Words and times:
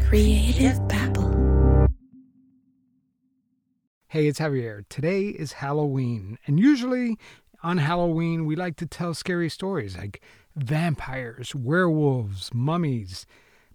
Creative 0.00 0.86
Babble. 0.86 1.88
Hey, 4.06 4.28
it's 4.28 4.38
Javier. 4.38 4.84
Today 4.88 5.28
is 5.28 5.54
Halloween, 5.54 6.38
and 6.46 6.60
usually 6.60 7.16
on 7.62 7.78
Halloween 7.78 8.44
we 8.44 8.54
like 8.54 8.76
to 8.76 8.86
tell 8.86 9.14
scary 9.14 9.48
stories 9.48 9.96
like 9.96 10.20
vampires, 10.54 11.56
werewolves, 11.56 12.54
mummies. 12.54 13.26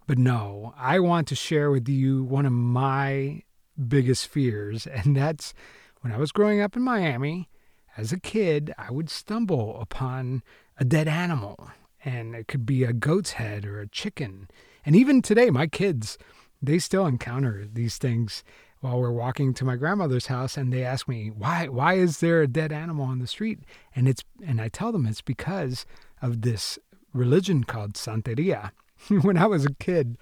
But 0.05 0.17
no, 0.17 0.73
I 0.77 0.99
want 0.99 1.27
to 1.27 1.35
share 1.35 1.69
with 1.69 1.89
you 1.89 2.23
one 2.23 2.45
of 2.45 2.53
my 2.53 3.43
biggest 3.87 4.27
fears, 4.27 4.87
and 4.87 5.17
that's 5.17 5.53
when 6.01 6.13
I 6.13 6.17
was 6.17 6.31
growing 6.31 6.61
up 6.61 6.77
in 6.77 6.81
Miami. 6.81 7.49
As 7.97 8.13
a 8.13 8.19
kid, 8.19 8.73
I 8.77 8.91
would 8.91 9.09
stumble 9.09 9.81
upon 9.81 10.43
a 10.77 10.85
dead 10.85 11.07
animal, 11.07 11.71
and 12.03 12.35
it 12.35 12.47
could 12.47 12.65
be 12.65 12.83
a 12.83 12.93
goat's 12.93 13.33
head 13.33 13.65
or 13.65 13.79
a 13.79 13.87
chicken. 13.87 14.47
And 14.85 14.95
even 14.95 15.21
today, 15.21 15.49
my 15.49 15.67
kids, 15.67 16.17
they 16.61 16.79
still 16.79 17.05
encounter 17.05 17.67
these 17.71 17.97
things 17.97 18.43
while 18.79 18.99
we're 18.99 19.11
walking 19.11 19.53
to 19.55 19.65
my 19.65 19.75
grandmother's 19.75 20.27
house 20.27 20.55
and 20.55 20.71
they 20.71 20.83
ask 20.83 21.07
me 21.07 21.29
why 21.29 21.67
why 21.67 21.95
is 21.95 22.19
there 22.19 22.41
a 22.41 22.47
dead 22.47 22.71
animal 22.71 23.05
on 23.05 23.19
the 23.19 23.27
street 23.27 23.59
and 23.95 24.07
it's 24.07 24.23
and 24.45 24.61
I 24.61 24.69
tell 24.69 24.91
them 24.91 25.07
it's 25.07 25.21
because 25.21 25.85
of 26.21 26.41
this 26.41 26.77
religion 27.11 27.63
called 27.63 27.93
santeria 27.93 28.71
when 29.21 29.37
I 29.37 29.47
was 29.47 29.65
a 29.65 29.73
kid 29.73 30.17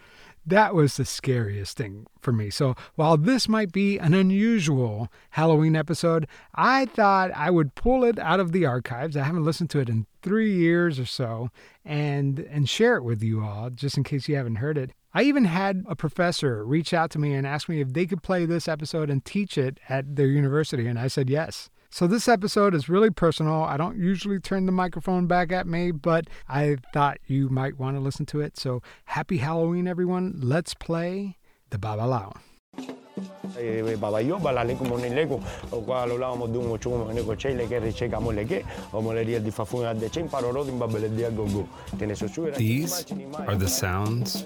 that 0.45 0.75
was 0.75 0.97
the 0.97 1.05
scariest 1.05 1.77
thing 1.77 2.05
for 2.21 2.31
me. 2.31 2.49
So 2.49 2.75
while 2.95 3.17
this 3.17 3.49
might 3.49 3.71
be 3.71 3.97
an 3.97 4.13
unusual 4.13 5.09
Halloween 5.31 5.75
episode, 5.75 6.27
I 6.53 6.85
thought 6.85 7.31
I 7.31 7.49
would 7.49 7.75
pull 7.75 8.03
it 8.03 8.19
out 8.19 8.39
of 8.39 8.51
the 8.51 8.65
archives. 8.65 9.17
I 9.17 9.23
haven't 9.23 9.43
listened 9.43 9.69
to 9.71 9.79
it 9.79 9.89
in 9.89 10.05
three 10.21 10.53
years 10.53 10.99
or 10.99 11.05
so 11.05 11.49
and 11.83 12.39
and 12.39 12.67
share 12.67 12.97
it 12.97 13.03
with 13.03 13.21
you 13.21 13.43
all 13.43 13.69
just 13.69 13.97
in 13.97 14.03
case 14.03 14.27
you 14.27 14.35
haven't 14.35 14.55
heard 14.55 14.77
it. 14.77 14.91
I 15.13 15.23
even 15.23 15.45
had 15.45 15.85
a 15.87 15.95
professor 15.95 16.65
reach 16.65 16.93
out 16.93 17.09
to 17.11 17.19
me 17.19 17.33
and 17.33 17.47
ask 17.47 17.69
me 17.69 17.79
if 17.79 17.93
they 17.93 18.05
could 18.05 18.21
play 18.21 18.45
this 18.45 18.67
episode 18.67 19.09
and 19.09 19.23
teach 19.23 19.57
it 19.57 19.79
at 19.87 20.17
their 20.17 20.27
university, 20.27 20.87
and 20.87 20.99
I 20.99 21.07
said 21.07 21.29
yes. 21.29 21.69
So, 21.95 22.07
this 22.07 22.27
episode 22.27 22.75
is 22.75 22.89
really 22.89 23.09
personal. 23.09 23.63
I 23.63 23.77
don't 23.77 23.97
usually 23.97 24.37
turn 24.37 24.65
the 24.65 24.73
microphone 24.73 25.27
back 25.27 25.53
at 25.53 25.65
me, 25.65 25.91
but 25.91 26.27
I 26.49 26.75
thought 26.91 27.19
you 27.25 27.47
might 27.47 27.79
want 27.79 27.95
to 27.95 28.01
listen 28.01 28.25
to 28.25 28.41
it. 28.41 28.57
So, 28.59 28.81
happy 29.05 29.37
Halloween, 29.37 29.87
everyone. 29.87 30.37
Let's 30.43 30.73
play 30.73 31.37
the 31.69 31.77
Babalao. 31.77 32.35
Babayo, 32.75 34.41
balale 34.41 34.77
como 34.77 34.97
ni 34.97 35.07
lego, 35.07 35.41
o 35.71 35.81
qua 35.83 36.03
lo 36.03 36.17
lavo 36.17 36.47
du 36.47 36.61
mo 36.61 36.77
chumo 36.77 37.13
ne 37.13 37.23
ko 37.23 37.33
chele 37.33 37.65
ke 37.65 37.81
riche 37.81 38.11
gamo 38.11 38.35
lege, 38.35 38.65
o 38.93 39.01
mo 39.01 39.13
le 39.13 39.23
dia 39.23 39.39
di 39.39 39.49
fafuna 39.49 39.97
de 39.97 40.09
chen 40.09 40.27
paroro 40.27 40.65
din 40.65 40.77
babele 40.77 41.15
dia 41.15 41.31
gogo. 41.31 41.65
Tene 41.97 42.13
so 42.13 42.25
suera. 42.25 42.57
These 42.57 43.05
are 43.47 43.55
the 43.55 43.69
sounds 43.69 44.43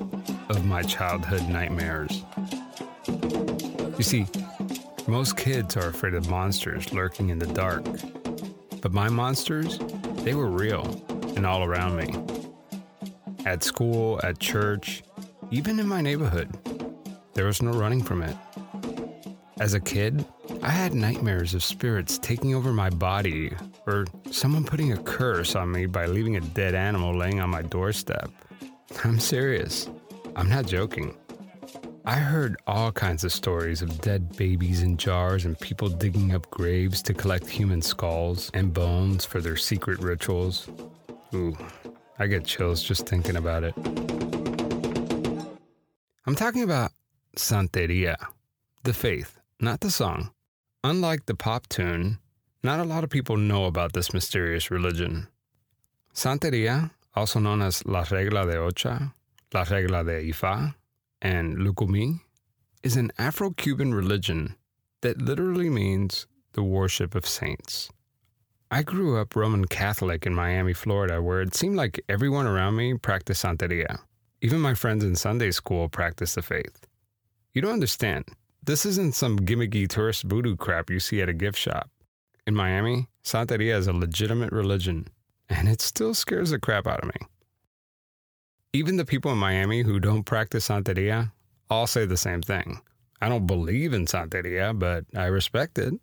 of 0.49 0.65
my 0.65 0.83
childhood 0.83 1.49
nightmares. 1.49 2.21
You 3.97 4.03
see, 4.03 4.27
most 5.09 5.37
kids 5.37 5.75
are 5.75 5.87
afraid 5.87 6.13
of 6.13 6.29
monsters 6.29 6.93
lurking 6.93 7.29
in 7.29 7.39
the 7.39 7.47
dark. 7.47 7.83
But 8.81 8.93
my 8.93 9.09
monsters, 9.09 9.79
they 10.23 10.35
were 10.35 10.47
real 10.47 11.03
and 11.35 11.45
all 11.45 11.63
around 11.63 11.95
me. 11.95 12.13
At 13.45 13.63
school, 13.63 14.19
at 14.23 14.39
church, 14.39 15.03
even 15.49 15.79
in 15.79 15.87
my 15.87 16.01
neighborhood. 16.01 16.55
There 17.33 17.45
was 17.45 17.61
no 17.61 17.71
running 17.71 18.03
from 18.03 18.21
it. 18.21 18.35
As 19.59 19.73
a 19.73 19.79
kid, 19.79 20.25
I 20.61 20.69
had 20.69 20.93
nightmares 20.93 21.55
of 21.55 21.63
spirits 21.63 22.19
taking 22.19 22.53
over 22.53 22.71
my 22.71 22.91
body 22.91 23.51
or 23.87 24.05
someone 24.29 24.63
putting 24.63 24.93
a 24.93 24.97
curse 24.97 25.55
on 25.55 25.71
me 25.71 25.87
by 25.87 26.05
leaving 26.05 26.37
a 26.37 26.41
dead 26.41 26.75
animal 26.75 27.17
laying 27.17 27.39
on 27.39 27.49
my 27.49 27.63
doorstep. 27.63 28.31
I'm 29.03 29.19
serious. 29.19 29.89
I'm 30.35 30.49
not 30.49 30.67
joking. 30.67 31.17
I 32.09 32.15
heard 32.15 32.57
all 32.65 32.91
kinds 32.91 33.23
of 33.23 33.31
stories 33.31 33.83
of 33.83 34.01
dead 34.01 34.35
babies 34.35 34.81
in 34.81 34.97
jars 34.97 35.45
and 35.45 35.59
people 35.59 35.89
digging 35.89 36.33
up 36.33 36.49
graves 36.49 37.03
to 37.03 37.13
collect 37.13 37.47
human 37.47 37.83
skulls 37.83 38.49
and 38.55 38.73
bones 38.73 39.25
for 39.25 39.39
their 39.39 39.55
secret 39.55 39.99
rituals. 39.99 40.67
Ooh, 41.35 41.55
I 42.17 42.25
get 42.25 42.45
chills 42.45 42.81
just 42.81 43.07
thinking 43.07 43.35
about 43.35 43.63
it. 43.63 43.75
I'm 46.25 46.33
talking 46.33 46.63
about 46.63 46.93
Santeria, 47.37 48.15
the 48.81 48.93
faith, 48.93 49.37
not 49.59 49.81
the 49.81 49.91
song. 49.91 50.31
Unlike 50.83 51.27
the 51.27 51.35
pop 51.35 51.69
tune, 51.69 52.17
not 52.63 52.79
a 52.79 52.85
lot 52.85 53.03
of 53.03 53.11
people 53.11 53.37
know 53.37 53.65
about 53.65 53.93
this 53.93 54.15
mysterious 54.15 54.71
religion. 54.71 55.27
Santeria, 56.15 56.89
also 57.15 57.39
known 57.39 57.61
as 57.61 57.85
La 57.85 58.03
Regla 58.09 58.47
de 58.47 58.57
Ocha, 58.57 59.13
La 59.53 59.61
Regla 59.61 60.03
de 60.03 60.31
Ifa, 60.31 60.73
and 61.21 61.57
Lucumí 61.57 62.21
is 62.83 62.95
an 62.95 63.11
Afro 63.17 63.51
Cuban 63.51 63.93
religion 63.93 64.55
that 65.01 65.21
literally 65.21 65.69
means 65.69 66.27
the 66.53 66.63
worship 66.63 67.15
of 67.15 67.25
saints. 67.25 67.89
I 68.71 68.83
grew 68.83 69.17
up 69.17 69.35
Roman 69.35 69.65
Catholic 69.65 70.25
in 70.25 70.35
Miami, 70.35 70.73
Florida, 70.73 71.21
where 71.21 71.41
it 71.41 71.55
seemed 71.55 71.75
like 71.75 72.03
everyone 72.07 72.45
around 72.45 72.75
me 72.75 72.93
practiced 72.93 73.43
Santeria. 73.43 73.99
Even 74.41 74.61
my 74.61 74.73
friends 74.73 75.03
in 75.03 75.15
Sunday 75.15 75.51
school 75.51 75.89
practiced 75.89 76.35
the 76.35 76.41
faith. 76.41 76.85
You 77.53 77.61
don't 77.61 77.73
understand. 77.73 78.25
This 78.63 78.85
isn't 78.85 79.15
some 79.15 79.39
gimmicky 79.39 79.87
tourist 79.87 80.23
voodoo 80.23 80.55
crap 80.55 80.89
you 80.89 80.99
see 80.99 81.21
at 81.21 81.29
a 81.29 81.33
gift 81.33 81.57
shop. 81.57 81.89
In 82.45 82.55
Miami, 82.55 83.07
Santeria 83.23 83.75
is 83.75 83.87
a 83.87 83.93
legitimate 83.93 84.51
religion, 84.51 85.07
and 85.49 85.67
it 85.67 85.81
still 85.81 86.13
scares 86.13 86.51
the 86.51 86.59
crap 86.59 86.87
out 86.87 86.99
of 87.03 87.05
me. 87.05 87.27
Even 88.71 88.97
the 88.97 89.05
people 89.05 89.31
in 89.31 89.37
Miami 89.37 89.81
who 89.81 89.99
don't 89.99 90.23
practice 90.23 90.67
Santeria 90.67 91.31
all 91.71 91.87
say 91.87 92.05
the 92.05 92.17
same 92.17 92.41
thing. 92.41 92.79
I 93.21 93.27
don't 93.27 93.47
believe 93.47 93.93
in 93.93 94.05
Santeria, 94.05 94.77
but 94.77 95.05
I 95.15 95.25
respect 95.25 95.79
it. 95.79 95.93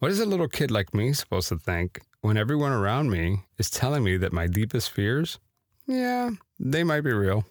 What 0.00 0.10
is 0.10 0.20
a 0.20 0.26
little 0.26 0.48
kid 0.48 0.70
like 0.70 0.92
me 0.92 1.12
supposed 1.12 1.48
to 1.48 1.58
think 1.58 2.00
when 2.22 2.36
everyone 2.36 2.72
around 2.72 3.10
me 3.10 3.44
is 3.58 3.70
telling 3.70 4.02
me 4.02 4.16
that 4.16 4.32
my 4.32 4.48
deepest 4.48 4.90
fears, 4.90 5.38
yeah, 5.86 6.30
they 6.58 6.82
might 6.82 7.02
be 7.02 7.12
real. 7.12 7.44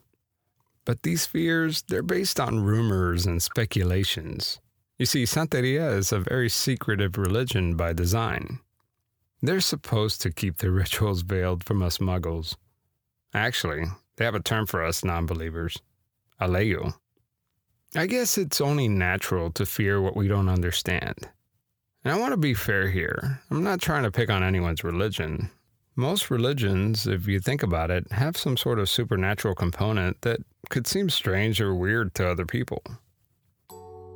But 0.83 1.03
these 1.03 1.25
fears, 1.25 1.83
they're 1.83 2.03
based 2.03 2.39
on 2.39 2.63
rumors 2.63 3.25
and 3.25 3.41
speculations. 3.41 4.59
You 4.99 5.05
see, 5.05 5.23
Santeria 5.23 5.97
is 5.97 6.11
a 6.11 6.19
very 6.19 6.49
secretive 6.49 7.17
religion 7.17 7.75
by 7.75 7.93
design. 7.93 8.59
They're 9.41 9.61
supposed 9.61 10.21
to 10.21 10.31
keep 10.31 10.57
their 10.57 10.71
rituals 10.83 11.21
veiled 11.21 11.63
from 11.63 11.81
us 11.81 11.97
muggles. 11.97 12.57
Actually, 13.33 13.85
they 14.17 14.25
have 14.25 14.35
a 14.35 14.39
term 14.39 14.65
for 14.65 14.83
us 14.83 15.03
non 15.03 15.25
believers 15.25 15.77
aleyo. 16.39 16.93
I 17.95 18.07
guess 18.07 18.37
it's 18.37 18.59
only 18.59 18.87
natural 18.87 19.51
to 19.51 19.65
fear 19.65 20.01
what 20.01 20.17
we 20.17 20.27
don't 20.27 20.49
understand. 20.49 21.29
And 22.03 22.13
I 22.13 22.19
want 22.19 22.33
to 22.33 22.37
be 22.37 22.53
fair 22.53 22.89
here. 22.89 23.39
I'm 23.49 23.63
not 23.63 23.81
trying 23.81 24.03
to 24.03 24.11
pick 24.11 24.29
on 24.29 24.43
anyone's 24.43 24.83
religion. 24.83 25.49
Most 25.95 26.29
religions, 26.29 27.07
if 27.07 27.25
you 27.25 27.39
think 27.39 27.63
about 27.63 27.89
it, 27.89 28.11
have 28.11 28.35
some 28.35 28.57
sort 28.57 28.79
of 28.79 28.89
supernatural 28.89 29.55
component 29.55 30.21
that 30.21 30.41
could 30.69 30.87
seem 30.87 31.09
strange 31.09 31.61
or 31.61 31.73
weird 31.73 32.13
to 32.15 32.29
other 32.29 32.45
people. 32.45 32.83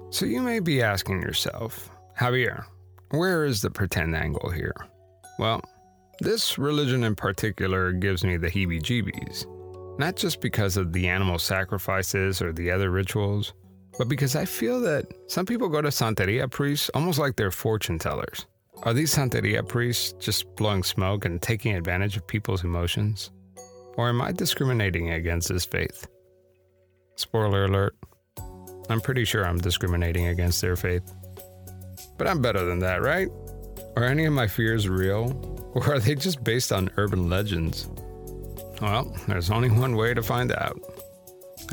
So 0.10 0.26
you 0.26 0.42
may 0.42 0.60
be 0.60 0.82
asking 0.82 1.22
yourself, 1.22 1.90
Javier, 2.20 2.66
where 3.12 3.46
is 3.46 3.62
the 3.62 3.70
pretend 3.70 4.16
angle 4.16 4.50
here? 4.50 4.76
Well, 5.38 5.62
this 6.20 6.58
religion 6.58 7.04
in 7.06 7.16
particular 7.16 7.94
gives 7.94 8.26
me 8.26 8.36
the 8.36 8.50
heebie 8.50 8.82
jeebies. 8.82 9.46
Not 10.00 10.16
just 10.16 10.40
because 10.40 10.78
of 10.78 10.94
the 10.94 11.10
animal 11.10 11.38
sacrifices 11.38 12.42
or 12.42 12.54
the 12.54 12.72
other 12.72 12.90
rituals, 12.90 13.54
but 13.98 14.08
because 14.08 14.34
I 14.34 14.46
feel 14.46 14.80
that 14.80 15.06
some 15.28 15.46
people 15.46 15.68
go 15.68 15.82
to 15.82 15.90
Santeria 15.90 16.50
priests 16.50 16.90
almost 16.94 17.20
like 17.20 17.36
they're 17.36 17.52
fortune 17.52 18.00
tellers. 18.00 18.46
Are 18.84 18.94
these 18.94 19.14
Santeria 19.14 19.68
priests 19.68 20.14
just 20.14 20.56
blowing 20.56 20.84
smoke 20.84 21.26
and 21.26 21.42
taking 21.42 21.76
advantage 21.76 22.16
of 22.16 22.26
people's 22.26 22.64
emotions? 22.64 23.32
Or 23.98 24.08
am 24.08 24.22
I 24.22 24.32
discriminating 24.32 25.12
against 25.12 25.50
this 25.50 25.66
faith? 25.66 26.08
Spoiler 27.18 27.66
alert, 27.66 27.98
I'm 28.90 29.02
pretty 29.02 29.26
sure 29.26 29.46
I'm 29.46 29.58
discriminating 29.58 30.28
against 30.28 30.62
their 30.62 30.78
faith. 30.78 31.14
But 32.18 32.26
I'm 32.26 32.42
better 32.42 32.64
than 32.64 32.80
that, 32.80 33.02
right? 33.02 33.28
Are 33.98 34.06
any 34.06 34.24
of 34.24 34.32
my 34.32 34.48
fears 34.48 34.88
real? 34.88 35.72
Or 35.76 35.96
are 35.96 36.00
they 36.00 36.16
just 36.16 36.42
based 36.42 36.72
on 36.72 36.90
urban 36.96 37.30
legends? 37.30 37.90
Well, 38.82 39.14
there's 39.28 39.52
only 39.52 39.70
one 39.70 39.96
way 39.96 40.14
to 40.14 40.24
find 40.24 40.52
out. 40.54 40.80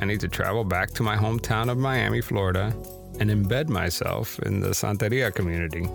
I 0.01 0.05
need 0.05 0.21
to 0.21 0.29
travel 0.29 0.65
back 0.65 0.91
to 0.93 1.03
my 1.03 1.17
hometown 1.17 1.71
of 1.71 1.79
Miami, 1.79 2.21
Florida, 2.21 2.75
and 3.21 3.31
embed 3.31 3.69
myself 3.69 4.39
in 4.41 4.61
the 4.61 4.71
Santeria 4.71 5.33
community. 5.35 5.89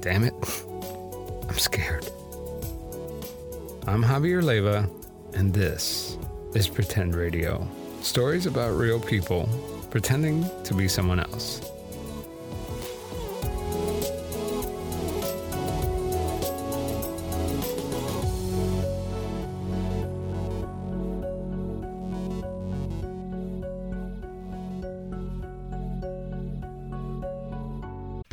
Damn 0.00 0.24
it. 0.24 0.34
I'm 1.48 1.58
scared. 1.58 2.08
I'm 3.86 4.02
Javier 4.02 4.42
Leiva, 4.42 4.88
and 5.34 5.52
this 5.52 6.16
is 6.54 6.68
Pretend 6.68 7.14
Radio. 7.14 7.68
Stories 8.00 8.46
about 8.46 8.76
real 8.76 8.98
people 8.98 9.48
pretending 9.90 10.44
to 10.64 10.74
be 10.74 10.88
someone 10.88 11.20
else. 11.20 11.60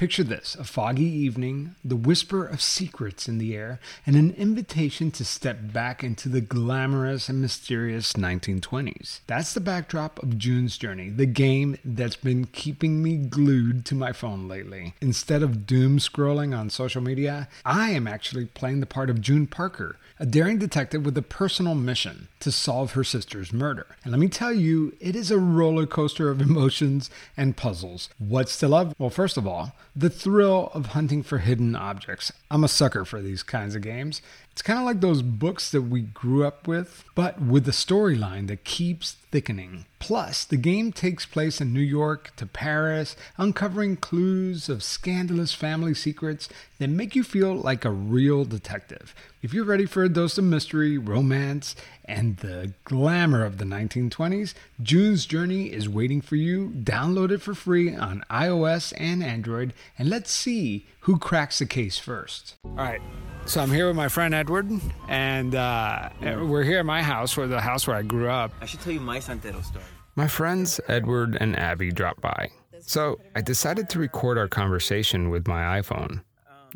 Picture 0.01 0.23
this 0.23 0.55
a 0.55 0.63
foggy 0.63 1.03
evening, 1.03 1.75
the 1.85 1.95
whisper 1.95 2.43
of 2.43 2.59
secrets 2.59 3.27
in 3.27 3.37
the 3.37 3.55
air, 3.55 3.79
and 4.03 4.15
an 4.15 4.31
invitation 4.31 5.11
to 5.11 5.23
step 5.23 5.59
back 5.61 6.03
into 6.03 6.27
the 6.27 6.41
glamorous 6.41 7.29
and 7.29 7.39
mysterious 7.39 8.13
1920s. 8.13 9.19
That's 9.27 9.53
the 9.53 9.59
backdrop 9.59 10.17
of 10.23 10.39
June's 10.39 10.75
Journey, 10.79 11.11
the 11.11 11.27
game 11.27 11.77
that's 11.85 12.15
been 12.15 12.47
keeping 12.47 13.03
me 13.03 13.15
glued 13.17 13.85
to 13.85 13.93
my 13.93 14.11
phone 14.11 14.47
lately. 14.47 14.95
Instead 15.01 15.43
of 15.43 15.67
doom 15.67 15.99
scrolling 15.99 16.57
on 16.57 16.71
social 16.71 17.03
media, 17.03 17.47
I 17.63 17.91
am 17.91 18.07
actually 18.07 18.45
playing 18.45 18.79
the 18.79 18.87
part 18.87 19.11
of 19.11 19.21
June 19.21 19.45
Parker, 19.45 19.97
a 20.21 20.25
daring 20.27 20.59
detective 20.59 21.03
with 21.03 21.17
a 21.17 21.21
personal 21.23 21.73
mission 21.73 22.27
to 22.39 22.51
solve 22.51 22.91
her 22.91 23.03
sister's 23.03 23.51
murder. 23.51 23.87
And 24.03 24.11
let 24.11 24.19
me 24.19 24.27
tell 24.27 24.53
you, 24.53 24.93
it 24.99 25.15
is 25.15 25.31
a 25.31 25.39
roller 25.39 25.87
coaster 25.87 26.29
of 26.29 26.39
emotions 26.49 27.09
and 27.35 27.57
puzzles. 27.57 28.07
What's 28.19 28.55
to 28.59 28.67
love? 28.67 28.93
Well, 28.99 29.09
first 29.09 29.35
of 29.35 29.47
all, 29.47 29.73
the 29.95 30.11
thrill 30.11 30.69
of 30.75 30.87
hunting 30.87 31.23
for 31.23 31.39
hidden 31.39 31.75
objects. 31.75 32.31
I'm 32.51 32.63
a 32.63 32.67
sucker 32.67 33.03
for 33.03 33.19
these 33.19 33.41
kinds 33.41 33.73
of 33.73 33.81
games. 33.81 34.21
It's 34.51 34.61
kind 34.61 34.77
of 34.77 34.85
like 34.85 35.01
those 35.01 35.23
books 35.23 35.71
that 35.71 35.81
we 35.81 36.01
grew 36.01 36.45
up 36.45 36.67
with, 36.67 37.03
but 37.15 37.41
with 37.41 37.67
a 37.67 37.71
storyline 37.71 38.45
that 38.45 38.63
keeps 38.63 39.15
thickening. 39.31 39.85
Plus, 39.99 40.43
the 40.43 40.57
game 40.57 40.91
takes 40.91 41.25
place 41.25 41.61
in 41.61 41.73
New 41.73 41.79
York 41.79 42.35
to 42.35 42.45
Paris, 42.45 43.15
uncovering 43.37 43.95
clues 43.95 44.67
of 44.67 44.83
scandalous 44.83 45.53
family 45.53 45.93
secrets 45.93 46.49
that 46.79 46.89
make 46.89 47.15
you 47.15 47.23
feel 47.23 47.55
like 47.55 47.85
a 47.85 47.91
real 47.91 48.43
detective. 48.43 49.15
If 49.41 49.53
you're 49.53 49.65
ready 49.65 49.85
for 49.85 50.03
a 50.03 50.09
dose 50.09 50.37
of 50.37 50.43
mystery, 50.43 50.97
romance, 50.97 51.75
and 52.11 52.37
the 52.37 52.73
glamour 52.83 53.45
of 53.45 53.57
the 53.57 53.65
1920s, 53.65 54.53
June's 54.83 55.25
Journey 55.25 55.71
is 55.71 55.87
waiting 55.87 56.19
for 56.21 56.35
you. 56.35 56.69
Download 56.69 57.31
it 57.31 57.41
for 57.41 57.55
free 57.55 57.95
on 57.95 58.23
iOS 58.29 58.93
and 58.97 59.23
Android, 59.23 59.73
and 59.97 60.09
let's 60.09 60.31
see 60.31 60.85
who 61.01 61.17
cracks 61.17 61.59
the 61.59 61.65
case 61.65 61.97
first. 61.97 62.55
All 62.65 62.75
right. 62.75 63.01
So 63.45 63.61
I'm 63.61 63.71
here 63.71 63.87
with 63.87 63.95
my 63.95 64.07
friend 64.07 64.35
Edward, 64.35 64.69
and 65.07 65.55
uh, 65.55 66.09
we're 66.21 66.63
here 66.63 66.79
at 66.79 66.85
my 66.85 67.01
house, 67.01 67.37
or 67.37 67.47
the 67.47 67.61
house 67.61 67.87
where 67.87 67.95
I 67.95 68.03
grew 68.03 68.29
up. 68.29 68.51
I 68.61 68.65
should 68.65 68.81
tell 68.81 68.93
you 68.93 68.99
my 68.99 69.17
Santero 69.17 69.63
story. 69.63 69.83
My 70.15 70.27
friends 70.27 70.79
Edward 70.87 71.37
and 71.39 71.57
Abby 71.57 71.91
dropped 71.91 72.21
by. 72.21 72.49
So 72.81 73.19
I 73.35 73.41
decided 73.41 73.89
to 73.89 73.99
record 73.99 74.37
our 74.37 74.47
conversation 74.47 75.29
with 75.29 75.47
my 75.47 75.81
iPhone. 75.81 76.21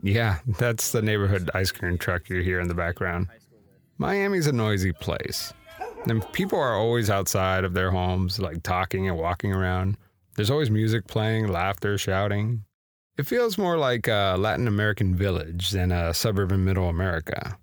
Yeah, 0.01 0.39
that's 0.59 0.91
the 0.91 1.01
neighborhood 1.01 1.49
ice 1.53 1.71
cream 1.71 1.97
truck 1.97 2.29
you 2.29 2.41
hear 2.41 2.59
in 2.59 2.67
the 2.67 2.73
background. 2.73 3.27
Miami's 3.97 4.47
a 4.47 4.51
noisy 4.51 4.91
place. 4.91 5.53
And 6.05 6.31
people 6.33 6.59
are 6.59 6.75
always 6.75 7.09
outside 7.09 7.63
of 7.63 7.73
their 7.73 7.91
homes, 7.91 8.39
like 8.39 8.61
talking 8.63 9.07
and 9.07 9.17
walking 9.17 9.53
around. 9.53 9.97
There's 10.35 10.51
always 10.51 10.69
music 10.69 11.07
playing, 11.07 11.47
laughter, 11.47 11.97
shouting. 11.97 12.63
It 13.17 13.25
feels 13.25 13.57
more 13.57 13.77
like 13.77 14.07
a 14.07 14.35
Latin 14.37 14.67
American 14.67 15.15
village 15.15 15.71
than 15.71 15.91
a 15.91 16.13
suburb 16.13 16.51
in 16.51 16.65
middle 16.65 16.89
America. 16.89 17.57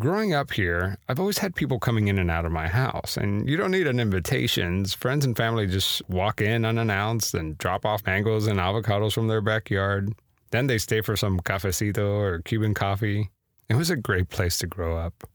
Growing 0.00 0.32
up 0.32 0.50
here, 0.50 0.96
I've 1.08 1.20
always 1.20 1.38
had 1.38 1.54
people 1.54 1.78
coming 1.78 2.08
in 2.08 2.18
and 2.18 2.30
out 2.30 2.46
of 2.46 2.50
my 2.50 2.66
house, 2.66 3.16
and 3.16 3.48
you 3.48 3.56
don't 3.56 3.70
need 3.70 3.86
an 3.86 4.00
invitation. 4.00 4.86
Friends 4.86 5.24
and 5.24 5.36
family 5.36 5.66
just 5.66 6.02
walk 6.08 6.40
in 6.40 6.64
unannounced 6.64 7.34
and 7.34 7.56
drop 7.58 7.84
off 7.84 8.04
mangoes 8.06 8.46
and 8.46 8.58
avocados 8.58 9.12
from 9.12 9.28
their 9.28 9.42
backyard. 9.42 10.12
Then 10.50 10.66
they 10.66 10.78
stay 10.78 11.00
for 11.00 11.16
some 11.16 11.38
cafecito 11.40 12.08
or 12.08 12.40
Cuban 12.40 12.74
coffee. 12.74 13.30
It 13.68 13.76
was 13.76 13.90
a 13.90 13.96
great 13.96 14.30
place 14.30 14.58
to 14.58 14.66
grow 14.66 14.96
up. 14.96 15.28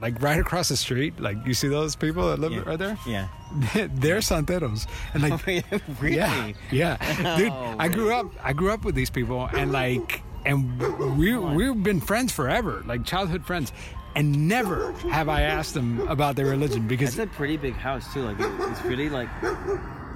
Like 0.00 0.22
right 0.22 0.38
across 0.38 0.68
the 0.68 0.76
street, 0.76 1.18
like 1.18 1.36
you 1.44 1.54
see 1.54 1.66
those 1.68 1.96
people 1.96 2.28
that 2.28 2.38
live 2.38 2.52
Yeah. 2.52 2.62
right 2.66 2.78
there? 2.78 2.98
Yeah. 3.06 3.28
They're 3.94 4.18
Santeros. 4.18 4.86
And 5.14 5.22
like 5.28 5.44
really? 6.00 6.16
yeah, 6.16 6.52
yeah, 6.70 7.36
dude. 7.36 7.48
No 7.48 7.74
I 7.78 7.88
grew 7.88 8.12
up. 8.12 8.26
I 8.42 8.52
grew 8.52 8.70
up 8.70 8.84
with 8.84 8.94
these 8.94 9.10
people, 9.10 9.48
and 9.52 9.72
like, 9.72 10.22
and 10.46 10.78
we 11.18 11.36
we've 11.36 11.82
been 11.82 12.00
friends 12.00 12.30
forever, 12.32 12.82
like 12.86 13.04
childhood 13.04 13.44
friends. 13.44 13.72
And 14.16 14.48
never 14.48 14.92
have 15.12 15.28
I 15.28 15.42
asked 15.42 15.74
them 15.74 16.00
about 16.08 16.34
their 16.34 16.46
religion 16.46 16.88
because, 16.88 17.10
It's 17.10 17.32
a 17.32 17.36
pretty 17.36 17.56
big 17.56 17.74
house 17.74 18.12
too. 18.12 18.22
Like 18.22 18.36
it's 18.40 18.82
really 18.82 19.08
like 19.08 19.28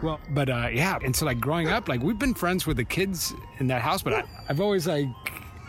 well, 0.03 0.19
but 0.31 0.49
uh, 0.49 0.69
yeah. 0.73 0.99
And 1.05 1.15
so, 1.15 1.25
like, 1.27 1.39
growing 1.39 1.69
up, 1.69 1.89
like, 1.89 2.03
we've 2.03 2.19
been 2.19 2.35
friends 2.35 2.67
with 2.67 2.77
the 2.77 2.85
kids 2.85 3.33
in 3.61 3.69
that 3.69 3.81
house, 3.83 4.03
but 4.03 4.13
I, 4.15 4.25
I've 4.49 4.61
always 4.61 4.89
like 4.89 5.07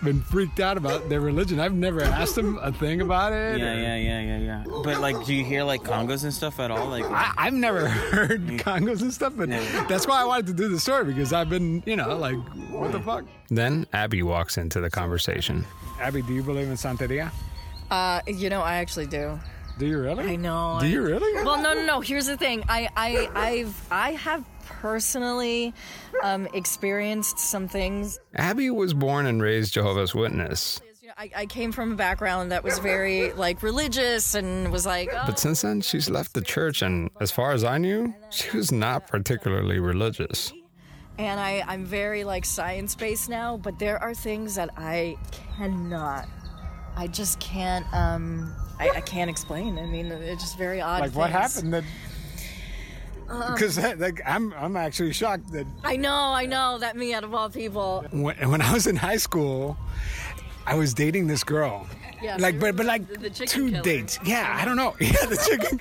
been 0.04 0.22
freaked 0.22 0.60
out 0.60 0.78
about 0.78 1.10
their 1.10 1.22
religion. 1.22 1.60
I've 1.60 1.74
never 1.74 2.02
asked 2.04 2.36
them 2.36 2.58
a 2.62 2.72
thing 2.72 3.02
about 3.02 3.34
it. 3.34 3.60
yeah, 3.60 3.74
or- 3.74 3.80
yeah, 3.80 3.96
yeah, 3.96 4.22
yeah, 4.22 4.38
yeah. 4.40 4.64
But 4.84 5.00
like, 5.00 5.26
do 5.26 5.34
you 5.34 5.44
hear 5.44 5.64
like 5.64 5.82
congos 5.84 6.24
and 6.24 6.34
stuff 6.34 6.60
at 6.60 6.72
all? 6.72 6.88
Like, 6.88 7.06
I, 7.06 7.34
I've 7.38 7.54
never 7.54 7.88
heard 8.14 8.46
congos 8.60 9.02
and 9.02 9.14
stuff, 9.14 9.34
but 9.36 9.50
Yeah. 9.50 9.86
that's 9.88 10.08
why 10.08 10.22
I 10.22 10.26
wanted 10.26 10.48
to 10.48 10.54
do 10.54 10.68
the 10.70 10.80
story 10.80 11.06
because 11.06 11.34
I've 11.34 11.50
been, 11.50 11.82
you 11.86 11.96
know, 11.96 12.16
like, 12.18 12.38
what 12.70 12.92
the 12.92 13.00
fuck? 13.00 13.26
Then 13.50 13.86
Abby 13.94 14.24
walks 14.24 14.58
into 14.58 14.80
the 14.82 14.90
conversation. 14.90 15.66
Abby, 16.02 16.22
do 16.22 16.34
you 16.34 16.44
believe 16.44 16.68
in 16.68 16.74
Santeria? 16.76 17.32
Uh, 17.92 18.22
you 18.28 18.50
know, 18.50 18.62
I 18.62 18.76
actually 18.76 19.08
do. 19.08 19.40
Do 19.80 19.86
you 19.88 20.00
really? 20.00 20.26
I 20.26 20.36
know. 20.36 20.78
Do 20.80 20.88
you 20.88 21.02
really? 21.02 21.44
Well, 21.44 21.62
no, 21.62 21.74
no, 21.74 21.84
no. 21.86 22.00
Here's 22.02 22.28
the 22.28 22.38
thing. 22.38 22.64
I, 22.70 22.90
I, 22.96 23.30
I've, 23.36 23.88
I 23.92 24.12
have 24.12 24.44
personally 24.66 25.74
um, 26.24 26.48
experienced 26.54 27.40
some 27.40 27.68
things. 27.68 28.20
Abby 28.36 28.70
was 28.70 28.94
born 28.94 29.26
and 29.26 29.42
raised 29.42 29.74
Jehovah's 29.74 30.14
Witness, 30.16 30.82
You 31.02 31.08
know, 31.10 31.14
I, 31.18 31.30
I 31.36 31.46
came 31.46 31.72
from 31.72 31.94
a 31.94 31.96
background 31.96 32.52
that 32.52 32.64
was 32.64 32.80
very 32.80 33.34
like 33.34 33.62
religious 33.64 34.36
and 34.36 34.72
was 34.72 34.86
like, 34.86 35.10
oh, 35.14 35.24
but 35.26 35.38
since 35.40 35.62
then 35.62 35.82
she's 35.82 36.10
left 36.10 36.34
the 36.34 36.42
church, 36.42 36.82
and 36.82 37.10
as 37.22 37.32
far 37.32 37.52
as 37.52 37.64
I 37.64 37.78
knew, 37.78 38.14
she 38.30 38.56
was 38.56 38.72
not 38.72 39.08
particularly 39.08 39.80
religious. 39.80 40.52
and 41.20 41.40
I, 41.40 41.64
I'm 41.68 41.86
very 41.86 42.24
like 42.24 42.44
science 42.46 42.96
based 42.96 43.30
now. 43.30 43.58
But 43.58 43.78
there 43.80 44.02
are 44.02 44.14
things 44.16 44.56
that 44.56 44.70
I 44.78 45.16
cannot. 45.58 46.28
I 46.96 47.08
just 47.08 47.40
can't. 47.40 47.86
Um, 47.94 48.56
I, 48.80 48.90
I 48.90 49.02
can't 49.02 49.30
explain. 49.30 49.78
I 49.78 49.86
mean, 49.86 50.08
it's 50.12 50.42
just 50.44 50.58
very 50.58 50.82
odd. 50.82 51.02
Like, 51.02 51.16
what 51.16 51.30
happened 51.30 51.74
that. 51.74 51.84
Uh-uh. 53.30 53.54
Because 53.54 53.78
like 54.00 54.22
I'm, 54.26 54.54
I'm 54.54 54.76
actually 54.76 55.14
shocked 55.14 55.52
that 55.54 55.68
I 55.84 55.96
know, 55.96 56.14
I 56.14 56.46
know. 56.46 56.78
That 56.78 56.96
me 56.96 57.14
out 57.14 57.24
of 57.24 57.34
all 57.34 57.50
people. 57.50 58.06
when, 58.12 58.36
when 58.50 58.62
I 58.62 58.74
was 58.74 58.88
in 58.88 58.96
high 58.96 59.18
school, 59.18 59.78
I 60.66 60.76
was 60.76 60.94
dating 60.94 61.28
this 61.28 61.44
girl. 61.44 61.88
Yeah, 62.24 62.38
like, 62.40 62.60
but 62.60 62.76
but 62.76 62.86
like 62.86 63.08
the- 63.08 63.18
the 63.20 63.30
two 63.30 63.70
killer. 63.70 63.82
dates. 63.84 64.18
Yeah, 64.26 64.58
I 64.60 64.66
don't 64.66 64.78
know. 64.78 64.96
Yeah, 65.04 65.26
the 65.26 65.38
chicken. 65.38 65.80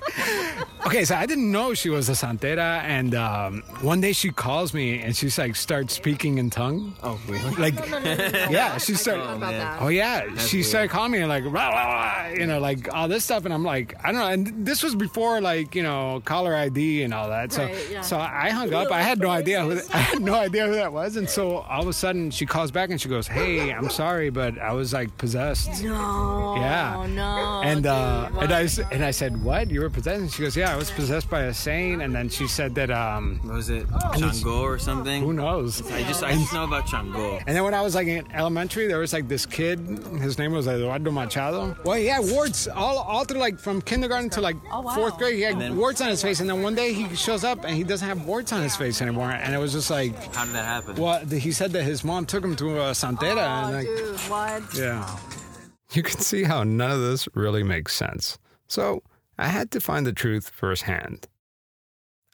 okay, 0.85 1.05
so 1.05 1.15
I 1.15 1.25
didn't 1.25 1.51
know 1.51 1.73
she 1.73 1.89
was 1.89 2.09
a 2.09 2.13
santera, 2.13 2.81
and 2.83 3.15
um, 3.15 3.63
one 3.81 4.01
day 4.01 4.11
she 4.13 4.29
calls 4.31 4.73
me 4.73 4.99
and 5.01 5.15
she's 5.15 5.37
like 5.37 5.55
starts 5.55 5.93
speaking 5.93 6.37
in 6.37 6.49
tongue. 6.49 6.93
oh 7.03 7.19
really? 7.27 7.55
Like, 7.63 7.75
No, 7.89 7.99
no, 7.99 8.13
no, 8.15 8.27
no. 8.29 8.47
yeah, 8.49 8.77
she 8.77 8.95
started. 8.95 9.21
don't 9.21 9.29
know 9.31 9.37
about 9.37 9.51
man. 9.53 9.59
that. 9.59 9.81
Oh 9.81 9.87
yeah, 9.87 10.35
she 10.37 10.57
weird. 10.57 10.65
started 10.67 10.89
calling 10.89 11.11
me 11.11 11.19
and 11.19 11.29
like, 11.29 11.43
rah, 11.45 11.69
rah, 11.69 11.85
rah, 11.95 12.27
you 12.29 12.45
know, 12.45 12.59
like 12.59 12.93
all 12.93 13.07
this 13.07 13.23
stuff, 13.23 13.45
and 13.45 13.53
I'm 13.53 13.63
like, 13.63 13.95
I 14.03 14.11
don't 14.11 14.19
know. 14.21 14.27
And 14.27 14.65
this 14.65 14.83
was 14.83 14.95
before 14.95 15.39
like 15.41 15.75
you 15.75 15.83
know 15.83 16.21
caller 16.25 16.53
ID 16.55 17.03
and 17.03 17.13
all 17.13 17.29
that. 17.29 17.53
So 17.53 17.63
Right, 17.63 17.87
yeah. 17.91 18.01
so 18.01 18.17
I 18.19 18.49
hung 18.49 18.73
up. 18.73 18.91
I 18.91 19.01
had 19.01 19.19
no 19.19 19.29
idea 19.29 19.63
who 19.63 19.79
I 19.93 19.97
had 19.97 20.21
no 20.21 20.33
idea 20.35 20.67
who 20.67 20.73
that 20.75 20.91
was, 20.91 21.15
and 21.15 21.29
so 21.29 21.57
all 21.59 21.81
of 21.81 21.87
a 21.87 21.93
sudden 21.93 22.31
she 22.31 22.45
calls 22.45 22.71
back 22.71 22.89
and 22.89 22.99
she 22.99 23.07
goes, 23.07 23.27
Hey, 23.27 23.71
I'm 23.71 23.89
sorry, 23.89 24.29
but 24.29 24.57
I 24.59 24.73
was 24.73 24.91
like 24.93 25.15
possessed. 25.17 25.83
No. 25.83 26.32
Yeah. 26.57 27.05
No. 27.09 27.61
And 27.63 27.85
uh, 27.85 28.29
dude, 28.29 28.43
and 28.43 28.53
I 28.53 28.63
why? 28.65 28.83
and 28.91 29.05
I 29.05 29.11
said, 29.11 29.43
what? 29.43 29.69
You 29.71 29.81
were 29.81 29.89
possessed? 29.89 30.21
And 30.21 30.31
she 30.31 30.41
goes, 30.43 30.55
yeah, 30.55 30.73
I 30.73 30.77
was 30.77 30.91
possessed 30.91 31.29
by 31.29 31.43
a 31.43 31.53
saint. 31.53 32.01
And 32.01 32.13
then 32.15 32.29
she 32.29 32.47
said 32.47 32.75
that 32.75 32.89
um, 32.91 33.39
What 33.43 33.55
was 33.55 33.69
it 33.69 33.87
Chango 33.87 34.61
or 34.61 34.77
something? 34.79 35.21
who 35.23 35.33
knows? 35.33 35.81
I 35.91 36.03
just 36.03 36.23
I 36.23 36.33
just 36.33 36.53
know 36.53 36.63
about 36.63 36.85
Chango. 36.87 37.41
And 37.45 37.55
then 37.55 37.63
when 37.63 37.73
I 37.73 37.81
was 37.81 37.95
like 37.95 38.07
in 38.07 38.25
elementary, 38.33 38.87
there 38.87 38.99
was 38.99 39.13
like 39.13 39.27
this 39.27 39.45
kid. 39.45 39.79
His 40.21 40.37
name 40.37 40.51
was 40.51 40.67
Eduardo 40.67 41.11
Machado. 41.11 41.75
Well, 41.83 41.97
he 41.97 42.05
had 42.07 42.23
warts 42.31 42.67
all 42.67 42.97
all 42.99 43.23
through 43.25 43.39
like 43.39 43.59
from 43.59 43.81
kindergarten 43.81 44.29
to 44.31 44.41
like 44.41 44.55
Oh, 44.71 44.81
wow. 44.81 44.95
fourth 44.95 45.17
grade. 45.17 45.35
He 45.35 45.41
had 45.41 45.59
then- 45.59 45.75
warts 45.77 46.01
on 46.01 46.09
his 46.09 46.21
face, 46.21 46.39
and 46.39 46.49
then 46.49 46.61
one 46.61 46.75
day 46.75 46.93
he 46.93 47.15
shows 47.15 47.43
up 47.43 47.63
and 47.65 47.75
he 47.75 47.83
doesn't 47.83 48.07
have 48.07 48.25
warts 48.25 48.51
on 48.53 48.61
his 48.61 48.75
face 48.75 49.01
anymore. 49.01 49.31
And 49.31 49.53
it 49.53 49.57
was 49.57 49.73
just 49.73 49.89
like, 49.91 50.13
How 50.35 50.45
did 50.45 50.53
that 50.55 50.65
happen? 50.65 50.95
well, 50.95 51.19
he 51.25 51.51
said 51.51 51.71
that 51.71 51.83
his 51.83 52.03
mom 52.03 52.25
took 52.25 52.43
him 52.43 52.55
to 52.57 52.79
a 52.81 52.91
santera, 52.91 53.43
Oh, 53.43 53.65
and 53.67 53.73
like, 53.75 53.87
dude, 53.87 54.19
what? 54.29 54.63
yeah. 54.75 55.17
You 55.95 56.01
can 56.01 56.19
see 56.19 56.43
how 56.43 56.63
none 56.63 56.89
of 56.89 57.01
this 57.01 57.27
really 57.35 57.61
makes 57.61 57.93
sense. 57.93 58.39
So 58.67 59.03
I 59.37 59.47
had 59.47 59.69
to 59.71 59.79
find 59.79 60.07
the 60.07 60.13
truth 60.13 60.49
firsthand. 60.49 61.27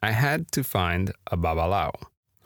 I 0.02 0.12
had 0.12 0.50
to 0.54 0.64
find 0.64 1.12
a 1.28 1.36
babalao. 1.36 1.92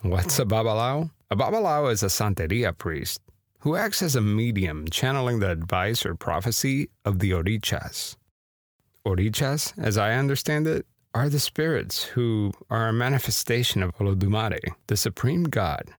What's 0.01 0.39
a 0.39 0.46
babalao? 0.46 1.12
A 1.29 1.36
babalao 1.36 1.91
is 1.91 2.01
a 2.01 2.08
santeria 2.08 2.75
priest 2.75 3.22
who 3.60 3.75
acts 3.75 4.01
as 4.01 4.15
a 4.15 4.22
medium 4.22 4.88
channeling 4.89 5.39
the 5.39 5.51
advice 5.51 6.03
or 6.03 6.15
prophecy 6.15 6.89
of 7.05 7.20
the 7.20 7.32
orichas. 7.32 8.15
Orichas, 9.05 9.74
as 9.77 10.00
I 10.00 10.13
understand 10.15 10.65
it, 10.65 10.88
are 11.13 11.29
the 11.29 11.39
spirits 11.39 12.03
who 12.03 12.51
are 12.72 12.88
a 12.88 12.93
manifestation 12.93 13.84
of 13.84 13.96
Olodumare, 13.98 14.60
the 14.88 14.98
supreme 14.98 15.43
god. 15.43 15.93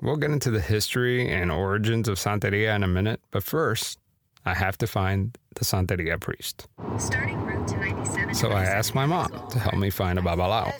We'll 0.00 0.16
get 0.16 0.30
into 0.30 0.50
the 0.50 0.60
history 0.60 1.30
and 1.30 1.52
origins 1.52 2.08
of 2.08 2.18
Santeria 2.18 2.74
in 2.74 2.82
a 2.82 2.88
minute, 2.88 3.20
but 3.30 3.44
first, 3.44 3.98
I 4.46 4.54
have 4.54 4.76
to 4.78 4.86
find 4.86 5.36
the 5.54 5.64
Santeria 5.64 6.20
priest. 6.20 6.66
Starting 6.98 7.40
route 7.42 7.66
to 7.68 7.76
97. 7.76 8.34
So 8.34 8.50
I 8.50 8.64
asked 8.64 8.94
my 8.94 9.06
mom 9.06 9.30
to 9.50 9.58
help 9.58 9.76
me 9.76 9.90
find 9.90 10.18
a 10.18 10.22
babalao. 10.22 10.72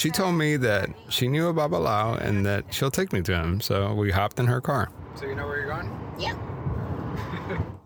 She 0.00 0.10
told 0.10 0.36
me 0.36 0.56
that 0.56 0.88
she 1.10 1.28
knew 1.28 1.48
a 1.48 1.52
Babalao 1.52 2.18
and 2.24 2.46
that 2.46 2.72
she'll 2.72 2.90
take 2.90 3.12
me 3.12 3.20
to 3.20 3.34
him, 3.34 3.60
so 3.60 3.92
we 3.92 4.10
hopped 4.10 4.40
in 4.40 4.46
her 4.46 4.62
car. 4.62 4.90
So 5.14 5.26
you 5.26 5.34
know 5.34 5.46
where 5.46 5.58
you're 5.58 5.68
going? 5.68 5.90
Yeah. 6.18 6.36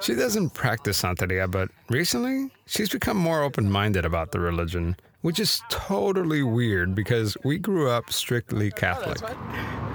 She 0.00 0.14
doesn't 0.14 0.50
practice 0.50 1.00
Santeria, 1.00 1.50
but 1.50 1.70
recently 1.88 2.50
she's 2.66 2.90
become 2.90 3.16
more 3.16 3.42
open 3.42 3.70
minded 3.70 4.04
about 4.04 4.32
the 4.32 4.40
religion, 4.40 4.96
which 5.22 5.40
is 5.40 5.62
totally 5.70 6.42
weird 6.42 6.94
because 6.94 7.38
we 7.42 7.56
grew 7.56 7.88
up 7.88 8.12
strictly 8.12 8.70
oh, 8.70 8.76
Catholic. 8.76 9.18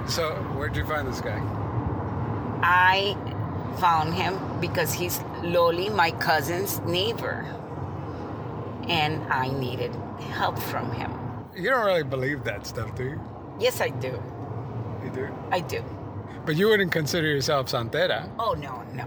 So 0.07 0.31
where'd 0.55 0.75
you 0.75 0.85
find 0.87 1.07
this 1.07 1.21
guy? 1.21 1.37
I 2.63 3.15
found 3.79 4.13
him 4.13 4.37
because 4.59 4.93
he's 4.93 5.19
Loli, 5.41 5.93
my 5.93 6.11
cousin's 6.11 6.79
neighbor. 6.81 7.45
And 8.87 9.21
I 9.31 9.49
needed 9.49 9.95
help 10.31 10.57
from 10.57 10.91
him. 10.91 11.11
You 11.55 11.69
don't 11.69 11.85
really 11.85 12.03
believe 12.03 12.43
that 12.43 12.65
stuff, 12.65 12.95
do 12.95 13.03
you? 13.03 13.21
Yes, 13.59 13.81
I 13.81 13.89
do. 13.89 14.21
You 15.03 15.11
do. 15.11 15.27
I 15.51 15.59
do. 15.59 15.83
But 16.45 16.55
you 16.55 16.69
wouldn't 16.69 16.91
consider 16.91 17.27
yourself 17.27 17.67
Santera. 17.67 18.29
Oh, 18.39 18.53
no, 18.53 18.83
no. 18.93 19.05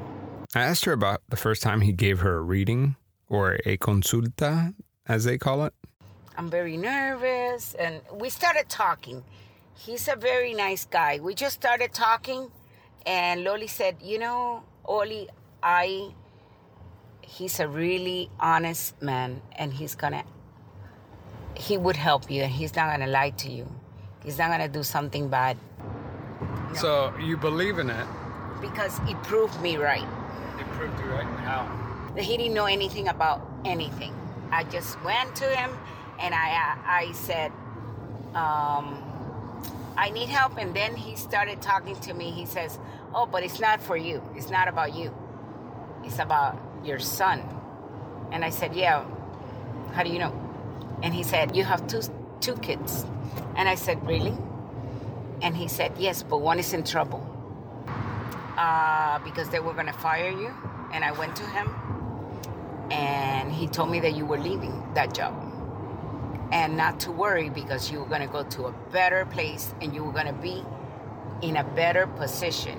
I 0.54 0.60
asked 0.60 0.84
her 0.84 0.92
about 0.92 1.22
the 1.28 1.36
first 1.36 1.62
time 1.62 1.80
he 1.80 1.92
gave 1.92 2.20
her 2.20 2.36
a 2.36 2.42
reading, 2.42 2.96
or 3.28 3.58
a 3.64 3.78
consulta, 3.78 4.74
as 5.08 5.24
they 5.24 5.38
call 5.38 5.64
it. 5.64 5.72
I'm 6.36 6.50
very 6.50 6.76
nervous. 6.76 7.74
And 7.74 8.02
we 8.12 8.28
started 8.28 8.68
talking. 8.68 9.24
He's 9.74 10.06
a 10.08 10.16
very 10.16 10.52
nice 10.54 10.84
guy. 10.84 11.18
We 11.20 11.34
just 11.34 11.54
started 11.54 11.92
talking, 11.94 12.50
and 13.06 13.40
Loli 13.46 13.68
said, 13.68 13.96
You 14.02 14.18
know, 14.18 14.62
Oli, 14.84 15.28
I. 15.62 16.12
He's 17.22 17.60
a 17.60 17.68
really 17.68 18.28
honest 18.40 19.00
man, 19.00 19.40
and 19.56 19.72
he's 19.72 19.94
gonna. 19.94 20.24
He 21.56 21.78
would 21.78 21.96
help 21.96 22.30
you, 22.30 22.42
and 22.42 22.52
he's 22.52 22.74
not 22.76 22.90
gonna 22.90 23.10
lie 23.10 23.30
to 23.30 23.50
you. 23.50 23.66
He's 24.24 24.38
not 24.38 24.50
gonna 24.50 24.68
do 24.68 24.82
something 24.82 25.28
bad 25.28 25.56
So 26.74 27.12
you 27.18 27.36
believe 27.36 27.78
in 27.78 27.90
it? 27.90 28.06
because 28.60 28.96
he 29.06 29.14
proved 29.26 29.60
me 29.60 29.76
right. 29.76 30.06
It 30.60 30.66
proved 30.78 30.96
you 31.00 31.06
right. 31.06 31.26
How? 31.42 31.66
he 32.16 32.36
didn't 32.36 32.54
know 32.54 32.66
anything 32.66 33.08
about 33.08 33.40
anything. 33.64 34.14
I 34.52 34.62
just 34.64 35.02
went 35.02 35.34
to 35.36 35.46
him 35.46 35.70
and 36.20 36.32
I 36.34 36.76
I 36.86 37.12
said, 37.12 37.50
um, 38.34 39.02
I 39.96 40.10
need 40.10 40.28
help, 40.28 40.58
and 40.58 40.74
then 40.74 40.96
he 40.96 41.16
started 41.16 41.62
talking 41.62 41.96
to 42.00 42.14
me. 42.14 42.30
He 42.30 42.46
says, 42.46 42.78
"Oh, 43.14 43.26
but 43.26 43.44
it's 43.44 43.60
not 43.60 43.82
for 43.82 43.96
you. 43.96 44.22
It's 44.36 44.50
not 44.50 44.68
about 44.68 44.94
you. 44.94 45.14
It's 46.04 46.18
about 46.18 46.58
your 46.84 46.98
son." 46.98 47.42
And 48.32 48.44
I 48.44 48.50
said, 48.50 48.74
"Yeah. 48.74 49.04
How 49.94 50.02
do 50.02 50.10
you 50.10 50.18
know?" 50.18 50.34
And 51.02 51.14
he 51.14 51.22
said, 51.22 51.56
"You 51.56 51.64
have 51.64 51.86
two 51.86 52.02
two 52.40 52.56
kids." 52.56 53.04
And 53.56 53.68
I 53.68 53.76
said, 53.76 54.06
"Really?" 54.06 54.36
And 55.42 55.56
he 55.56 55.68
said, 55.68 55.92
"Yes, 55.98 56.22
but 56.22 56.38
one 56.40 56.58
is 56.58 56.72
in 56.72 56.84
trouble." 56.84 57.26
uh, 58.56 59.18
because 59.20 59.48
they 59.50 59.60
were 59.60 59.74
going 59.74 59.86
to 59.86 59.92
fire 59.92 60.30
you. 60.30 60.54
And 60.92 61.04
I 61.04 61.12
went 61.12 61.36
to 61.36 61.46
him, 61.46 61.70
and 62.90 63.50
he 63.52 63.66
told 63.66 63.90
me 63.90 64.00
that 64.00 64.14
you 64.14 64.26
were 64.26 64.38
leaving 64.38 64.82
that 64.94 65.14
job. 65.14 65.34
And 66.52 66.76
not 66.76 67.00
to 67.00 67.10
worry 67.10 67.48
because 67.48 67.90
you 67.90 67.98
were 68.00 68.06
going 68.06 68.20
to 68.20 68.26
go 68.26 68.44
to 68.44 68.66
a 68.66 68.72
better 68.92 69.24
place 69.26 69.74
and 69.80 69.94
you 69.94 70.04
were 70.04 70.12
going 70.12 70.26
to 70.26 70.32
be 70.34 70.62
in 71.40 71.56
a 71.56 71.64
better 71.64 72.06
position 72.06 72.78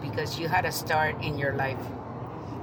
because 0.00 0.38
you 0.38 0.48
had 0.48 0.64
a 0.64 0.72
start 0.72 1.22
in 1.22 1.38
your 1.38 1.52
life. 1.52 1.78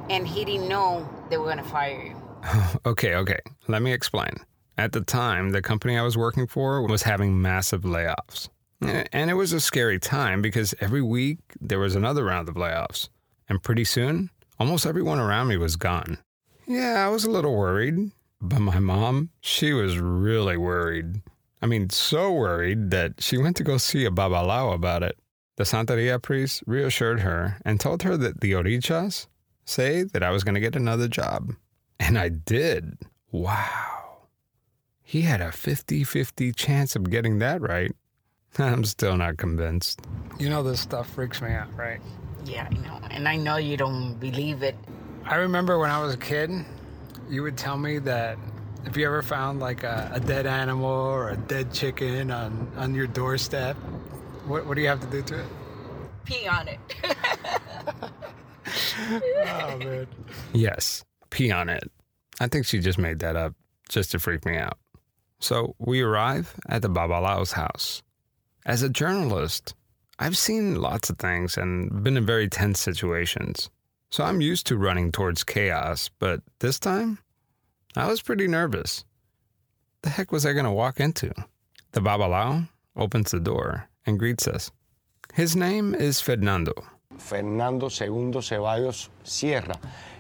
And 0.10 0.28
he 0.28 0.44
didn't 0.44 0.68
know 0.68 1.08
they 1.30 1.38
were 1.38 1.46
going 1.46 1.58
to 1.58 1.64
fire 1.64 2.02
you. 2.02 2.16
Okay, 2.86 3.16
okay. 3.16 3.40
Let 3.68 3.82
me 3.82 3.92
explain. 3.94 4.32
At 4.78 4.92
the 4.94 5.02
time, 5.02 5.50
the 5.52 5.62
company 5.62 5.98
I 5.98 6.02
was 6.04 6.18
working 6.18 6.48
for 6.48 6.82
was 6.88 7.04
having 7.04 7.42
massive 7.42 7.82
layoffs. 7.82 8.50
Eh, 8.82 9.04
And 9.12 9.30
it 9.30 9.34
was 9.34 9.54
a 9.54 9.60
scary 9.60 10.00
time 10.00 10.42
because 10.42 10.74
every 10.80 11.02
week 11.02 11.40
there 11.60 11.80
was 11.80 11.96
another 11.96 12.24
round 12.24 12.48
of 12.48 12.56
layoffs. 12.56 13.10
And 13.50 13.62
pretty 13.62 13.84
soon, 13.84 14.30
almost 14.60 14.86
everyone 14.86 15.20
around 15.20 15.48
me 15.50 15.58
was 15.58 15.76
gone. 15.76 16.20
Yeah, 16.68 17.06
I 17.06 17.10
was 17.10 17.26
a 17.26 17.30
little 17.32 17.56
worried. 17.56 18.12
But 18.40 18.60
my 18.60 18.80
mom, 18.80 19.30
she 19.42 19.74
was 19.74 19.98
really 19.98 20.58
worried. 20.58 21.22
I 21.62 21.66
mean, 21.66 21.90
so 21.90 22.32
worried 22.32 22.92
that 22.92 23.22
she 23.22 23.38
went 23.38 23.56
to 23.58 23.64
go 23.64 23.78
see 23.78 24.06
a 24.06 24.12
babalao 24.12 24.74
about 24.74 25.04
it. 25.04 25.18
The 25.56 25.64
Santeria 25.64 26.22
priest 26.22 26.64
reassured 26.68 27.22
her 27.22 27.58
and 27.66 27.80
told 27.80 28.04
her 28.04 28.16
that 28.18 28.42
the 28.42 28.52
orichas 28.52 29.26
say 29.66 30.04
that 30.04 30.22
I 30.22 30.30
was 30.30 30.44
going 30.44 30.54
to 30.54 30.62
get 30.62 30.76
another 30.76 31.08
job. 31.08 31.56
And 32.00 32.18
I 32.18 32.30
did. 32.30 33.00
Wow. 33.32 34.28
He 35.02 35.22
had 35.22 35.42
a 35.42 35.52
50 35.52 36.04
50 36.04 36.52
chance 36.52 36.96
of 36.96 37.10
getting 37.10 37.40
that 37.40 37.62
right. 37.62 37.92
I'm 38.60 38.86
still 38.86 39.18
not 39.18 39.38
convinced. 39.38 40.02
You 40.38 40.50
know 40.50 40.62
this 40.62 40.80
stuff 40.80 41.10
freaks 41.10 41.42
me 41.42 41.52
out, 41.52 41.76
right? 41.76 42.02
Yeah, 42.46 42.68
I 42.70 42.76
know. 42.76 43.00
And 43.10 43.28
I 43.28 43.36
know 43.36 43.58
you 43.58 43.78
don't 43.78 44.20
believe 44.20 44.62
it. 44.62 44.76
I 45.26 45.36
remember 45.36 45.80
when 45.80 45.90
I 45.90 46.02
was 46.02 46.14
a 46.14 46.18
kid, 46.18 46.52
you 47.30 47.44
would 47.44 47.58
tell 47.58 47.78
me 47.78 48.00
that 48.00 48.38
if 48.86 48.96
you 48.96 49.06
ever 49.06 49.22
found 49.22 49.60
like 49.60 49.84
a, 49.84 50.12
a 50.14 50.20
dead 50.20 50.46
animal 50.46 50.90
or 50.90 51.30
a 51.30 51.38
dead 51.38 51.74
chicken 51.74 52.32
on, 52.32 52.72
on 52.78 52.96
your 52.96 53.08
doorstep, 53.08 53.76
what, 54.46 54.66
what 54.66 54.76
do 54.76 54.82
you 54.82 54.88
have 54.88 55.02
to 55.02 55.08
do 55.08 55.22
to 55.24 55.40
it? 55.40 55.46
Pee 56.26 56.48
on 56.48 56.68
it. 56.68 56.80
Oh, 59.00 59.78
man. 59.78 60.08
Yes, 60.54 61.06
pee 61.30 61.52
on 61.52 61.70
it. 61.70 61.90
I 62.40 62.48
think 62.48 62.66
she 62.66 62.80
just 62.80 62.98
made 62.98 63.20
that 63.20 63.36
up 63.36 63.54
just 63.90 64.12
to 64.12 64.20
freak 64.20 64.46
me 64.46 64.58
out. 64.58 64.78
So 65.40 65.76
we 65.80 66.02
arrive 66.02 66.54
at 66.68 66.82
the 66.82 66.90
Babalao's 66.90 67.52
house. 67.52 68.02
As 68.66 68.82
a 68.82 68.90
journalist, 68.90 69.76
I've 70.20 70.38
seen 70.38 70.82
lots 70.82 71.10
of 71.10 71.18
things 71.18 71.58
and 71.58 72.04
been 72.04 72.18
in 72.18 72.26
very 72.26 72.50
tense 72.50 72.80
situations. 72.80 73.70
So 74.10 74.24
I'm 74.24 74.42
used 74.42 74.68
to 74.68 74.78
running 74.78 75.12
towards 75.12 75.44
chaos, 75.44 76.10
but 76.20 76.42
this 76.60 76.80
time, 76.80 77.20
I 77.96 78.08
was 78.08 78.22
pretty 78.22 78.48
nervous. 78.48 79.04
The 80.02 80.10
heck 80.10 80.32
was 80.32 80.46
I 80.46 80.54
going 80.54 80.66
to 80.66 80.72
walk 80.72 81.00
into? 81.00 81.34
The 81.92 82.00
Babalao 82.00 82.70
opens 82.96 83.32
the 83.32 83.40
door 83.40 83.90
and 84.06 84.18
greets 84.20 84.48
us. 84.48 84.72
His 85.34 85.56
name 85.56 85.94
is 85.94 86.22
Fernando. 86.22 86.74
Fernando 87.18 87.88
II 87.88 88.40
Ceballos 88.42 89.10
Sierra. 89.24 89.76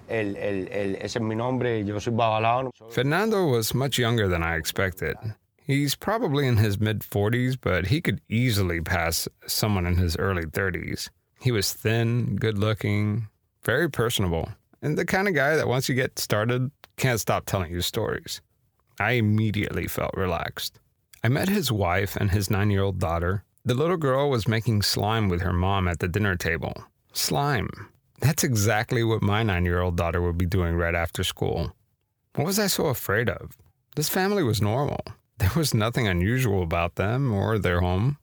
El, 0.10 0.36
el, 0.38 0.67
el, 0.72 0.96
ese 0.96 1.17
es 1.17 1.22
mi 1.22 1.36
nombre, 1.36 1.84
yo 1.84 2.00
soy 2.00 2.12
babalao. 2.13 2.72
Fernando 2.91 3.46
was 3.46 3.74
much 3.74 3.98
younger 3.98 4.27
than 4.27 4.41
I 4.41 4.56
expected. 4.56 5.15
He's 5.58 5.96
probably 5.96 6.48
in 6.48 6.58
his 6.58 6.79
mid 6.79 7.01
40s, 7.01 7.58
but 7.60 7.88
he 7.88 8.00
could 8.00 8.22
easily 8.29 8.79
pass 8.79 9.27
someone 9.48 9.86
in 9.86 9.98
his 9.98 10.15
early 10.17 10.46
30s. 10.46 11.10
He 11.41 11.51
was 11.51 11.74
thin, 11.74 12.38
good 12.38 12.58
looking, 12.58 13.27
very 13.67 13.91
personable, 13.91 14.47
and 14.81 14.97
the 14.97 15.05
kind 15.05 15.27
of 15.27 15.36
guy 15.36 15.57
that 15.57 15.67
once 15.67 15.89
you 15.89 15.93
get 15.93 16.17
started, 16.17 16.71
can't 16.95 17.19
stop 17.19 17.45
telling 17.45 17.69
you 17.69 17.81
stories. 17.81 18.39
I 18.97 19.12
immediately 19.12 19.88
felt 19.88 20.15
relaxed. 20.15 20.79
I 21.21 21.27
met 21.27 21.50
his 21.50 21.69
wife 21.69 22.15
and 22.15 22.31
his 22.31 22.50
nine 22.50 22.71
year 22.71 22.83
old 22.83 22.97
daughter. 22.97 23.43
The 23.65 23.74
little 23.74 23.97
girl 23.97 24.29
was 24.29 24.47
making 24.47 24.83
slime 24.83 25.27
with 25.27 25.41
her 25.41 25.51
mom 25.51 25.89
at 25.89 26.00
the 26.00 26.07
dinner 26.07 26.38
table. 26.38 26.86
Slime. 27.12 27.69
That's 28.21 28.45
exactly 28.45 29.03
what 29.03 29.21
my 29.21 29.43
nine 29.43 29.65
year 29.65 29.81
old 29.81 29.97
daughter 29.97 30.21
would 30.21 30.38
be 30.38 30.45
doing 30.45 30.75
right 30.75 30.95
after 30.95 31.25
school. 31.25 31.74
What 32.36 32.47
was 32.47 32.59
I 32.59 32.67
so 32.67 32.86
afraid 32.86 33.29
of? 33.29 33.51
This 33.97 34.07
family 34.07 34.43
was 34.43 34.62
normal. 34.62 35.01
There 35.39 35.51
was 35.55 35.74
nothing 35.74 36.07
unusual 36.07 36.63
about 36.63 36.95
them 36.95 37.31
or 37.31 37.59
their 37.59 37.81
home, 37.81 38.17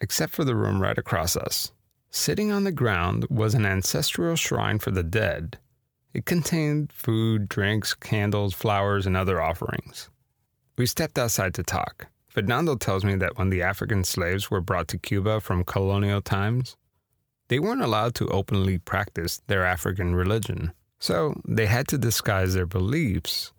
except 0.00 0.32
for 0.32 0.44
the 0.44 0.56
room 0.56 0.82
right 0.82 0.98
across 0.98 1.36
us. 1.36 1.70
Sitting 2.10 2.50
on 2.50 2.64
the 2.64 2.72
ground 2.72 3.26
was 3.30 3.54
an 3.54 3.66
ancestral 3.66 4.36
shrine 4.36 4.78
for 4.78 4.90
the 4.90 5.02
dead. 5.02 5.58
It 6.14 6.24
contained 6.24 6.92
food, 6.92 7.48
drinks, 7.48 7.94
candles, 7.94 8.54
flowers, 8.54 9.06
and 9.06 9.16
other 9.16 9.40
offerings. 9.40 10.10
We 10.76 10.86
stepped 10.86 11.18
outside 11.18 11.54
to 11.54 11.62
talk. 11.62 12.06
Fernando 12.28 12.76
tells 12.76 13.04
me 13.04 13.14
that 13.16 13.36
when 13.38 13.50
the 13.50 13.62
African 13.62 14.04
slaves 14.04 14.50
were 14.50 14.60
brought 14.60 14.88
to 14.88 14.98
Cuba 14.98 15.40
from 15.40 15.64
colonial 15.64 16.20
times, 16.22 16.76
they 17.48 17.58
weren't 17.58 17.82
allowed 17.82 18.14
to 18.16 18.28
openly 18.28 18.78
practice 18.78 19.40
their 19.46 19.64
African 19.64 20.14
religion. 20.14 20.72
So 20.98 21.40
they 21.46 21.66
had 21.66 21.88
to 21.88 21.98
disguise 21.98 22.54
their 22.54 22.66
beliefs 22.66 23.52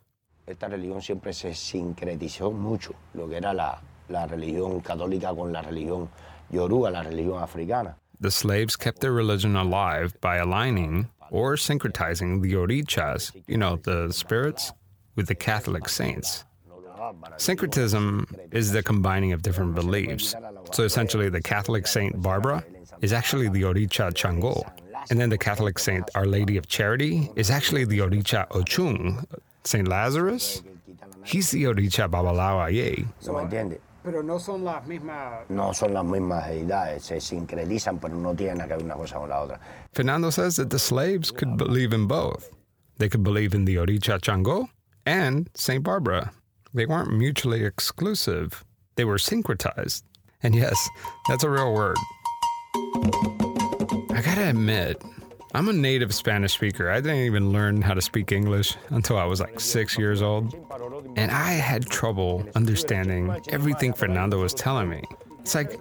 Esta 0.49 0.67
religión 0.67 0.99
siempre 0.99 1.31
se 1.31 1.53
sincretizó 1.53 2.49
mucho, 2.49 2.95
lo 3.13 3.29
que 3.29 3.37
era 3.37 3.53
la, 3.53 3.79
la 4.07 4.25
religión 4.25 4.79
católica 4.79 5.31
con 5.31 5.53
la 5.53 5.61
religión 5.61 6.09
yoruba, 6.49 6.89
la 6.89 7.03
religión 7.03 7.43
africana. 7.43 7.95
The 8.21 8.31
slaves 8.31 8.75
kept 8.75 8.99
their 8.99 9.13
religion 9.13 9.55
alive 9.55 10.13
by 10.19 10.37
aligning 10.37 11.09
or 11.31 11.55
syncretizing 11.55 12.41
the 12.41 12.53
orichas, 12.53 13.31
you 13.47 13.57
know, 13.57 13.77
the 13.77 14.11
spirits, 14.11 14.73
with 15.15 15.27
the 15.27 15.35
Catholic 15.35 15.87
saints. 15.87 16.43
Syncretism 17.37 18.27
is 18.51 18.71
the 18.71 18.83
combining 18.83 19.31
of 19.31 19.41
different 19.41 19.73
beliefs. 19.73 20.35
So 20.73 20.83
essentially, 20.83 21.29
the 21.29 21.41
Catholic 21.41 21.87
Saint 21.87 22.21
Barbara 22.21 22.63
is 23.01 23.13
actually 23.13 23.47
the 23.49 23.61
Oricha 23.63 24.11
Chango. 24.13 24.69
And 25.09 25.19
then 25.19 25.29
the 25.29 25.37
Catholic 25.37 25.79
Saint 25.79 26.09
Our 26.13 26.25
Lady 26.25 26.57
of 26.57 26.67
Charity 26.67 27.29
is 27.35 27.49
actually 27.49 27.85
the 27.85 27.99
Oricha 27.99 28.47
Ochun. 28.49 29.25
Saint 29.63 29.87
Lazarus, 29.87 30.61
he's 31.23 31.51
the 31.51 31.63
Oricha. 31.63 32.09
¿No 32.11 33.33
me 33.33 33.43
entiendes? 33.43 33.79
Pero 34.03 34.23
no 34.23 34.39
son 34.39 34.63
las 34.63 34.85
mismas. 34.87 35.49
No 35.49 35.73
son 35.73 35.93
las 35.93 36.05
mismas 36.05 36.47
deidades, 36.47 37.03
se 37.03 37.19
sincretizan, 37.19 37.99
pero 37.99 38.15
no 38.15 38.33
tienen 38.33 38.59
nada 38.59 38.69
que 38.69 38.75
ver 38.75 38.85
una 38.85 38.95
cosa 38.95 39.17
con 39.17 39.29
la 39.29 39.41
otra. 39.41 39.59
Fernando 39.91 40.29
says 40.29 40.55
that 40.55 40.69
the 40.69 40.79
slaves 40.79 41.31
could 41.31 41.57
believe 41.57 41.93
in 41.93 42.07
both. 42.07 42.49
They 42.97 43.09
could 43.09 43.23
believe 43.23 43.53
in 43.53 43.65
the 43.65 43.75
Oricha 43.75 44.19
Chango 44.19 44.69
and 45.05 45.49
St. 45.55 45.83
Barbara. 45.83 46.31
They 46.73 46.85
weren't 46.85 47.11
mutually 47.11 47.63
exclusive, 47.65 48.63
they 48.95 49.05
were 49.05 49.17
syncretized. 49.17 50.03
And 50.43 50.55
yes, 50.55 50.77
that's 51.27 51.43
a 51.43 51.49
real 51.49 51.73
word. 51.73 51.97
I 54.11 54.21
gotta 54.23 54.49
admit, 54.49 55.01
I'm 55.53 55.67
a 55.67 55.73
native 55.73 56.13
Spanish 56.13 56.53
speaker. 56.53 56.91
I 56.91 57.01
didn't 57.01 57.25
even 57.25 57.51
learn 57.51 57.81
how 57.81 57.95
to 57.95 58.01
speak 58.01 58.31
English 58.31 58.75
until 58.89 59.17
I 59.17 59.25
was 59.25 59.39
like 59.39 59.59
six 59.59 59.97
years 59.97 60.21
old. 60.21 60.53
And 61.15 61.31
I 61.31 61.53
had 61.53 61.87
trouble 61.87 62.45
understanding 62.55 63.35
everything 63.49 63.93
Fernando 63.93 64.39
was 64.39 64.53
telling 64.53 64.89
me. 64.89 65.01
It's 65.39 65.55
like, 65.55 65.79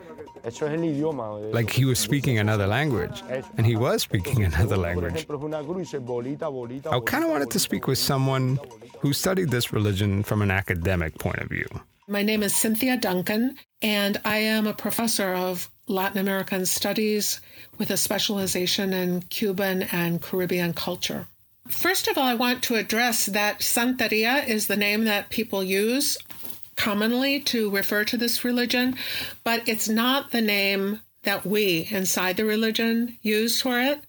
like 1.52 1.70
he 1.70 1.84
was 1.84 1.98
speaking 1.98 2.38
another 2.38 2.66
language. 2.66 3.22
And 3.58 3.66
he 3.66 3.76
was 3.76 4.02
speaking 4.02 4.42
another 4.50 4.78
language. 4.78 5.26
I 5.28 7.00
kind 7.00 7.24
of 7.24 7.30
wanted 7.30 7.50
to 7.50 7.58
speak 7.58 7.86
with 7.86 7.98
someone 7.98 8.58
who 9.00 9.12
studied 9.12 9.50
this 9.50 9.70
religion 9.72 10.22
from 10.22 10.40
an 10.40 10.50
academic 10.50 11.18
point 11.18 11.38
of 11.38 11.50
view. 11.50 11.66
My 12.08 12.22
name 12.22 12.42
is 12.42 12.56
Cynthia 12.56 12.96
Duncan, 12.96 13.56
and 13.82 14.18
I 14.24 14.38
am 14.38 14.66
a 14.66 14.72
professor 14.72 15.34
of 15.34 15.68
Latin 15.88 16.18
American 16.18 16.66
Studies 16.66 17.40
with 17.78 17.90
a 17.90 17.96
specialization 17.96 18.92
in 18.92 19.22
Cuban 19.22 19.82
and 19.84 20.20
Caribbean 20.20 20.72
culture. 20.74 21.26
First 21.68 22.08
of 22.08 22.16
all, 22.16 22.24
I 22.24 22.34
want 22.34 22.62
to 22.64 22.76
address 22.76 23.26
that 23.26 23.60
Santeria 23.60 24.46
is 24.46 24.66
the 24.66 24.76
name 24.76 25.04
that 25.04 25.30
people 25.30 25.62
use 25.62 26.18
commonly 26.76 27.40
to 27.40 27.70
refer 27.70 28.04
to 28.04 28.16
this 28.16 28.44
religion, 28.44 28.96
but 29.44 29.68
it's 29.68 29.88
not 29.88 30.30
the 30.30 30.40
name 30.40 31.00
that 31.24 31.44
we 31.44 31.88
inside 31.90 32.36
the 32.36 32.44
religion 32.44 33.18
use 33.20 33.60
for 33.60 33.80
it. 33.80 34.00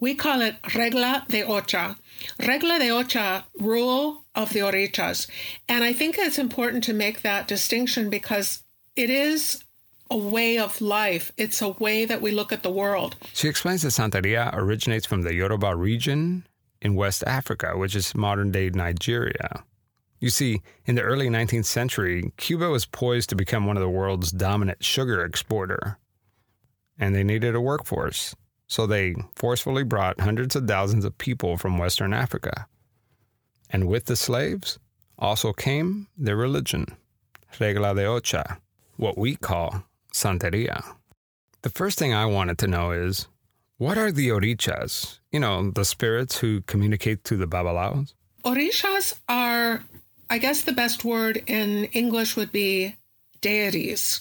We 0.00 0.14
call 0.14 0.42
it 0.42 0.56
regla 0.74 1.24
de 1.28 1.42
ocha. 1.42 1.96
Regla 2.38 2.78
de 2.78 2.90
ocha, 2.90 3.44
rule 3.58 4.24
of 4.34 4.52
the 4.52 4.60
orichas. 4.60 5.28
And 5.68 5.84
I 5.84 5.92
think 5.92 6.18
it's 6.18 6.38
important 6.38 6.84
to 6.84 6.92
make 6.92 7.22
that 7.22 7.48
distinction 7.48 8.10
because 8.10 8.62
it 8.96 9.08
is 9.08 9.62
a 10.10 10.16
way 10.16 10.58
of 10.58 10.80
life. 10.80 11.32
It's 11.36 11.62
a 11.62 11.70
way 11.70 12.04
that 12.04 12.22
we 12.22 12.30
look 12.30 12.52
at 12.52 12.62
the 12.62 12.70
world. 12.70 13.16
She 13.32 13.48
explains 13.48 13.82
that 13.82 13.88
Santeria 13.88 14.50
originates 14.54 15.06
from 15.06 15.22
the 15.22 15.34
Yoruba 15.34 15.74
region 15.74 16.46
in 16.80 16.94
West 16.94 17.24
Africa, 17.26 17.76
which 17.76 17.96
is 17.96 18.14
modern 18.14 18.50
day 18.50 18.70
Nigeria. 18.70 19.64
You 20.20 20.30
see, 20.30 20.62
in 20.86 20.94
the 20.94 21.02
early 21.02 21.28
19th 21.28 21.66
century, 21.66 22.32
Cuba 22.36 22.70
was 22.70 22.86
poised 22.86 23.28
to 23.30 23.36
become 23.36 23.66
one 23.66 23.76
of 23.76 23.82
the 23.82 23.88
world's 23.88 24.32
dominant 24.32 24.82
sugar 24.82 25.24
exporter. 25.24 25.98
And 26.98 27.14
they 27.14 27.24
needed 27.24 27.54
a 27.54 27.60
workforce, 27.60 28.34
so 28.66 28.86
they 28.86 29.14
forcefully 29.34 29.84
brought 29.84 30.20
hundreds 30.20 30.56
of 30.56 30.66
thousands 30.66 31.04
of 31.04 31.18
people 31.18 31.58
from 31.58 31.76
Western 31.76 32.14
Africa. 32.14 32.66
And 33.68 33.88
with 33.88 34.06
the 34.06 34.16
slaves 34.16 34.78
also 35.18 35.52
came 35.52 36.08
their 36.16 36.36
religion, 36.36 36.86
Regla 37.60 37.94
de 37.94 38.02
Ocha, 38.06 38.58
what 38.96 39.18
we 39.18 39.36
call 39.36 39.84
Santeria. 40.16 40.82
The 41.60 41.68
first 41.68 41.98
thing 41.98 42.14
I 42.14 42.24
wanted 42.24 42.56
to 42.58 42.66
know 42.66 42.90
is 42.90 43.28
what 43.76 43.98
are 43.98 44.10
the 44.10 44.28
orichas? 44.28 45.18
You 45.30 45.40
know, 45.40 45.70
the 45.70 45.84
spirits 45.84 46.38
who 46.38 46.62
communicate 46.62 47.22
to 47.24 47.36
the 47.36 47.46
babalaos? 47.46 48.14
Orishas 48.42 49.14
are, 49.28 49.82
I 50.30 50.38
guess 50.38 50.62
the 50.62 50.72
best 50.72 51.04
word 51.04 51.42
in 51.46 51.84
English 51.92 52.34
would 52.34 52.50
be 52.50 52.96
deities. 53.42 54.20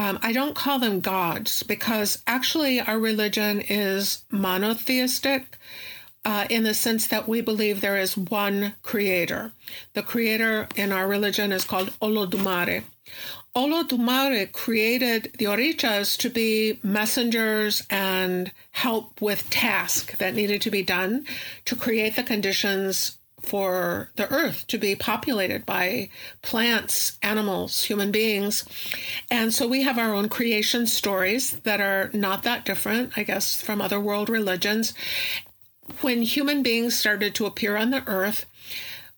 Um, 0.00 0.18
I 0.22 0.32
don't 0.32 0.56
call 0.56 0.80
them 0.80 0.98
gods 1.00 1.62
because 1.62 2.22
actually 2.26 2.80
our 2.80 2.98
religion 2.98 3.60
is 3.60 4.24
monotheistic 4.30 5.58
uh, 6.24 6.46
in 6.50 6.64
the 6.64 6.74
sense 6.74 7.06
that 7.06 7.28
we 7.28 7.40
believe 7.40 7.80
there 7.80 7.98
is 7.98 8.16
one 8.16 8.74
creator. 8.82 9.52
The 9.92 10.02
creator 10.02 10.66
in 10.74 10.90
our 10.90 11.06
religion 11.06 11.52
is 11.52 11.64
called 11.64 11.92
Olodumare. 12.02 12.82
Olodumare 13.56 14.50
created 14.52 15.32
the 15.38 15.46
Orichas 15.46 16.16
to 16.18 16.30
be 16.30 16.78
messengers 16.84 17.82
and 17.90 18.52
help 18.70 19.20
with 19.20 19.50
tasks 19.50 20.16
that 20.18 20.34
needed 20.34 20.62
to 20.62 20.70
be 20.70 20.82
done 20.82 21.26
to 21.64 21.74
create 21.74 22.14
the 22.14 22.22
conditions 22.22 23.18
for 23.42 24.10
the 24.16 24.30
earth 24.32 24.66
to 24.68 24.78
be 24.78 24.94
populated 24.94 25.66
by 25.66 26.08
plants, 26.42 27.18
animals, 27.22 27.82
human 27.84 28.12
beings. 28.12 28.64
And 29.30 29.52
so 29.52 29.66
we 29.66 29.82
have 29.82 29.98
our 29.98 30.14
own 30.14 30.28
creation 30.28 30.86
stories 30.86 31.52
that 31.60 31.80
are 31.80 32.10
not 32.12 32.44
that 32.44 32.64
different, 32.64 33.14
I 33.16 33.24
guess, 33.24 33.60
from 33.60 33.80
other 33.80 33.98
world 33.98 34.28
religions. 34.28 34.94
When 36.02 36.22
human 36.22 36.62
beings 36.62 36.96
started 36.96 37.34
to 37.36 37.46
appear 37.46 37.76
on 37.76 37.90
the 37.90 38.06
earth, 38.06 38.46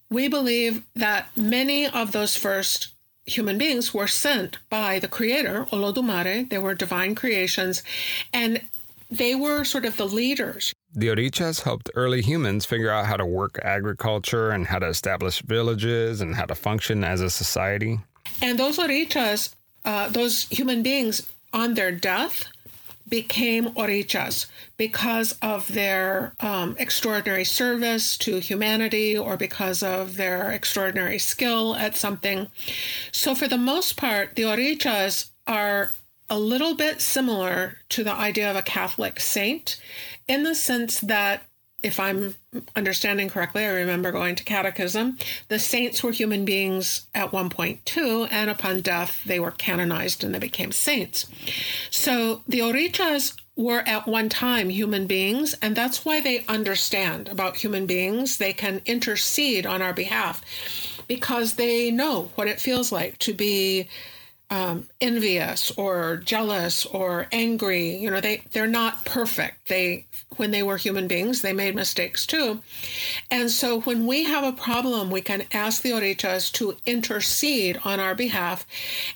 we 0.08 0.28
believe 0.28 0.82
that 0.94 1.28
many 1.36 1.86
of 1.86 2.12
those 2.12 2.36
first 2.36 2.91
human 3.26 3.58
beings 3.58 3.94
were 3.94 4.06
sent 4.06 4.58
by 4.68 4.98
the 4.98 5.08
creator, 5.08 5.66
Olodumare. 5.72 6.48
They 6.48 6.58
were 6.58 6.74
divine 6.74 7.14
creations, 7.14 7.82
and 8.32 8.60
they 9.10 9.34
were 9.34 9.64
sort 9.64 9.84
of 9.84 9.96
the 9.96 10.06
leaders. 10.06 10.74
The 10.94 11.08
orichas 11.08 11.62
helped 11.62 11.90
early 11.94 12.22
humans 12.22 12.66
figure 12.66 12.90
out 12.90 13.06
how 13.06 13.16
to 13.16 13.26
work 13.26 13.58
agriculture 13.62 14.50
and 14.50 14.66
how 14.66 14.78
to 14.78 14.86
establish 14.86 15.40
villages 15.42 16.20
and 16.20 16.34
how 16.34 16.46
to 16.46 16.54
function 16.54 17.04
as 17.04 17.20
a 17.20 17.30
society. 17.30 18.00
And 18.40 18.58
those 18.58 18.78
orichas, 18.78 19.54
uh, 19.84 20.08
those 20.08 20.48
human 20.48 20.82
beings 20.82 21.26
on 21.52 21.74
their 21.74 21.92
death, 21.92 22.44
became 23.12 23.66
orichas 23.74 24.46
because 24.78 25.36
of 25.42 25.70
their 25.70 26.32
um, 26.40 26.74
extraordinary 26.78 27.44
service 27.44 28.16
to 28.16 28.38
humanity 28.38 29.18
or 29.18 29.36
because 29.36 29.82
of 29.82 30.16
their 30.16 30.50
extraordinary 30.50 31.18
skill 31.18 31.76
at 31.76 31.94
something. 31.94 32.48
So, 33.12 33.34
for 33.34 33.46
the 33.46 33.58
most 33.58 33.98
part, 33.98 34.34
the 34.34 34.44
orichas 34.44 35.28
are 35.46 35.90
a 36.30 36.38
little 36.38 36.74
bit 36.74 37.02
similar 37.02 37.76
to 37.90 38.02
the 38.02 38.14
idea 38.14 38.50
of 38.50 38.56
a 38.56 38.62
Catholic 38.62 39.20
saint 39.20 39.78
in 40.26 40.44
the 40.44 40.54
sense 40.54 40.98
that 41.00 41.42
if 41.82 41.98
I'm 41.98 42.34
understanding 42.76 43.28
correctly, 43.28 43.64
I 43.64 43.70
remember 43.70 44.12
going 44.12 44.34
to 44.36 44.44
catechism, 44.44 45.18
the 45.48 45.58
saints 45.58 46.02
were 46.02 46.12
human 46.12 46.44
beings 46.44 47.06
at 47.14 47.32
one 47.32 47.50
point 47.50 47.84
too, 47.84 48.26
and 48.30 48.50
upon 48.50 48.80
death, 48.80 49.22
they 49.24 49.40
were 49.40 49.50
canonized 49.50 50.22
and 50.22 50.34
they 50.34 50.38
became 50.38 50.72
saints. 50.72 51.26
So 51.90 52.42
the 52.46 52.60
Orichas 52.60 53.34
were 53.56 53.82
at 53.86 54.06
one 54.06 54.28
time 54.28 54.70
human 54.70 55.06
beings, 55.06 55.54
and 55.60 55.76
that's 55.76 56.04
why 56.04 56.20
they 56.20 56.44
understand 56.46 57.28
about 57.28 57.56
human 57.56 57.86
beings. 57.86 58.38
They 58.38 58.52
can 58.52 58.80
intercede 58.86 59.66
on 59.66 59.82
our 59.82 59.92
behalf 59.92 60.42
because 61.08 61.54
they 61.54 61.90
know 61.90 62.30
what 62.36 62.48
it 62.48 62.60
feels 62.60 62.92
like 62.92 63.18
to 63.18 63.34
be 63.34 63.88
um, 64.52 64.86
envious 65.00 65.70
or 65.78 66.18
jealous 66.18 66.84
or 66.84 67.26
angry. 67.32 67.96
You 67.96 68.10
know, 68.10 68.20
they 68.20 68.42
they're 68.52 68.66
not 68.66 69.02
perfect. 69.06 69.68
They 69.68 70.06
when 70.36 70.50
they 70.50 70.62
were 70.62 70.76
human 70.76 71.08
beings, 71.08 71.40
they 71.40 71.54
made 71.54 71.74
mistakes 71.74 72.26
too. 72.26 72.60
And 73.30 73.50
so 73.50 73.80
when 73.80 74.06
we 74.06 74.24
have 74.24 74.44
a 74.44 74.52
problem, 74.52 75.10
we 75.10 75.22
can 75.22 75.44
ask 75.52 75.80
the 75.80 75.92
Orichas 75.92 76.52
to 76.52 76.76
intercede 76.84 77.80
on 77.82 77.98
our 77.98 78.14
behalf, 78.14 78.66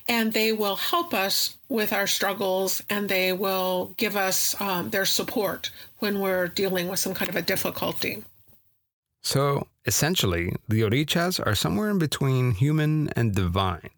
and 0.09 0.33
they 0.33 0.51
will 0.51 0.75
help 0.75 1.13
us 1.13 1.55
with 1.69 1.93
our 1.93 2.07
struggles 2.07 2.81
and 2.89 3.09
they 3.09 3.33
will 3.33 3.93
give 3.97 4.15
us 4.15 4.59
um, 4.59 4.89
their 4.89 5.05
support 5.05 5.69
when 5.99 6.19
we're 6.19 6.47
dealing 6.47 6.87
with 6.87 6.99
some 6.99 7.13
kind 7.13 7.29
of 7.29 7.35
a 7.35 7.41
difficulty. 7.41 8.23
So, 9.21 9.67
essentially, 9.85 10.55
the 10.69 10.81
orichas 10.81 11.45
are 11.45 11.53
somewhere 11.53 11.89
in 11.89 11.99
between 11.99 12.51
human 12.51 13.09
and 13.09 13.35
divine. 13.35 13.89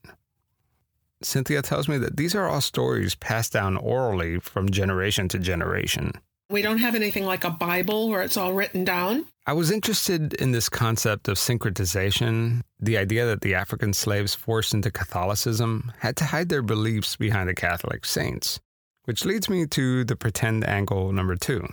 Cynthia 1.21 1.61
tells 1.61 1.87
me 1.87 1.97
that 1.97 2.15
these 2.15 2.33
are 2.33 2.47
all 2.47 2.61
stories 2.61 3.15
passed 3.15 3.53
down 3.53 3.75
orally 3.75 4.39
from 4.39 4.69
generation 4.69 5.27
to 5.29 5.39
generation. 5.39 6.13
We 6.49 6.61
don't 6.61 6.79
have 6.79 6.95
anything 6.95 7.25
like 7.25 7.43
a 7.43 7.49
Bible 7.49 8.09
where 8.09 8.21
it's 8.21 8.37
all 8.37 8.53
written 8.53 8.83
down. 8.83 9.25
I 9.45 9.53
was 9.53 9.69
interested 9.69 10.33
in 10.35 10.51
this 10.51 10.69
concept 10.69 11.27
of 11.27 11.37
syncretization, 11.37 12.61
the 12.79 12.97
idea 12.97 13.25
that 13.25 13.41
the 13.41 13.53
African 13.53 13.93
slaves 13.93 14.33
forced 14.33 14.73
into 14.73 14.91
Catholicism 14.91 15.91
had 15.99 16.15
to 16.17 16.25
hide 16.25 16.49
their 16.49 16.61
beliefs 16.61 17.15
behind 17.15 17.49
the 17.49 17.55
Catholic 17.55 18.05
saints, 18.05 18.59
which 19.03 19.25
leads 19.25 19.49
me 19.49 19.67
to 19.67 20.03
the 20.05 20.15
pretend 20.15 20.65
angle 20.65 21.11
number 21.11 21.35
two. 21.35 21.67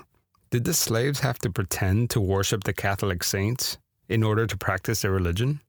Did 0.50 0.64
the 0.64 0.74
slaves 0.74 1.20
have 1.20 1.38
to 1.40 1.50
pretend 1.50 2.10
to 2.10 2.20
worship 2.20 2.64
the 2.64 2.72
Catholic 2.72 3.24
saints 3.24 3.78
in 4.08 4.22
order 4.22 4.46
to 4.46 4.56
practice 4.56 5.02
their 5.02 5.12
religion? 5.12 5.60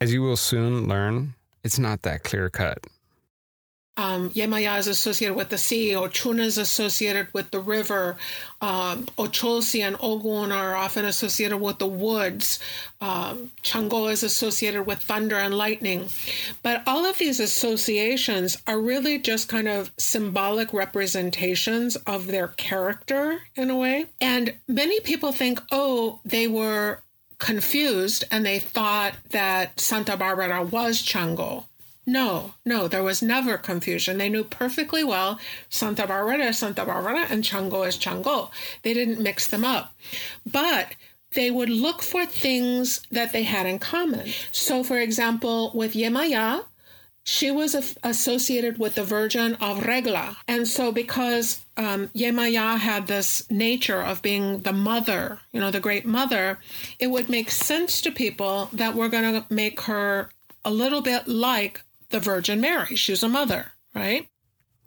As 0.00 0.12
you 0.12 0.22
will 0.22 0.36
soon 0.36 0.88
learn, 0.88 1.34
it's 1.64 1.78
not 1.78 2.02
that 2.02 2.24
clear 2.24 2.48
cut. 2.48 2.78
Um, 3.98 4.30
Yemaya 4.30 4.78
is 4.78 4.86
associated 4.86 5.34
with 5.34 5.48
the 5.48 5.58
sea, 5.58 5.90
Ochun 5.90 6.38
is 6.38 6.56
associated 6.56 7.26
with 7.34 7.50
the 7.50 7.58
river, 7.58 8.16
um, 8.60 9.06
Ochosi 9.18 9.80
and 9.80 9.96
Ogun 9.98 10.52
are 10.52 10.76
often 10.76 11.04
associated 11.04 11.58
with 11.58 11.78
the 11.78 11.88
woods, 11.88 12.60
um, 13.00 13.50
Chango 13.64 14.08
is 14.10 14.22
associated 14.22 14.84
with 14.84 15.00
thunder 15.00 15.34
and 15.34 15.52
lightning. 15.52 16.08
But 16.62 16.84
all 16.86 17.04
of 17.04 17.18
these 17.18 17.40
associations 17.40 18.56
are 18.68 18.78
really 18.78 19.18
just 19.18 19.48
kind 19.48 19.66
of 19.66 19.90
symbolic 19.98 20.72
representations 20.72 21.96
of 21.96 22.28
their 22.28 22.48
character 22.48 23.40
in 23.56 23.68
a 23.68 23.76
way. 23.76 24.06
And 24.20 24.54
many 24.68 25.00
people 25.00 25.32
think, 25.32 25.60
oh, 25.72 26.20
they 26.24 26.46
were 26.46 27.02
confused 27.38 28.22
and 28.30 28.46
they 28.46 28.60
thought 28.60 29.14
that 29.30 29.80
Santa 29.80 30.16
Barbara 30.16 30.62
was 30.62 31.02
Chango. 31.02 31.64
No, 32.08 32.54
no, 32.64 32.88
there 32.88 33.02
was 33.02 33.20
never 33.20 33.58
confusion. 33.58 34.16
They 34.16 34.30
knew 34.30 34.42
perfectly 34.42 35.04
well 35.04 35.38
Santa 35.68 36.06
Barbara 36.06 36.38
is 36.38 36.58
Santa 36.58 36.86
Barbara 36.86 37.26
and 37.28 37.44
Chango 37.44 37.86
is 37.86 37.98
Chango. 37.98 38.50
They 38.82 38.94
didn't 38.94 39.20
mix 39.20 39.46
them 39.46 39.62
up. 39.62 39.92
But 40.50 40.94
they 41.32 41.50
would 41.50 41.68
look 41.68 42.00
for 42.00 42.24
things 42.24 43.02
that 43.10 43.32
they 43.34 43.42
had 43.42 43.66
in 43.66 43.78
common. 43.78 44.30
So, 44.52 44.82
for 44.82 44.98
example, 44.98 45.70
with 45.74 45.92
Yemaya, 45.92 46.64
she 47.24 47.50
was 47.50 47.94
associated 48.02 48.78
with 48.78 48.94
the 48.94 49.04
Virgin 49.04 49.56
of 49.56 49.84
Regla. 49.84 50.38
And 50.48 50.66
so, 50.66 50.90
because 50.90 51.60
um, 51.76 52.08
Yemaya 52.14 52.78
had 52.78 53.06
this 53.06 53.48
nature 53.50 54.00
of 54.00 54.22
being 54.22 54.60
the 54.60 54.72
mother, 54.72 55.40
you 55.52 55.60
know, 55.60 55.70
the 55.70 55.78
great 55.78 56.06
mother, 56.06 56.58
it 56.98 57.08
would 57.08 57.28
make 57.28 57.50
sense 57.50 58.00
to 58.00 58.10
people 58.10 58.70
that 58.72 58.94
we're 58.94 59.10
going 59.10 59.42
to 59.42 59.54
make 59.54 59.82
her 59.82 60.30
a 60.64 60.70
little 60.70 61.02
bit 61.02 61.28
like 61.28 61.82
the 62.10 62.20
Virgin 62.20 62.60
Mary. 62.60 62.96
She's 62.96 63.22
a 63.22 63.28
mother, 63.28 63.72
right? 63.94 64.28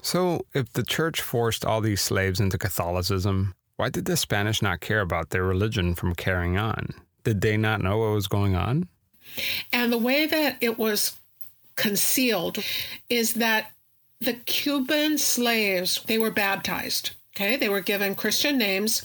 So, 0.02 0.46
if 0.54 0.74
the 0.74 0.84
church 0.84 1.22
forced 1.22 1.64
all 1.64 1.82
these 1.82 2.02
slaves 2.02 2.40
into 2.40 2.58
Catholicism, 2.58 3.54
why 3.76 3.90
did 3.90 4.06
the 4.06 4.18
Spanish 4.18 4.62
not 4.62 4.80
care 4.80 5.02
about 5.02 5.30
their 5.30 5.44
religion 5.44 5.94
from 5.96 6.16
carrying 6.16 6.58
on? 6.58 6.90
Did 7.24 7.42
they 7.42 7.58
not 7.58 7.82
know 7.82 8.00
what 8.00 8.14
was 8.14 8.28
going 8.28 8.56
on? 8.56 8.88
And 9.72 9.92
the 9.92 9.98
way 9.98 10.26
that 10.26 10.58
it 10.60 10.78
was 10.78 11.18
concealed 11.76 12.58
is 13.10 13.36
that 13.36 13.72
the 14.20 14.34
Cuban 14.34 15.18
slaves, 15.18 16.04
they 16.06 16.18
were 16.18 16.32
baptized. 16.32 17.12
Okay, 17.36 17.56
they 17.56 17.70
were 17.70 17.82
given 17.82 18.14
Christian 18.16 18.58
names. 18.58 19.04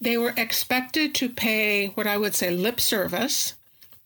They 0.00 0.18
were 0.18 0.34
expected 0.36 1.14
to 1.16 1.28
pay 1.28 1.88
what 1.88 2.06
I 2.06 2.18
would 2.18 2.34
say 2.34 2.50
lip 2.50 2.80
service 2.80 3.54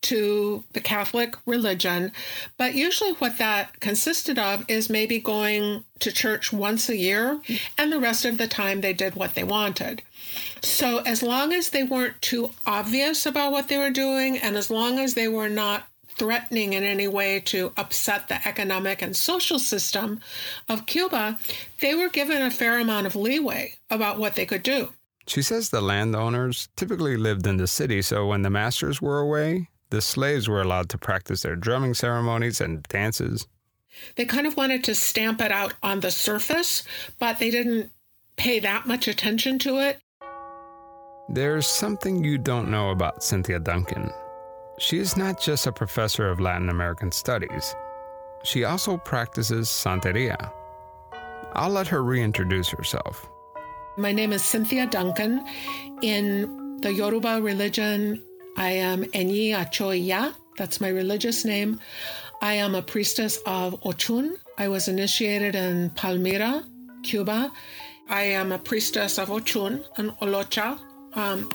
to 0.02 0.64
the 0.72 0.80
Catholic 0.80 1.34
religion. 1.46 2.12
But 2.56 2.74
usually, 2.74 3.12
what 3.12 3.38
that 3.38 3.80
consisted 3.80 4.38
of 4.38 4.64
is 4.68 4.88
maybe 4.90 5.18
going 5.18 5.84
to 6.00 6.12
church 6.12 6.52
once 6.52 6.88
a 6.88 6.96
year, 6.96 7.40
and 7.76 7.92
the 7.92 8.00
rest 8.00 8.24
of 8.24 8.38
the 8.38 8.46
time 8.46 8.80
they 8.80 8.92
did 8.92 9.14
what 9.14 9.34
they 9.34 9.44
wanted. 9.44 10.02
So, 10.62 10.98
as 10.98 11.22
long 11.22 11.52
as 11.52 11.70
they 11.70 11.82
weren't 11.82 12.20
too 12.22 12.50
obvious 12.66 13.26
about 13.26 13.52
what 13.52 13.68
they 13.68 13.78
were 13.78 13.90
doing, 13.90 14.38
and 14.38 14.56
as 14.56 14.70
long 14.70 14.98
as 14.98 15.14
they 15.14 15.28
were 15.28 15.48
not 15.48 15.88
threatening 16.18 16.72
in 16.72 16.82
any 16.82 17.06
way 17.06 17.40
to 17.40 17.72
upset 17.76 18.28
the 18.28 18.46
economic 18.46 19.00
and 19.02 19.16
social 19.16 19.58
system 19.58 20.20
of 20.68 20.86
Cuba, 20.86 21.38
they 21.80 21.94
were 21.94 22.08
given 22.08 22.42
a 22.42 22.50
fair 22.50 22.80
amount 22.80 23.06
of 23.06 23.14
leeway 23.14 23.74
about 23.90 24.18
what 24.18 24.34
they 24.34 24.44
could 24.44 24.62
do. 24.62 24.90
She 25.28 25.42
says 25.42 25.68
the 25.68 25.80
landowners 25.80 26.68
typically 26.76 27.16
lived 27.16 27.46
in 27.46 27.58
the 27.58 27.66
city, 27.66 28.02
so 28.02 28.26
when 28.26 28.42
the 28.42 28.50
masters 28.50 29.00
were 29.00 29.18
away, 29.18 29.68
the 29.90 30.00
slaves 30.00 30.48
were 30.48 30.60
allowed 30.60 30.88
to 30.90 30.98
practice 30.98 31.42
their 31.42 31.56
drumming 31.56 31.94
ceremonies 31.94 32.60
and 32.60 32.82
dances. 32.84 33.46
They 34.16 34.24
kind 34.24 34.46
of 34.46 34.56
wanted 34.56 34.84
to 34.84 34.94
stamp 34.94 35.40
it 35.40 35.50
out 35.50 35.74
on 35.82 36.00
the 36.00 36.10
surface, 36.10 36.82
but 37.18 37.38
they 37.38 37.50
didn't 37.50 37.90
pay 38.36 38.60
that 38.60 38.86
much 38.86 39.08
attention 39.08 39.58
to 39.60 39.78
it. 39.78 39.98
There's 41.28 41.66
something 41.66 42.24
you 42.24 42.38
don't 42.38 42.70
know 42.70 42.90
about 42.90 43.22
Cynthia 43.22 43.58
Duncan. 43.58 44.10
She 44.78 44.98
is 44.98 45.16
not 45.16 45.40
just 45.40 45.66
a 45.66 45.72
professor 45.72 46.28
of 46.30 46.40
Latin 46.40 46.68
American 46.68 47.10
studies, 47.10 47.74
she 48.44 48.64
also 48.64 48.96
practices 48.96 49.68
Santeria. 49.68 50.52
I'll 51.54 51.70
let 51.70 51.88
her 51.88 52.02
reintroduce 52.04 52.68
herself. 52.68 53.28
My 53.96 54.12
name 54.12 54.32
is 54.32 54.44
Cynthia 54.44 54.86
Duncan. 54.86 55.44
In 56.02 56.80
the 56.80 56.92
Yoruba 56.92 57.40
religion, 57.42 58.22
I 58.58 58.70
am 58.72 59.04
Enyi 59.04 59.50
Achoya. 59.50 60.34
That's 60.56 60.80
my 60.80 60.88
religious 60.88 61.44
name. 61.44 61.78
I 62.42 62.54
am 62.54 62.74
a 62.74 62.82
priestess 62.82 63.38
of 63.46 63.80
Ochun. 63.82 64.32
I 64.58 64.66
was 64.66 64.88
initiated 64.88 65.54
in 65.54 65.90
Palmira, 65.90 66.64
Cuba. 67.04 67.52
I 68.08 68.22
am 68.22 68.50
a 68.50 68.58
priestess 68.58 69.16
of 69.16 69.28
Ochun 69.28 69.84
and 69.96 70.10
Olocha. 70.18 70.76
Um, 71.14 71.48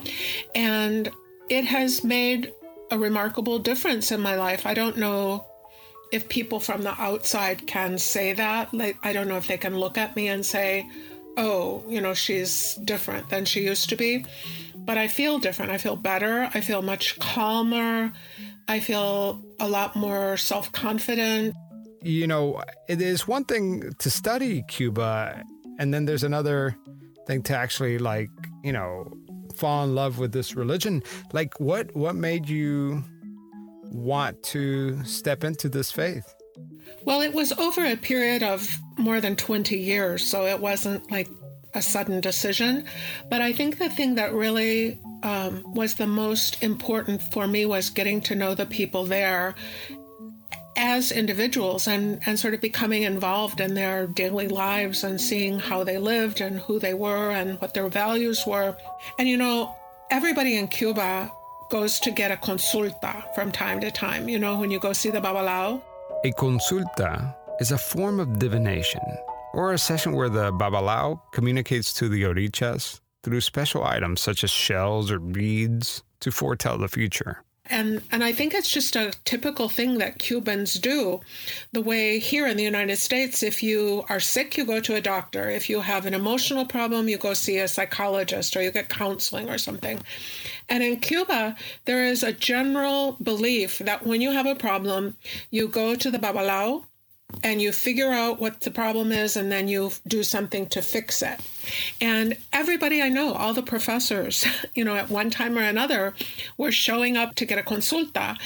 and 0.54 1.10
it 1.50 1.66
has 1.66 2.04
made 2.04 2.54
a 2.90 2.98
remarkable 2.98 3.58
difference 3.58 4.10
in 4.10 4.22
my 4.22 4.36
life. 4.36 4.64
I 4.64 4.72
don't 4.72 4.96
know 4.96 5.44
if 6.10 6.26
people 6.30 6.58
from 6.58 6.80
the 6.80 6.98
outside 6.98 7.66
can 7.66 7.98
say 7.98 8.32
that. 8.32 8.72
Like, 8.72 8.96
I 9.02 9.12
don't 9.12 9.28
know 9.28 9.36
if 9.36 9.46
they 9.46 9.58
can 9.58 9.76
look 9.76 9.98
at 9.98 10.16
me 10.16 10.28
and 10.28 10.44
say, 10.44 10.88
oh, 11.36 11.84
you 11.88 12.00
know, 12.00 12.14
she's 12.14 12.74
different 12.84 13.28
than 13.30 13.44
she 13.44 13.64
used 13.64 13.88
to 13.88 13.96
be 13.96 14.24
but 14.84 14.98
I 14.98 15.08
feel 15.08 15.38
different. 15.38 15.70
I 15.70 15.78
feel 15.78 15.96
better. 15.96 16.50
I 16.54 16.60
feel 16.60 16.82
much 16.82 17.18
calmer. 17.18 18.12
I 18.68 18.80
feel 18.80 19.42
a 19.60 19.68
lot 19.68 19.96
more 19.96 20.36
self 20.36 20.72
confident. 20.72 21.54
You 22.02 22.26
know, 22.26 22.62
it 22.88 23.00
is 23.00 23.26
one 23.26 23.44
thing 23.44 23.92
to 23.98 24.10
study 24.10 24.62
Cuba, 24.68 25.42
and 25.78 25.92
then 25.92 26.04
there's 26.04 26.22
another 26.22 26.76
thing 27.26 27.42
to 27.44 27.56
actually, 27.56 27.98
like, 27.98 28.28
you 28.62 28.72
know, 28.72 29.10
fall 29.56 29.84
in 29.84 29.94
love 29.94 30.18
with 30.18 30.32
this 30.32 30.54
religion. 30.54 31.02
Like, 31.32 31.58
what 31.60 31.94
what 31.96 32.14
made 32.14 32.48
you 32.48 33.02
want 33.84 34.42
to 34.42 35.02
step 35.04 35.44
into 35.44 35.68
this 35.68 35.90
faith? 35.90 36.34
Well, 37.04 37.22
it 37.22 37.32
was 37.32 37.52
over 37.52 37.84
a 37.84 37.96
period 37.96 38.42
of 38.42 38.78
more 38.96 39.20
than 39.20 39.36
20 39.36 39.76
years, 39.76 40.26
so 40.26 40.46
it 40.46 40.60
wasn't 40.60 41.10
like 41.10 41.28
a 41.74 41.82
sudden 41.82 42.20
decision. 42.20 42.84
But 43.28 43.40
I 43.40 43.52
think 43.52 43.78
the 43.78 43.88
thing 43.88 44.14
that 44.14 44.32
really 44.32 45.00
um, 45.22 45.62
was 45.74 45.94
the 45.94 46.06
most 46.06 46.62
important 46.62 47.20
for 47.22 47.46
me 47.46 47.66
was 47.66 47.90
getting 47.90 48.20
to 48.22 48.34
know 48.34 48.54
the 48.54 48.66
people 48.66 49.04
there 49.04 49.54
as 50.76 51.12
individuals 51.12 51.86
and, 51.86 52.20
and 52.26 52.38
sort 52.38 52.54
of 52.54 52.60
becoming 52.60 53.02
involved 53.04 53.60
in 53.60 53.74
their 53.74 54.06
daily 54.08 54.48
lives 54.48 55.04
and 55.04 55.20
seeing 55.20 55.58
how 55.58 55.84
they 55.84 55.98
lived 55.98 56.40
and 56.40 56.58
who 56.58 56.78
they 56.78 56.94
were 56.94 57.30
and 57.30 57.60
what 57.60 57.74
their 57.74 57.88
values 57.88 58.44
were. 58.46 58.76
And 59.18 59.28
you 59.28 59.36
know, 59.36 59.74
everybody 60.10 60.56
in 60.56 60.68
Cuba 60.68 61.30
goes 61.70 62.00
to 62.00 62.10
get 62.10 62.30
a 62.30 62.36
consulta 62.36 63.34
from 63.34 63.52
time 63.52 63.80
to 63.80 63.90
time. 63.90 64.28
You 64.28 64.38
know, 64.38 64.58
when 64.58 64.70
you 64.70 64.78
go 64.80 64.92
see 64.92 65.10
the 65.10 65.20
babalao. 65.20 65.80
A 66.24 66.32
consulta 66.32 67.34
is 67.60 67.70
a 67.70 67.78
form 67.78 68.18
of 68.18 68.38
divination 68.38 69.02
or 69.52 69.72
a 69.72 69.78
session 69.78 70.12
where 70.12 70.28
the 70.28 70.52
babalao 70.52 71.20
communicates 71.32 71.92
to 71.92 72.08
the 72.08 72.22
orichas 72.22 73.00
through 73.22 73.40
special 73.40 73.84
items 73.84 74.20
such 74.20 74.44
as 74.44 74.50
shells 74.50 75.10
or 75.10 75.18
beads 75.18 76.02
to 76.20 76.30
foretell 76.30 76.78
the 76.78 76.88
future. 76.88 77.42
And 77.70 78.02
and 78.12 78.22
I 78.22 78.32
think 78.32 78.52
it's 78.52 78.70
just 78.70 78.94
a 78.94 79.14
typical 79.24 79.70
thing 79.70 79.96
that 79.96 80.18
Cubans 80.18 80.74
do. 80.74 81.20
The 81.72 81.80
way 81.80 82.18
here 82.18 82.46
in 82.46 82.58
the 82.58 82.62
United 82.62 82.96
States, 82.96 83.42
if 83.42 83.62
you 83.62 84.04
are 84.10 84.20
sick, 84.20 84.58
you 84.58 84.66
go 84.66 84.80
to 84.80 84.96
a 84.96 85.00
doctor. 85.00 85.48
If 85.48 85.70
you 85.70 85.80
have 85.80 86.04
an 86.04 86.12
emotional 86.12 86.66
problem, 86.66 87.08
you 87.08 87.16
go 87.16 87.32
see 87.32 87.56
a 87.56 87.68
psychologist 87.68 88.54
or 88.54 88.62
you 88.62 88.70
get 88.70 88.90
counseling 88.90 89.48
or 89.48 89.56
something. 89.56 89.98
And 90.68 90.82
in 90.82 91.00
Cuba, 91.00 91.56
there 91.86 92.04
is 92.04 92.22
a 92.22 92.34
general 92.34 93.12
belief 93.22 93.78
that 93.78 94.04
when 94.04 94.20
you 94.20 94.32
have 94.32 94.46
a 94.46 94.54
problem, 94.54 95.16
you 95.50 95.66
go 95.66 95.94
to 95.94 96.10
the 96.10 96.18
babalao 96.18 96.84
and 97.42 97.60
you 97.60 97.72
figure 97.72 98.10
out 98.10 98.40
what 98.40 98.60
the 98.60 98.70
problem 98.70 99.12
is 99.12 99.36
and 99.36 99.50
then 99.50 99.68
you 99.68 99.90
do 100.06 100.22
something 100.22 100.66
to 100.68 100.82
fix 100.82 101.22
it. 101.22 101.40
And 102.00 102.36
everybody 102.52 103.02
I 103.02 103.08
know, 103.08 103.34
all 103.34 103.54
the 103.54 103.62
professors, 103.62 104.46
you 104.74 104.84
know, 104.84 104.96
at 104.96 105.10
one 105.10 105.30
time 105.30 105.58
or 105.58 105.62
another 105.62 106.14
were 106.56 106.72
showing 106.72 107.16
up 107.16 107.34
to 107.36 107.44
get 107.44 107.58
a 107.58 107.62
consulta 107.62 108.36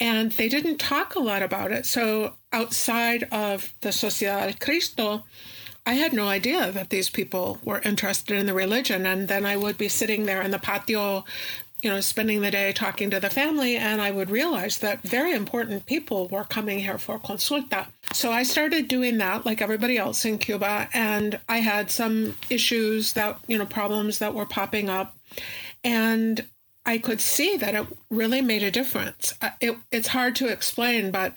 and 0.00 0.32
they 0.32 0.48
didn't 0.48 0.78
talk 0.78 1.14
a 1.14 1.20
lot 1.20 1.42
about 1.42 1.72
it. 1.72 1.86
So 1.86 2.34
outside 2.52 3.24
of 3.32 3.72
the 3.80 3.90
Sociedad 3.90 4.60
Cristo, 4.60 5.24
I 5.88 5.92
had 5.94 6.12
no 6.12 6.26
idea 6.26 6.72
that 6.72 6.90
these 6.90 7.08
people 7.08 7.58
were 7.62 7.80
interested 7.84 8.36
in 8.36 8.46
the 8.46 8.54
religion. 8.54 9.06
And 9.06 9.28
then 9.28 9.46
I 9.46 9.56
would 9.56 9.78
be 9.78 9.88
sitting 9.88 10.24
there 10.24 10.42
in 10.42 10.50
the 10.50 10.58
patio 10.58 11.24
you 11.82 11.90
know, 11.90 12.00
spending 12.00 12.40
the 12.40 12.50
day 12.50 12.72
talking 12.72 13.10
to 13.10 13.20
the 13.20 13.30
family, 13.30 13.76
and 13.76 14.00
I 14.00 14.10
would 14.10 14.30
realize 14.30 14.78
that 14.78 15.02
very 15.02 15.32
important 15.32 15.86
people 15.86 16.26
were 16.28 16.44
coming 16.44 16.80
here 16.80 16.98
for 16.98 17.18
consulta. 17.18 17.86
So 18.12 18.32
I 18.32 18.44
started 18.44 18.88
doing 18.88 19.18
that 19.18 19.44
like 19.44 19.60
everybody 19.60 19.98
else 19.98 20.24
in 20.24 20.38
Cuba, 20.38 20.88
and 20.92 21.38
I 21.48 21.58
had 21.58 21.90
some 21.90 22.36
issues 22.48 23.12
that, 23.12 23.38
you 23.46 23.58
know, 23.58 23.66
problems 23.66 24.18
that 24.18 24.34
were 24.34 24.46
popping 24.46 24.88
up. 24.88 25.16
And 25.84 26.46
I 26.86 26.98
could 26.98 27.20
see 27.20 27.56
that 27.56 27.74
it 27.74 27.86
really 28.10 28.40
made 28.40 28.62
a 28.62 28.70
difference. 28.70 29.34
Uh, 29.42 29.50
it, 29.60 29.76
it's 29.92 30.08
hard 30.08 30.34
to 30.36 30.48
explain, 30.48 31.10
but 31.10 31.34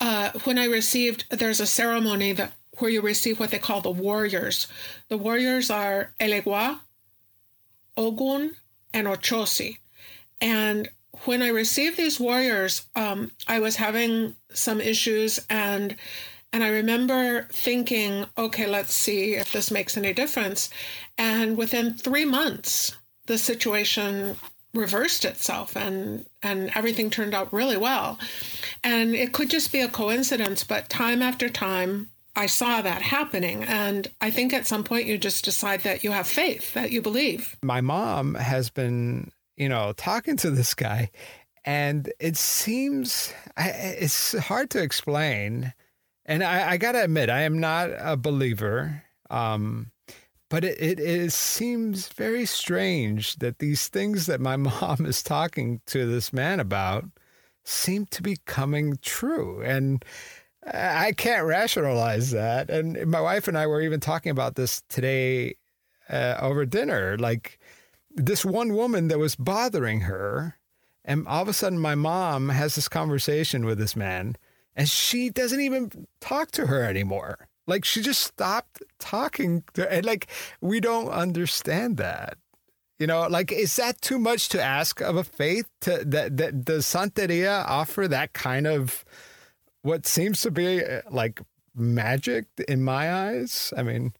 uh, 0.00 0.30
when 0.44 0.58
I 0.58 0.64
received, 0.64 1.24
there's 1.30 1.60
a 1.60 1.66
ceremony 1.66 2.32
that 2.32 2.52
where 2.78 2.90
you 2.90 3.00
receive 3.00 3.40
what 3.40 3.50
they 3.50 3.58
call 3.58 3.80
the 3.80 3.90
warriors. 3.90 4.68
The 5.08 5.18
warriors 5.18 5.68
are 5.68 6.12
Elegua, 6.20 6.80
Ogun, 7.96 8.54
and 8.92 9.06
Ochosi. 9.06 9.78
And 10.40 10.88
when 11.24 11.42
I 11.42 11.48
received 11.48 11.96
these 11.96 12.20
warriors, 12.20 12.86
um, 12.94 13.32
I 13.46 13.60
was 13.60 13.76
having 13.76 14.36
some 14.52 14.80
issues 14.80 15.40
and 15.50 15.96
and 16.50 16.64
I 16.64 16.70
remember 16.70 17.42
thinking, 17.52 18.24
okay, 18.38 18.66
let's 18.66 18.94
see 18.94 19.34
if 19.34 19.52
this 19.52 19.70
makes 19.70 19.98
any 19.98 20.14
difference. 20.14 20.70
And 21.18 21.58
within 21.58 21.92
three 21.92 22.24
months, 22.24 22.96
the 23.26 23.36
situation 23.36 24.36
reversed 24.74 25.24
itself 25.24 25.76
and 25.76 26.24
and 26.42 26.70
everything 26.74 27.10
turned 27.10 27.34
out 27.34 27.52
really 27.52 27.76
well. 27.76 28.18
And 28.82 29.14
it 29.14 29.32
could 29.32 29.50
just 29.50 29.72
be 29.72 29.80
a 29.80 29.88
coincidence, 29.88 30.64
but 30.64 30.88
time 30.88 31.20
after 31.20 31.48
time 31.48 32.10
I 32.38 32.46
saw 32.46 32.80
that 32.82 33.02
happening. 33.02 33.64
And 33.64 34.06
I 34.20 34.30
think 34.30 34.52
at 34.52 34.64
some 34.64 34.84
point 34.84 35.06
you 35.06 35.18
just 35.18 35.44
decide 35.44 35.80
that 35.82 36.04
you 36.04 36.12
have 36.12 36.28
faith, 36.28 36.72
that 36.74 36.92
you 36.92 37.02
believe. 37.02 37.56
My 37.64 37.80
mom 37.80 38.36
has 38.36 38.70
been, 38.70 39.32
you 39.56 39.68
know, 39.68 39.92
talking 39.96 40.36
to 40.38 40.50
this 40.52 40.72
guy, 40.72 41.10
and 41.64 42.12
it 42.20 42.36
seems 42.36 43.34
it's 43.56 44.38
hard 44.38 44.70
to 44.70 44.80
explain. 44.80 45.74
And 46.26 46.44
I, 46.44 46.70
I 46.70 46.76
got 46.76 46.92
to 46.92 47.02
admit, 47.02 47.28
I 47.28 47.42
am 47.42 47.58
not 47.58 47.90
a 47.98 48.16
believer. 48.16 49.02
Um, 49.30 49.90
but 50.48 50.64
it, 50.64 50.80
it, 50.80 51.00
it 51.00 51.32
seems 51.32 52.08
very 52.08 52.46
strange 52.46 53.36
that 53.36 53.58
these 53.58 53.88
things 53.88 54.26
that 54.26 54.40
my 54.40 54.56
mom 54.56 55.06
is 55.06 55.24
talking 55.24 55.80
to 55.86 56.06
this 56.06 56.32
man 56.32 56.60
about 56.60 57.04
seem 57.64 58.06
to 58.06 58.22
be 58.22 58.38
coming 58.46 58.96
true. 59.02 59.60
And 59.62 60.04
I 60.66 61.12
can't 61.12 61.46
rationalize 61.46 62.30
that. 62.32 62.68
And 62.70 63.06
my 63.06 63.20
wife 63.20 63.48
and 63.48 63.56
I 63.56 63.66
were 63.66 63.80
even 63.80 64.00
talking 64.00 64.30
about 64.30 64.54
this 64.54 64.82
today 64.88 65.54
uh, 66.10 66.36
over 66.40 66.66
dinner. 66.66 67.16
Like 67.18 67.58
this 68.10 68.44
one 68.44 68.74
woman 68.74 69.08
that 69.08 69.18
was 69.18 69.36
bothering 69.36 70.02
her. 70.02 70.56
And 71.04 71.26
all 71.26 71.42
of 71.42 71.48
a 71.48 71.54
sudden, 71.54 71.78
my 71.78 71.94
mom 71.94 72.50
has 72.50 72.74
this 72.74 72.88
conversation 72.88 73.64
with 73.64 73.78
this 73.78 73.96
man, 73.96 74.36
and 74.76 74.88
she 74.90 75.30
doesn't 75.30 75.60
even 75.60 76.06
talk 76.20 76.50
to 76.50 76.66
her 76.66 76.82
anymore. 76.84 77.48
Like 77.66 77.84
she 77.84 78.02
just 78.02 78.22
stopped 78.22 78.82
talking 78.98 79.64
to, 79.72 79.90
and 79.90 80.04
like 80.04 80.26
we 80.60 80.80
don't 80.80 81.08
understand 81.08 81.96
that. 81.96 82.36
You 82.98 83.06
know, 83.06 83.26
like 83.26 83.52
is 83.52 83.76
that 83.76 84.02
too 84.02 84.18
much 84.18 84.50
to 84.50 84.62
ask 84.62 85.00
of 85.00 85.16
a 85.16 85.24
faith? 85.24 85.66
To 85.82 86.04
that, 86.04 86.36
that 86.36 86.64
does 86.64 86.84
Santeria 86.84 87.64
offer 87.66 88.06
that 88.08 88.34
kind 88.34 88.66
of 88.66 89.04
what 89.88 90.06
seems 90.06 90.42
to 90.42 90.50
be 90.50 90.84
uh, 90.84 91.00
like 91.10 91.40
magic 91.74 92.44
in 92.68 92.82
my 92.82 93.10
eyes. 93.10 93.72
I 93.76 93.82
mean, 93.82 94.12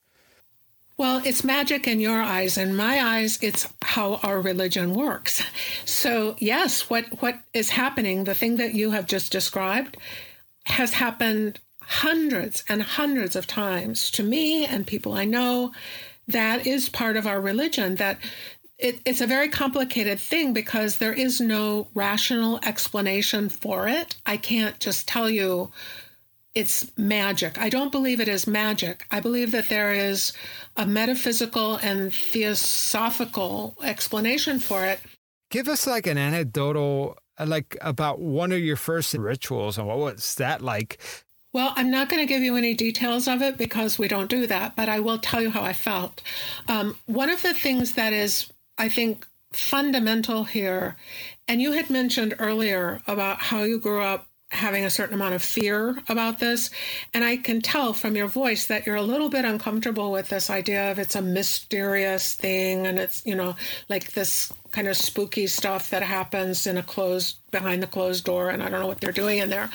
well, 0.96 1.20
it's 1.24 1.44
magic 1.44 1.86
in 1.86 2.00
your 2.00 2.20
eyes. 2.20 2.56
In 2.58 2.74
my 2.74 3.00
eyes, 3.00 3.38
it's 3.40 3.68
how 3.82 4.14
our 4.22 4.40
religion 4.40 4.94
works. 4.94 5.44
So, 5.84 6.34
yes, 6.38 6.90
what, 6.90 7.04
what 7.22 7.38
is 7.52 7.70
happening, 7.70 8.24
the 8.24 8.34
thing 8.34 8.56
that 8.56 8.74
you 8.74 8.90
have 8.90 9.06
just 9.06 9.30
described, 9.30 9.96
has 10.66 10.94
happened 10.94 11.60
hundreds 11.80 12.64
and 12.68 12.82
hundreds 12.82 13.36
of 13.36 13.46
times 13.46 14.10
to 14.12 14.22
me 14.22 14.64
and 14.64 14.86
people 14.86 15.12
I 15.12 15.24
know. 15.24 15.72
That 16.26 16.66
is 16.66 16.88
part 16.88 17.16
of 17.16 17.26
our 17.26 17.40
religion, 17.40 17.94
that 17.96 18.18
it, 18.78 19.00
it's 19.04 19.20
a 19.20 19.26
very 19.26 19.48
complicated 19.48 20.20
thing 20.20 20.52
because 20.52 20.98
there 20.98 21.12
is 21.12 21.40
no 21.40 21.88
rational 21.94 22.60
explanation 22.64 23.48
for 23.48 23.88
it. 23.88 24.16
I 24.24 24.36
can't 24.36 24.78
just 24.78 25.08
tell 25.08 25.28
you 25.28 25.72
it's 26.54 26.90
magic. 26.96 27.58
I 27.58 27.68
don't 27.68 27.92
believe 27.92 28.20
it 28.20 28.28
is 28.28 28.46
magic. 28.46 29.04
I 29.10 29.20
believe 29.20 29.50
that 29.52 29.68
there 29.68 29.92
is 29.92 30.32
a 30.76 30.86
metaphysical 30.86 31.76
and 31.76 32.12
theosophical 32.12 33.76
explanation 33.82 34.58
for 34.58 34.84
it. 34.84 35.00
Give 35.50 35.68
us 35.68 35.86
like 35.86 36.06
an 36.06 36.18
anecdotal, 36.18 37.16
like 37.44 37.76
about 37.80 38.20
one 38.20 38.52
of 38.52 38.60
your 38.60 38.76
first 38.76 39.14
rituals 39.14 39.78
and 39.78 39.88
what 39.88 39.98
was 39.98 40.34
that 40.36 40.62
like? 40.62 41.00
Well, 41.52 41.72
I'm 41.76 41.90
not 41.90 42.08
going 42.08 42.20
to 42.20 42.26
give 42.26 42.42
you 42.42 42.56
any 42.56 42.74
details 42.74 43.26
of 43.26 43.40
it 43.40 43.56
because 43.56 43.98
we 43.98 44.06
don't 44.06 44.28
do 44.28 44.46
that, 44.46 44.76
but 44.76 44.88
I 44.88 45.00
will 45.00 45.18
tell 45.18 45.40
you 45.40 45.50
how 45.50 45.62
I 45.62 45.72
felt. 45.72 46.22
Um, 46.68 46.96
one 47.06 47.30
of 47.30 47.42
the 47.42 47.54
things 47.54 47.92
that 47.92 48.12
is 48.12 48.52
I 48.78 48.88
think, 48.88 49.26
fundamental 49.52 50.44
here. 50.44 50.96
And 51.46 51.60
you 51.60 51.72
had 51.72 51.90
mentioned 51.90 52.34
earlier 52.38 53.00
about 53.06 53.40
how 53.40 53.62
you 53.62 53.80
grew 53.80 54.02
up 54.02 54.28
having 54.50 54.84
a 54.84 54.90
certain 54.90 55.14
amount 55.14 55.34
of 55.34 55.42
fear 55.42 55.98
about 56.08 56.38
this. 56.38 56.70
And 57.12 57.22
I 57.22 57.36
can 57.36 57.60
tell 57.60 57.92
from 57.92 58.16
your 58.16 58.28
voice 58.28 58.66
that 58.66 58.86
you're 58.86 58.96
a 58.96 59.02
little 59.02 59.28
bit 59.28 59.44
uncomfortable 59.44 60.10
with 60.10 60.30
this 60.30 60.48
idea 60.48 60.90
of 60.90 60.98
it's 60.98 61.14
a 61.14 61.22
mysterious 61.22 62.32
thing 62.32 62.86
and 62.86 62.98
it's, 62.98 63.24
you 63.26 63.34
know, 63.34 63.56
like 63.90 64.12
this 64.12 64.50
kind 64.70 64.88
of 64.88 64.96
spooky 64.96 65.46
stuff 65.46 65.90
that 65.90 66.02
happens 66.02 66.66
in 66.66 66.78
a 66.78 66.82
closed, 66.82 67.36
behind 67.50 67.82
the 67.82 67.86
closed 67.86 68.24
door. 68.24 68.48
And 68.48 68.62
I 68.62 68.70
don't 68.70 68.80
know 68.80 68.86
what 68.86 69.00
they're 69.00 69.12
doing 69.12 69.38
in 69.38 69.50
there. 69.50 69.68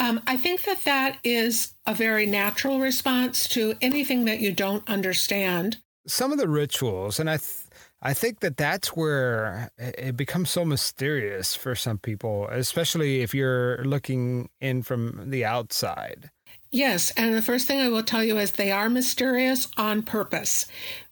Um, 0.00 0.20
I 0.26 0.36
think 0.36 0.64
that 0.64 0.84
that 0.84 1.18
is 1.22 1.72
a 1.86 1.94
very 1.94 2.26
natural 2.26 2.80
response 2.80 3.46
to 3.50 3.74
anything 3.80 4.24
that 4.24 4.40
you 4.40 4.52
don't 4.52 4.88
understand. 4.88 5.76
Some 6.08 6.32
of 6.32 6.38
the 6.38 6.48
rituals, 6.48 7.20
and 7.20 7.30
I, 7.30 7.36
th- 7.36 7.67
I 8.00 8.14
think 8.14 8.40
that 8.40 8.56
that's 8.56 8.88
where 8.88 9.70
it 9.76 10.16
becomes 10.16 10.50
so 10.50 10.64
mysterious 10.64 11.56
for 11.56 11.74
some 11.74 11.98
people, 11.98 12.46
especially 12.48 13.22
if 13.22 13.34
you're 13.34 13.84
looking 13.84 14.50
in 14.60 14.82
from 14.82 15.30
the 15.30 15.44
outside. 15.44 16.30
Yes, 16.70 17.10
and 17.16 17.34
the 17.34 17.42
first 17.42 17.66
thing 17.66 17.80
I 17.80 17.88
will 17.88 18.02
tell 18.02 18.22
you 18.22 18.38
is 18.38 18.52
they 18.52 18.70
are 18.70 18.88
mysterious 18.88 19.68
on 19.76 20.02
purpose 20.02 20.66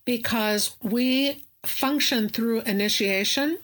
because 0.05 0.77
we 0.83 1.45
function 1.65 2.29
through 2.29 2.61
initiation. 2.61 3.59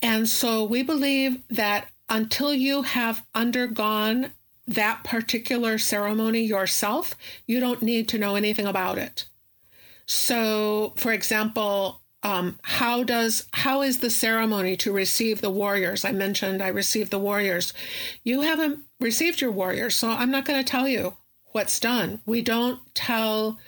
And 0.00 0.28
so 0.28 0.64
we 0.64 0.82
believe 0.82 1.42
that 1.48 1.88
until 2.08 2.54
you 2.54 2.82
have 2.82 3.24
undergone 3.34 4.32
that 4.66 5.04
particular 5.04 5.78
ceremony 5.78 6.40
yourself, 6.40 7.14
you 7.46 7.60
don't 7.60 7.82
need 7.82 8.08
to 8.08 8.18
know 8.18 8.36
anything 8.36 8.66
about 8.66 8.98
it. 8.98 9.26
So, 10.06 10.92
for 10.96 11.12
example, 11.12 12.00
um, 12.22 12.58
how 12.62 13.04
does 13.04 13.46
how 13.52 13.82
is 13.82 13.98
the 14.00 14.10
ceremony 14.10 14.76
to 14.78 14.92
receive 14.92 15.40
the 15.40 15.50
warriors? 15.50 16.04
I 16.04 16.12
mentioned 16.12 16.62
I 16.62 16.68
received 16.68 17.10
the 17.10 17.18
warriors. 17.18 17.72
You 18.24 18.40
haven't 18.40 18.80
received 19.00 19.40
your 19.40 19.52
warriors, 19.52 19.94
so 19.94 20.10
I'm 20.10 20.30
not 20.30 20.44
going 20.44 20.62
to 20.62 20.70
tell 20.70 20.88
you 20.88 21.14
what's 21.52 21.78
done. 21.78 22.20
We 22.26 22.42
don't 22.42 22.80
tell 22.94 23.58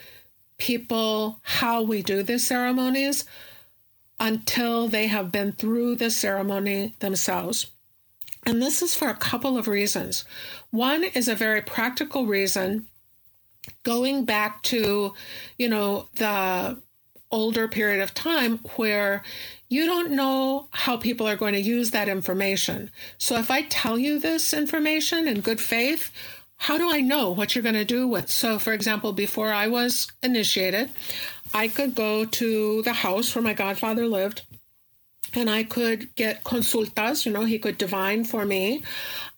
people 0.58 1.38
how 1.42 1.82
we 1.82 2.02
do 2.02 2.22
the 2.22 2.38
ceremonies 2.38 3.24
until 4.20 4.88
they 4.88 5.06
have 5.06 5.30
been 5.30 5.52
through 5.52 5.94
the 5.94 6.10
ceremony 6.10 6.96
themselves. 6.98 7.68
And 8.44 8.60
this 8.60 8.82
is 8.82 8.94
for 8.94 9.08
a 9.08 9.14
couple 9.14 9.56
of 9.56 9.68
reasons. 9.68 10.24
One 10.70 11.04
is 11.04 11.28
a 11.28 11.34
very 11.34 11.62
practical 11.62 12.26
reason 12.26 12.86
going 13.84 14.24
back 14.24 14.62
to, 14.62 15.14
you 15.58 15.68
know, 15.68 16.08
the 16.16 16.78
older 17.30 17.68
period 17.68 18.00
of 18.00 18.14
time 18.14 18.58
where 18.76 19.22
you 19.68 19.84
don't 19.86 20.10
know 20.10 20.68
how 20.70 20.96
people 20.96 21.28
are 21.28 21.36
going 21.36 21.52
to 21.52 21.60
use 21.60 21.90
that 21.90 22.08
information. 22.08 22.90
So 23.18 23.36
if 23.36 23.50
I 23.50 23.62
tell 23.62 23.98
you 23.98 24.18
this 24.18 24.54
information 24.54 25.28
in 25.28 25.40
good 25.40 25.60
faith, 25.60 26.10
how 26.56 26.78
do 26.78 26.90
I 26.90 27.00
know 27.00 27.30
what 27.30 27.54
you're 27.54 27.62
going 27.62 27.74
to 27.74 27.84
do 27.84 28.08
with? 28.08 28.30
So 28.30 28.58
for 28.58 28.72
example, 28.72 29.12
before 29.12 29.52
I 29.52 29.68
was 29.68 30.08
initiated, 30.22 30.90
I 31.54 31.68
could 31.68 31.94
go 31.94 32.24
to 32.24 32.82
the 32.82 32.92
house 32.92 33.34
where 33.34 33.42
my 33.42 33.54
godfather 33.54 34.06
lived 34.06 34.42
and 35.34 35.50
I 35.50 35.62
could 35.62 36.14
get 36.14 36.44
consultas, 36.44 37.26
you 37.26 37.32
know, 37.32 37.44
he 37.44 37.58
could 37.58 37.78
divine 37.78 38.24
for 38.24 38.44
me. 38.44 38.82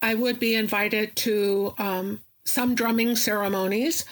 I 0.01 0.15
would 0.15 0.39
be 0.39 0.55
invited 0.55 1.17
to 1.17 1.75
um, 1.79 2.21
some 2.45 2.75
drumming 2.75 3.17
ceremonies. 3.17 4.05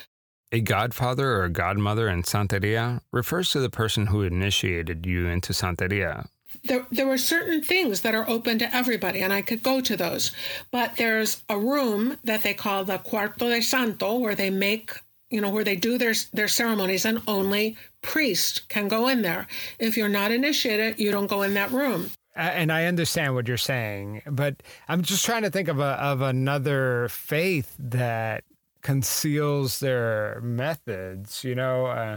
A 0.50 0.60
godfather 0.60 1.32
or 1.32 1.44
a 1.44 1.50
godmother 1.50 2.08
in 2.08 2.22
Santeria 2.22 3.00
refers 3.12 3.50
to 3.52 3.60
the 3.60 3.68
person 3.68 4.06
who 4.06 4.22
initiated 4.22 5.04
you 5.04 5.26
into 5.26 5.52
Santeria. 5.52 6.28
There, 6.64 6.86
there 6.90 7.06
were 7.06 7.18
certain 7.18 7.62
things 7.62 8.00
that 8.00 8.14
are 8.14 8.28
open 8.28 8.58
to 8.60 8.74
everybody, 8.74 9.20
and 9.20 9.30
I 9.30 9.42
could 9.42 9.62
go 9.62 9.82
to 9.82 9.96
those. 9.96 10.32
But 10.70 10.96
there's 10.96 11.42
a 11.50 11.58
room 11.58 12.16
that 12.24 12.42
they 12.42 12.54
call 12.54 12.84
the 12.84 12.98
Cuarto 12.98 13.50
de 13.50 13.60
Santo, 13.60 14.16
where 14.16 14.34
they 14.34 14.48
make, 14.48 14.92
you 15.28 15.42
know, 15.42 15.50
where 15.50 15.64
they 15.64 15.76
do 15.76 15.98
their 15.98 16.14
their 16.32 16.48
ceremonies, 16.48 17.04
and 17.04 17.20
only 17.28 17.76
priest 18.00 18.68
can 18.70 18.88
go 18.88 19.08
in 19.08 19.20
there. 19.20 19.46
If 19.78 19.98
you're 19.98 20.08
not 20.08 20.30
initiated, 20.30 20.98
you 20.98 21.10
don't 21.12 21.26
go 21.26 21.42
in 21.42 21.52
that 21.54 21.70
room 21.70 22.10
and 22.38 22.70
I 22.70 22.84
understand 22.84 23.34
what 23.34 23.48
you're 23.48 23.56
saying, 23.56 24.22
but 24.24 24.62
I'm 24.88 25.02
just 25.02 25.24
trying 25.24 25.42
to 25.42 25.50
think 25.50 25.66
of 25.66 25.80
a 25.80 26.00
of 26.00 26.20
another 26.20 27.08
faith 27.10 27.74
that 27.80 28.44
conceals 28.88 29.80
their 29.80 30.40
methods. 30.40 31.44
You 31.44 31.54
know, 31.54 31.84
uh, 31.84 32.16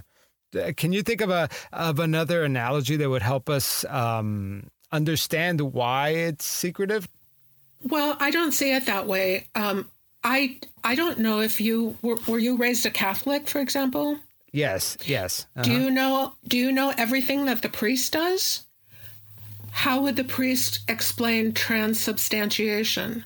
can 0.78 0.94
you 0.94 1.04
think 1.04 1.20
of 1.20 1.30
a 1.30 1.50
of 1.74 2.00
another 2.00 2.46
analogy 2.46 2.96
that 2.96 3.10
would 3.10 3.22
help 3.22 3.50
us 3.50 3.84
um, 3.90 4.70
understand 4.90 5.60
why 5.60 6.10
it's 6.12 6.46
secretive? 6.46 7.10
Well, 7.84 8.16
I 8.22 8.32
don't 8.32 8.54
see 8.54 8.74
it 8.74 8.86
that 8.86 9.06
way. 9.06 9.50
Um, 9.54 9.90
I 10.24 10.60
I 10.82 10.96
don't 10.96 11.20
know 11.20 11.42
if 11.42 11.60
you 11.60 11.98
were, 12.02 12.20
were 12.26 12.40
you 12.40 12.56
raised 12.56 12.86
a 12.86 12.90
Catholic, 12.90 13.50
for 13.50 13.60
example. 13.60 14.18
Yes, 14.54 14.98
yes. 15.06 15.48
Do 15.62 15.72
uh-huh. 15.72 15.74
you 15.74 15.92
know 15.92 16.34
do 16.48 16.56
you 16.56 16.72
know 16.72 16.94
everything 16.98 17.48
that 17.48 17.64
the 17.64 17.70
priest 17.70 18.14
does? 18.14 18.64
How 19.72 20.00
would 20.04 20.16
the 20.16 20.24
priest 20.24 20.80
explain 20.88 21.52
transubstantiation? 21.52 23.26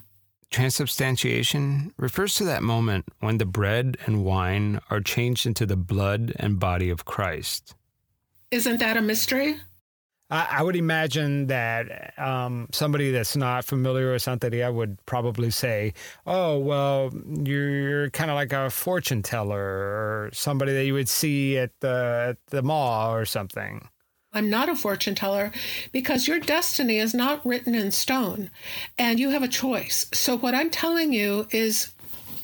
Transubstantiation 0.55 1.91
refers 1.97 2.35
to 2.35 2.45
that 2.45 2.63
moment 2.63 3.03
when 3.19 3.39
the 3.39 3.45
bread 3.45 3.97
and 4.05 4.23
wine 4.23 4.79
are 4.89 5.01
changed 5.01 5.45
into 5.45 5.65
the 5.65 5.75
blood 5.75 6.31
and 6.37 6.57
body 6.57 6.89
of 6.89 7.03
Christ. 7.03 7.75
Isn't 8.51 8.79
that 8.79 8.95
a 8.95 9.01
mystery? 9.01 9.59
I, 10.29 10.47
I 10.49 10.63
would 10.63 10.77
imagine 10.77 11.47
that 11.47 12.17
um, 12.17 12.69
somebody 12.71 13.11
that's 13.11 13.35
not 13.35 13.65
familiar 13.65 14.13
with 14.13 14.23
Santeria 14.23 14.73
would 14.73 14.97
probably 15.05 15.51
say, 15.51 15.93
"Oh, 16.25 16.57
well, 16.57 17.11
you're, 17.43 17.69
you're 17.69 18.09
kind 18.11 18.31
of 18.31 18.35
like 18.35 18.53
a 18.53 18.69
fortune 18.69 19.23
teller, 19.23 19.59
or 19.59 20.29
somebody 20.31 20.71
that 20.71 20.85
you 20.85 20.93
would 20.93 21.09
see 21.09 21.57
at 21.57 21.71
the 21.81 22.27
at 22.29 22.37
the 22.47 22.63
mall 22.63 23.13
or 23.13 23.25
something." 23.25 23.89
I'm 24.35 24.49
not 24.49 24.69
a 24.69 24.75
fortune 24.75 25.15
teller 25.15 25.51
because 25.91 26.27
your 26.27 26.39
destiny 26.39 26.99
is 26.99 27.13
not 27.13 27.45
written 27.45 27.73
in 27.73 27.89
stone 27.91 28.51
and 28.99 29.19
you 29.19 29.29
have 29.29 29.43
a 29.43 29.47
choice. 29.47 30.05
So, 30.13 30.37
what 30.37 30.53
I'm 30.53 30.69
telling 30.69 31.13
you 31.13 31.47
is 31.51 31.91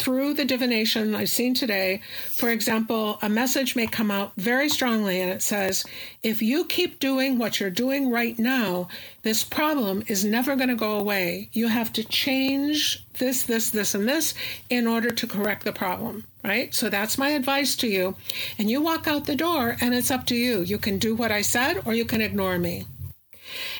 through 0.01 0.34
the 0.34 0.45
divination 0.45 1.13
I've 1.13 1.30
seen 1.30 1.54
today, 1.54 2.01
for 2.32 2.49
example, 2.49 3.19
a 3.21 3.30
message 3.30 3.75
may 3.75 3.86
come 3.86 4.10
out 4.10 4.34
very 4.36 4.67
strongly 4.67 5.21
and 5.21 5.30
it 5.30 5.43
says, 5.43 5.86
if 6.23 6.41
you 6.41 6.65
keep 6.65 6.99
doing 6.99 7.38
what 7.38 7.60
you're 7.60 7.69
doing 7.69 8.10
right 8.10 8.38
now, 8.39 8.88
this 9.21 9.43
problem 9.43 10.04
is 10.08 10.25
never 10.25 10.56
going 10.56 10.69
to 10.69 10.75
go 10.75 10.97
away. 10.97 11.49
You 11.54 11.67
have 11.67 11.93
to 11.93 12.04
change 12.04 13.06
this, 13.19 13.43
this, 13.43 13.69
this, 13.69 13.93
and 13.93 14.10
this 14.10 14.34
in 14.71 14.88
order 14.88 15.12
to 15.12 15.27
correct 15.27 15.65
the 15.65 15.73
problem, 15.73 16.25
right? 16.43 16.73
So 16.73 16.89
that's 16.89 17.17
my 17.17 17.30
advice 17.30 17.75
to 17.77 17.88
you. 17.88 18.15
And 18.58 18.69
you 18.69 18.82
walk 18.82 19.08
out 19.08 19.25
the 19.25 19.36
door 19.36 19.77
and 19.82 19.93
it's 19.93 20.12
up 20.12 20.25
to 20.27 20.36
you. 20.36 20.62
You 20.62 20.77
can 20.77 20.97
do 20.97 21.15
what 21.15 21.32
I 21.32 21.41
said 21.41 21.82
or 21.86 21.93
you 21.93 22.06
can 22.06 22.21
ignore 22.21 22.58
me. 22.58 22.86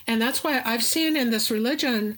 And 0.08 0.22
that's 0.22 0.44
why 0.44 0.62
I've 0.66 0.84
seen 0.84 1.16
in 1.16 1.30
this 1.30 1.50
religion 1.50 2.18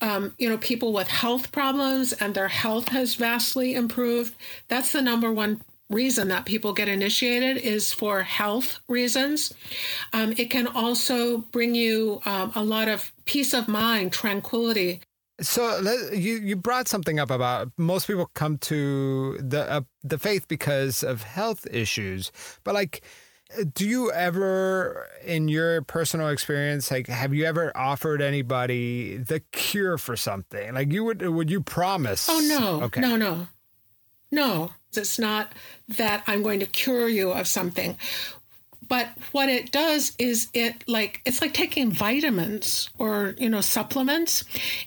um, 0.00 0.34
you 0.38 0.48
know, 0.48 0.58
people 0.58 0.92
with 0.92 1.08
health 1.08 1.50
problems 1.52 2.12
and 2.12 2.34
their 2.34 2.48
health 2.48 2.88
has 2.88 3.14
vastly 3.14 3.74
improved. 3.74 4.34
That's 4.68 4.92
the 4.92 5.02
number 5.02 5.32
one 5.32 5.62
reason 5.90 6.28
that 6.28 6.44
people 6.44 6.72
get 6.72 6.88
initiated 6.88 7.56
is 7.56 7.92
for 7.92 8.22
health 8.22 8.78
reasons. 8.88 9.54
Um, 10.12 10.34
it 10.36 10.50
can 10.50 10.66
also 10.66 11.38
bring 11.38 11.74
you 11.74 12.20
um, 12.26 12.52
a 12.54 12.62
lot 12.62 12.88
of 12.88 13.10
peace 13.24 13.54
of 13.54 13.68
mind, 13.68 14.12
tranquility. 14.12 15.00
So 15.40 15.80
you 16.12 16.34
you 16.34 16.56
brought 16.56 16.88
something 16.88 17.20
up 17.20 17.30
about 17.30 17.70
most 17.76 18.06
people 18.06 18.26
come 18.34 18.58
to 18.58 19.38
the 19.38 19.70
uh, 19.70 19.80
the 20.02 20.18
faith 20.18 20.48
because 20.48 21.02
of 21.02 21.22
health 21.22 21.66
issues, 21.70 22.32
but 22.64 22.74
like 22.74 23.02
do 23.72 23.88
you 23.88 24.12
ever 24.12 25.08
in 25.24 25.48
your 25.48 25.80
personal 25.82 26.28
experience 26.28 26.90
like 26.90 27.06
have 27.06 27.32
you 27.32 27.44
ever 27.46 27.74
offered 27.74 28.20
anybody 28.20 29.16
the 29.16 29.40
cure 29.52 29.96
for 29.96 30.16
something? 30.16 30.74
Like 30.74 30.92
you 30.92 31.04
would 31.04 31.22
would 31.22 31.50
you 31.50 31.62
promise? 31.62 32.28
Oh 32.28 32.40
no. 32.40 32.84
Okay. 32.86 33.00
No 33.00 33.16
no. 33.16 33.46
No. 34.30 34.72
It's 34.96 35.18
not 35.18 35.52
that 35.88 36.24
i'm 36.26 36.42
going 36.42 36.60
to 36.60 36.66
cure 36.66 37.08
you 37.08 37.30
of 37.30 37.46
something 37.46 37.96
but 38.88 39.08
what 39.32 39.48
it 39.48 39.70
does 39.70 40.12
is 40.18 40.48
it 40.54 40.84
like 40.86 41.20
it's 41.24 41.40
like 41.40 41.54
taking 41.54 41.90
vitamins 41.90 42.90
or 42.98 43.34
you 43.38 43.48
know 43.48 43.60
supplements 43.60 44.44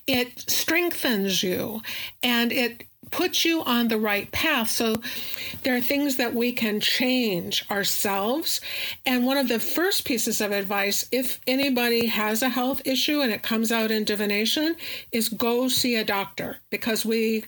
it 0.08 0.44
strengthens 0.50 1.44
you 1.44 1.82
and 2.24 2.52
it 2.52 2.84
puts 3.12 3.46
you 3.46 3.62
on 3.64 3.90
the 3.90 3.98
right 3.98 4.32
path. 4.32 4.70
So 4.70 4.96
there 5.64 5.76
are 5.76 5.82
things 5.82 6.16
that 6.16 6.34
we 6.34 6.52
can 6.52 6.80
change 6.80 7.66
ourselves. 7.70 8.62
And 9.06 9.26
one 9.26 9.38
of 9.38 9.48
the 9.48 9.60
first 9.60 10.06
pieces 10.06 10.42
of 10.42 10.52
advice, 10.52 11.08
if 11.12 11.40
anybody 11.46 12.08
has 12.08 12.42
a 12.42 12.50
health 12.50 12.82
issue 12.86 13.22
and 13.22 13.32
it 13.32 13.44
comes 13.44 13.72
out 13.72 13.92
in 13.92 14.06
divination, 14.06 14.76
is 15.12 15.30
go 15.30 15.68
see 15.68 15.96
a 15.96 16.06
doctor 16.06 16.58
because 16.70 17.06
we 17.06 17.44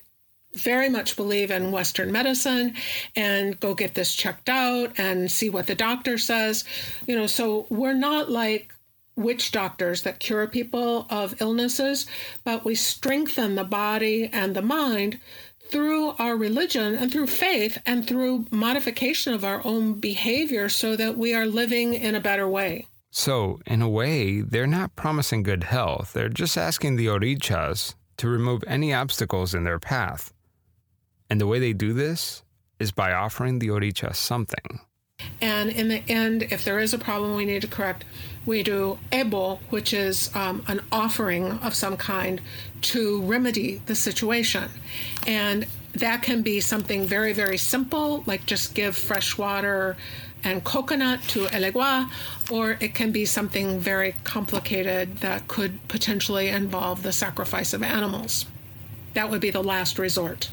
very 0.54 0.90
much 0.90 1.16
believe 1.16 1.52
in 1.52 1.72
Western 1.72 2.12
medicine 2.12 2.76
and 3.16 3.60
go 3.60 3.74
get 3.74 3.96
this 3.96 4.14
checked 4.14 4.50
out 4.50 4.92
and 4.98 5.32
see 5.32 5.50
what 5.50 5.68
the 5.68 5.76
doctor 5.76 6.18
says. 6.18 6.64
You 7.08 7.16
know, 7.16 7.28
so 7.28 7.66
we're 7.70 7.94
not 7.94 8.30
like 8.30 8.74
witch 9.16 9.52
doctors 9.52 10.02
that 10.04 10.20
cure 10.20 10.48
people 10.48 11.06
of 11.10 11.40
illnesses, 11.42 12.06
but 12.44 12.66
we 12.66 12.76
strengthen 12.76 13.56
the 13.56 13.64
body 13.64 14.30
and 14.32 14.56
the 14.56 14.62
mind 14.62 15.20
through 15.70 16.10
our 16.20 16.36
religion 16.36 16.96
and 16.96 17.12
through 17.12 17.28
faith 17.28 17.78
and 17.86 18.08
through 18.08 18.46
modification 18.52 19.34
of 19.34 19.46
our 19.46 19.62
own 19.66 19.94
behavior 19.94 20.70
so 20.70 20.96
that 20.96 21.18
we 21.18 21.34
are 21.34 21.46
living 21.46 21.94
in 21.94 22.16
a 22.16 22.20
better 22.20 22.48
way. 22.48 22.88
So, 23.12 23.60
in 23.68 23.82
a 23.82 23.90
way, 23.90 24.42
they're 24.42 24.66
not 24.66 24.96
promising 24.96 25.44
good 25.44 25.66
health. 25.66 26.14
They're 26.14 26.30
just 26.30 26.58
asking 26.58 26.96
the 26.96 27.06
orichas 27.08 27.94
to 28.18 28.28
remove 28.28 28.64
any 28.68 28.94
obstacles 28.94 29.54
in 29.54 29.64
their 29.64 29.80
path. 29.80 30.34
And 31.34 31.42
the 31.42 31.48
way 31.48 31.58
they 31.58 31.74
do 31.74 31.94
this 31.94 32.44
is 32.78 32.92
by 32.92 33.12
offering 33.12 33.58
the 33.58 33.70
orichas 33.70 34.18
something. 34.18 34.82
And 35.42 35.72
in 35.72 35.88
the 35.88 36.04
end, 36.08 36.44
if 36.52 36.64
there 36.64 36.78
is 36.78 36.94
a 36.94 37.00
problem 37.00 37.36
we 37.36 37.44
need 37.44 37.64
to 37.64 37.68
correct, 37.68 38.06
we 38.46 38.62
do 38.62 39.00
ebo, 39.12 39.56
which 39.72 39.96
is 39.96 40.30
um, 40.36 40.64
an 40.68 40.82
offering 40.92 41.54
of 41.54 41.74
some 41.74 41.98
kind 41.98 42.40
to 42.94 43.20
remedy 43.24 43.82
the 43.88 43.96
situation. 43.96 44.70
And 45.26 45.66
that 45.94 46.22
can 46.22 46.44
be 46.44 46.60
something 46.60 47.08
very, 47.08 47.34
very 47.34 47.58
simple, 47.58 48.24
like 48.28 48.46
just 48.46 48.76
give 48.76 48.96
fresh 48.96 49.36
water 49.36 49.98
and 50.44 50.64
coconut 50.64 51.24
to 51.30 51.48
elegua, 51.48 52.12
or 52.52 52.78
it 52.80 52.94
can 52.94 53.12
be 53.12 53.26
something 53.26 53.80
very 53.80 54.14
complicated 54.24 55.18
that 55.22 55.48
could 55.48 55.88
potentially 55.88 56.50
involve 56.50 57.02
the 57.02 57.12
sacrifice 57.12 57.74
of 57.74 57.82
animals. 57.82 58.46
That 59.16 59.32
would 59.32 59.42
be 59.42 59.50
the 59.50 59.64
last 59.64 59.98
resort. 59.98 60.52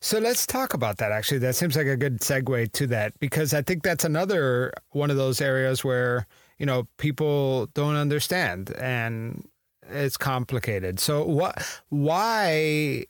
So 0.00 0.18
let's 0.18 0.46
talk 0.46 0.74
about 0.74 0.98
that. 0.98 1.12
Actually, 1.12 1.38
that 1.38 1.56
seems 1.56 1.76
like 1.76 1.86
a 1.86 1.96
good 1.96 2.20
segue 2.20 2.72
to 2.72 2.86
that 2.88 3.18
because 3.18 3.54
I 3.54 3.62
think 3.62 3.82
that's 3.82 4.04
another 4.04 4.72
one 4.90 5.10
of 5.10 5.16
those 5.16 5.40
areas 5.40 5.84
where 5.84 6.26
you 6.58 6.66
know 6.66 6.88
people 6.96 7.66
don't 7.74 7.96
understand 7.96 8.74
and 8.76 9.48
it's 9.90 10.16
complicated. 10.16 11.00
So 11.00 11.24
what? 11.24 11.62
Why? 11.88 13.06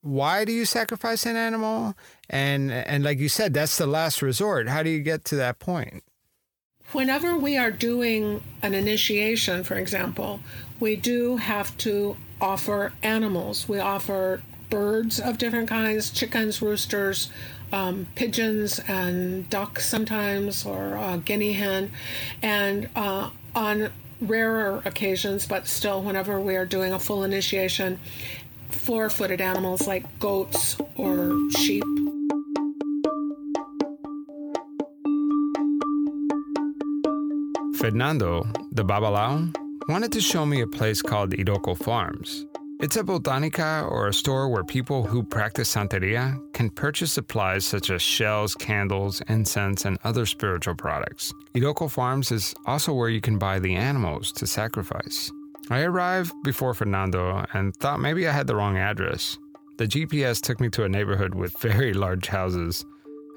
Why 0.00 0.44
do 0.44 0.52
you 0.52 0.64
sacrifice 0.64 1.26
an 1.26 1.36
animal? 1.36 1.94
And 2.28 2.70
and 2.72 3.04
like 3.04 3.18
you 3.18 3.28
said, 3.28 3.54
that's 3.54 3.78
the 3.78 3.86
last 3.86 4.22
resort. 4.22 4.68
How 4.68 4.82
do 4.82 4.90
you 4.90 5.00
get 5.00 5.24
to 5.26 5.36
that 5.36 5.58
point? 5.58 6.02
Whenever 6.92 7.36
we 7.36 7.56
are 7.56 7.70
doing 7.70 8.42
an 8.62 8.74
initiation, 8.74 9.64
for 9.64 9.74
example, 9.74 10.40
we 10.78 10.94
do 10.94 11.38
have 11.38 11.76
to 11.78 12.16
offer 12.40 12.92
animals. 13.02 13.68
We 13.68 13.80
offer 13.80 14.42
birds 14.74 15.20
of 15.20 15.38
different 15.38 15.68
kinds 15.68 16.10
chickens, 16.10 16.60
roosters, 16.60 17.30
um, 17.72 18.08
pigeons, 18.16 18.80
and 18.88 19.48
ducks 19.48 19.86
sometimes, 19.86 20.66
or 20.66 20.96
uh, 20.96 21.16
guinea 21.18 21.52
hen. 21.52 21.92
And 22.42 22.88
uh, 22.96 23.30
on 23.54 23.90
rarer 24.20 24.82
occasions, 24.84 25.46
but 25.46 25.68
still, 25.68 26.02
whenever 26.02 26.40
we 26.40 26.56
are 26.56 26.66
doing 26.66 26.92
a 26.92 26.98
full 26.98 27.22
initiation, 27.22 28.00
four 28.68 29.10
footed 29.10 29.40
animals 29.40 29.86
like 29.86 30.04
goats 30.18 30.76
or 30.96 31.38
sheep. 31.52 31.84
Fernando, 37.76 38.42
the 38.72 38.84
Babalao, 38.84 39.54
wanted 39.88 40.10
to 40.10 40.20
show 40.20 40.44
me 40.44 40.62
a 40.62 40.66
place 40.66 41.00
called 41.00 41.30
Iroko 41.30 41.76
Farms. 41.76 42.46
It's 42.84 42.96
a 42.98 43.02
botanica 43.02 43.90
or 43.90 44.08
a 44.08 44.12
store 44.12 44.50
where 44.50 44.62
people 44.62 45.06
who 45.06 45.22
practice 45.22 45.74
Santeria 45.74 46.38
can 46.52 46.68
purchase 46.68 47.12
supplies 47.12 47.64
such 47.64 47.88
as 47.88 48.02
shells, 48.02 48.54
candles, 48.54 49.22
incense, 49.26 49.86
and 49.86 49.96
other 50.04 50.26
spiritual 50.26 50.74
products. 50.74 51.32
Iroko 51.54 51.90
Farms 51.90 52.30
is 52.30 52.54
also 52.66 52.92
where 52.92 53.08
you 53.08 53.22
can 53.22 53.38
buy 53.38 53.58
the 53.58 53.74
animals 53.74 54.32
to 54.32 54.46
sacrifice. 54.46 55.32
I 55.70 55.80
arrived 55.80 56.34
before 56.44 56.74
Fernando 56.74 57.46
and 57.54 57.74
thought 57.76 58.00
maybe 58.00 58.28
I 58.28 58.32
had 58.32 58.46
the 58.46 58.56
wrong 58.56 58.76
address. 58.76 59.38
The 59.78 59.86
GPS 59.86 60.42
took 60.42 60.60
me 60.60 60.68
to 60.68 60.84
a 60.84 60.88
neighborhood 60.90 61.34
with 61.34 61.56
very 61.60 61.94
large 61.94 62.28
houses. 62.28 62.84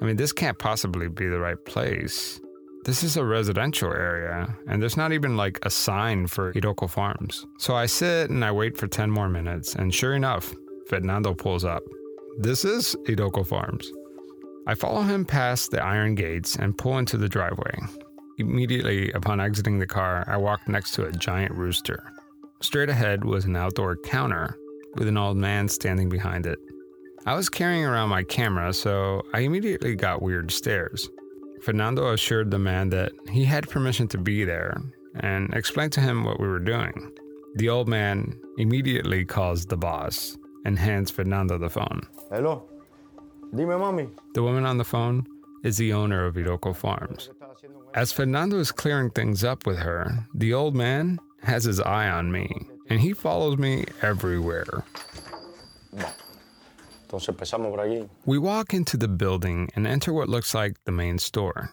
I 0.01 0.05
mean, 0.05 0.17
this 0.17 0.33
can't 0.33 0.59
possibly 0.59 1.07
be 1.07 1.27
the 1.27 1.39
right 1.39 1.63
place. 1.63 2.41
This 2.87 3.03
is 3.03 3.17
a 3.17 3.25
residential 3.25 3.91
area, 3.91 4.57
and 4.65 4.81
there's 4.81 4.95
not 4.95 5.11
even 5.11 5.35
like 5.35 5.59
a 5.63 5.69
sign 5.69 6.25
for 6.25 6.53
Iroko 6.53 6.89
Farms. 6.89 7.45
So 7.57 7.75
I 7.75 7.85
sit 7.85 8.29
and 8.29 8.45
I 8.45 8.53
wait 8.53 8.77
for 8.77 8.87
10 8.87 9.11
more 9.11 9.27
minutes, 9.27 9.75
and 9.75 9.93
sure 9.93 10.13
enough, 10.13 10.55
Fernando 10.87 11.33
pulls 11.33 11.65
up. 11.65 11.83
This 12.37 12.63
is 12.63 12.95
Iroko 13.03 13.45
Farms. 13.45 13.91
I 14.67 14.75
follow 14.75 15.01
him 15.01 15.25
past 15.25 15.71
the 15.71 15.83
iron 15.83 16.15
gates 16.15 16.55
and 16.55 16.77
pull 16.77 16.97
into 16.97 17.17
the 17.17 17.27
driveway. 17.27 17.77
Immediately 18.37 19.11
upon 19.11 19.41
exiting 19.41 19.79
the 19.79 19.85
car, 19.85 20.23
I 20.25 20.37
walked 20.37 20.69
next 20.69 20.91
to 20.91 21.07
a 21.07 21.11
giant 21.11 21.51
rooster. 21.55 22.13
Straight 22.61 22.89
ahead 22.89 23.25
was 23.25 23.43
an 23.43 23.57
outdoor 23.57 23.97
counter 23.97 24.57
with 24.95 25.09
an 25.09 25.17
old 25.17 25.35
man 25.35 25.67
standing 25.67 26.07
behind 26.07 26.45
it. 26.45 26.59
I 27.25 27.35
was 27.35 27.49
carrying 27.49 27.83
around 27.83 28.07
my 28.07 28.23
camera, 28.23 28.71
so 28.71 29.23
I 29.33 29.39
immediately 29.39 29.95
got 29.97 30.21
weird 30.21 30.51
stares. 30.51 31.09
Fernando 31.61 32.13
assured 32.13 32.51
the 32.51 32.59
man 32.59 32.89
that 32.89 33.11
he 33.29 33.43
had 33.43 33.69
permission 33.69 34.07
to 34.09 34.17
be 34.17 34.43
there 34.43 34.77
and 35.19 35.53
explained 35.53 35.93
to 35.93 36.01
him 36.01 36.23
what 36.23 36.39
we 36.39 36.47
were 36.47 36.59
doing. 36.59 37.11
The 37.55 37.69
old 37.69 37.87
man 37.87 38.39
immediately 38.57 39.25
calls 39.25 39.65
the 39.65 39.77
boss 39.77 40.37
and 40.65 40.77
hands 40.77 41.09
Fernando 41.09 41.57
the 41.57 41.69
phone. 41.69 42.01
Hello. 42.29 42.69
Dime, 43.55 43.67
mami. 43.69 44.09
The 44.33 44.43
woman 44.43 44.65
on 44.65 44.77
the 44.77 44.83
phone 44.83 45.25
is 45.63 45.77
the 45.77 45.93
owner 45.93 46.25
of 46.25 46.35
Iroko 46.35 46.75
Farms. 46.75 47.29
As 47.93 48.11
Fernando 48.11 48.59
is 48.59 48.71
clearing 48.71 49.09
things 49.09 49.43
up 49.43 49.65
with 49.65 49.77
her, 49.79 50.27
the 50.33 50.53
old 50.53 50.75
man 50.75 51.19
has 51.41 51.63
his 51.63 51.79
eye 51.79 52.09
on 52.09 52.31
me 52.31 52.67
and 52.89 52.99
he 52.99 53.13
follows 53.13 53.57
me 53.57 53.85
everywhere. 54.01 54.83
We 58.25 58.37
walk 58.37 58.73
into 58.73 58.97
the 58.97 59.07
building 59.07 59.69
and 59.75 59.87
enter 59.87 60.11
what 60.13 60.27
looks 60.29 60.53
like 60.53 60.75
the 60.85 60.91
main 60.91 61.17
store. 61.19 61.71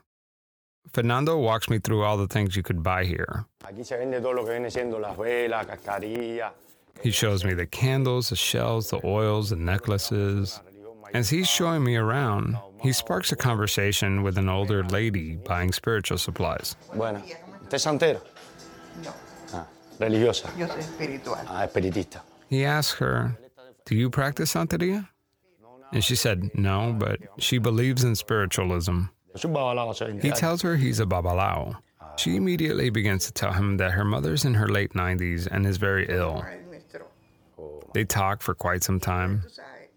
Fernando 0.93 1.39
walks 1.39 1.68
me 1.68 1.78
through 1.78 2.05
all 2.05 2.16
the 2.16 2.28
things 2.28 2.55
you 2.57 2.62
could 2.62 2.82
buy 2.82 3.05
here. 3.05 3.47
Aquí 3.64 3.85
se 3.85 3.97
vende 3.97 4.20
todo 4.20 4.32
lo 4.35 4.45
que 4.45 4.53
viene 4.53 4.70
siendo 4.70 5.01
las 5.01 5.16
velas, 5.16 5.66
cascarillas. 5.66 6.53
He 7.03 7.11
shows 7.11 7.45
me 7.45 7.55
the 7.55 7.66
candles, 7.66 8.28
the 8.28 8.37
shells, 8.37 8.91
the 8.91 9.01
oils, 9.05 9.51
the 9.51 9.57
necklaces. 9.57 10.61
As 11.12 11.28
he's 11.30 11.49
showing 11.49 11.82
me 11.82 11.97
around, 11.97 12.57
he 12.80 12.93
sparks 12.93 13.32
a 13.32 13.37
conversation 13.37 14.22
with 14.22 14.39
an 14.39 14.49
older 14.49 14.85
lady 14.85 15.37
buying 15.37 15.72
spiritual 15.72 16.18
supplies. 16.18 16.76
Bueno, 16.95 17.20
¿usted 17.62 17.74
es 17.74 17.82
santera? 17.82 18.20
No, 19.03 19.12
Ah, 19.53 19.66
religiosa. 19.99 20.49
yo 20.57 20.66
soy 20.68 20.80
espiritual. 20.80 21.45
Ah, 21.49 21.64
espiritista. 21.64 22.22
He 22.49 22.64
asks 22.64 22.99
her, 23.01 23.37
Do 23.87 23.95
you 23.97 24.09
practice 24.11 24.53
Santeria? 24.55 25.09
And 25.95 26.03
she 26.03 26.16
said 26.16 26.51
no, 26.55 26.92
but 26.99 27.20
she 27.38 27.59
believes 27.59 28.03
in 28.05 28.14
spiritualism. 28.16 29.05
Es 29.34 29.45
un 29.45 29.53
babalao 29.53 29.88
hace 29.88 30.01
20 30.01 30.20
He 30.28 30.34
tells 30.34 30.61
her 30.62 30.76
he's 30.76 31.01
a 31.01 31.07
babalao. 31.07 31.76
She 32.16 32.36
immediately 32.36 32.90
begins 32.90 33.26
to 33.26 33.32
tell 33.32 33.53
him 33.53 33.76
that 33.78 33.92
her 33.92 34.05
mother's 34.05 34.45
in 34.45 34.55
her 34.55 34.68
late 34.68 34.92
90s 34.92 35.49
and 35.51 35.66
is 35.66 35.76
very 35.76 36.07
ill. 36.09 36.45
They 37.92 38.05
talk 38.05 38.42
for 38.42 38.55
quite 38.55 38.82
some 38.82 39.01
time. 39.01 39.45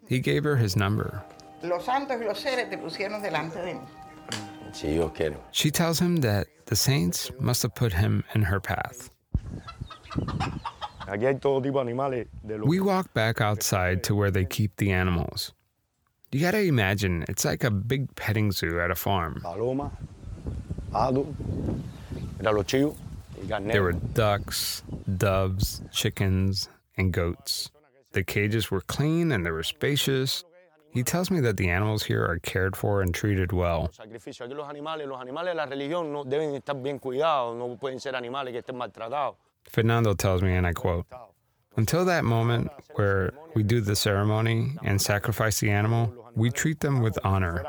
He 0.08 0.20
gave 0.20 0.43
her 0.43 0.56
his 0.56 0.76
number. 0.76 1.24
Los 1.64 1.86
santos 1.86 2.20
y 2.20 2.26
los 2.26 2.39
seres 2.39 2.70
te 2.70 2.78
pusieron 2.78 3.22
delante 3.22 3.56
de 3.56 3.74
mí. 3.74 4.76
Si 4.76 4.88
Dios 4.93 5.12
quiere. 5.16 5.38
She 5.52 5.72
tells 5.72 6.00
him 6.00 6.18
that 6.18 6.48
the 6.68 6.76
saints 6.76 7.32
must 7.39 7.64
have 7.64 7.74
put 7.74 7.93
him 7.93 8.24
in 8.36 8.43
her 8.43 8.60
path. 8.60 9.10
Aquí 11.08 11.26
hay 11.26 11.39
todo 11.39 11.62
tipo 11.62 11.84
de 11.84 11.91
animales. 11.91 12.28
De 12.45 12.58
los 12.58 12.68
We 12.68 12.80
walk 12.80 13.12
back 13.14 13.41
outside 13.41 14.04
to 14.04 14.14
where 14.16 14.30
they 14.30 14.45
keep 14.45 14.76
the 14.78 14.91
animals. 14.91 15.54
You 16.32 16.41
gotta 16.41 16.59
imagine, 16.61 17.23
it's 17.30 17.45
like 17.45 17.63
a 17.63 17.71
big 17.71 18.13
petting 18.15 18.51
zoo 18.51 18.80
at 18.82 18.91
a 18.91 18.95
farm. 18.95 19.39
palomas, 19.41 19.91
hados, 20.91 21.28
mira 22.38 22.51
los 22.51 22.65
chivos 22.65 22.95
y 23.41 23.59
There 23.71 23.84
were 23.84 23.93
ducks, 23.93 24.84
doves, 25.17 25.82
chickens, 25.91 26.67
and 26.97 27.13
goats. 27.13 27.71
The 28.11 28.23
cages 28.23 28.69
were 28.69 28.82
clean 28.82 29.32
and 29.32 29.45
they 29.45 29.51
were 29.51 29.63
spacious. 29.63 30.43
He 30.91 31.03
tells 31.03 31.30
me 31.30 31.39
that 31.41 31.55
the 31.57 31.69
animals 31.69 32.03
here 32.03 32.25
are 32.25 32.39
cared 32.39 32.75
for 32.75 33.01
and 33.01 33.13
treated 33.13 33.53
well. 33.53 33.89
Sacrificio. 33.93 34.45
Aquí 34.45 34.55
los 34.55 34.67
animales, 34.67 35.07
los 35.07 35.21
animales 35.21 35.51
de 35.51 35.55
la 35.55 35.65
religión 35.65 36.11
no 36.11 36.23
deben 36.23 36.55
estar 36.55 36.75
bien 36.82 36.99
cuidados, 36.99 37.55
no 37.55 37.78
pueden 37.78 37.99
ser 37.99 38.15
animales 38.15 38.51
que 38.51 38.59
estén 38.59 38.75
maltratados. 38.75 39.36
Fernando 39.69 40.13
tells 40.13 40.41
me, 40.41 40.55
and 40.55 40.65
I 40.65 40.73
quote, 40.73 41.05
Until 41.78 42.05
that 42.05 42.25
moment 42.25 42.69
where 42.95 43.32
we 43.53 43.61
do 43.63 43.82
the 43.82 43.95
ceremony 43.95 44.73
and 44.84 44.99
sacrifice 44.99 45.59
the 45.59 45.69
animal, 45.69 46.11
we 46.36 46.49
treat 46.49 46.80
them 46.80 47.01
with 47.01 47.17
honor 47.23 47.63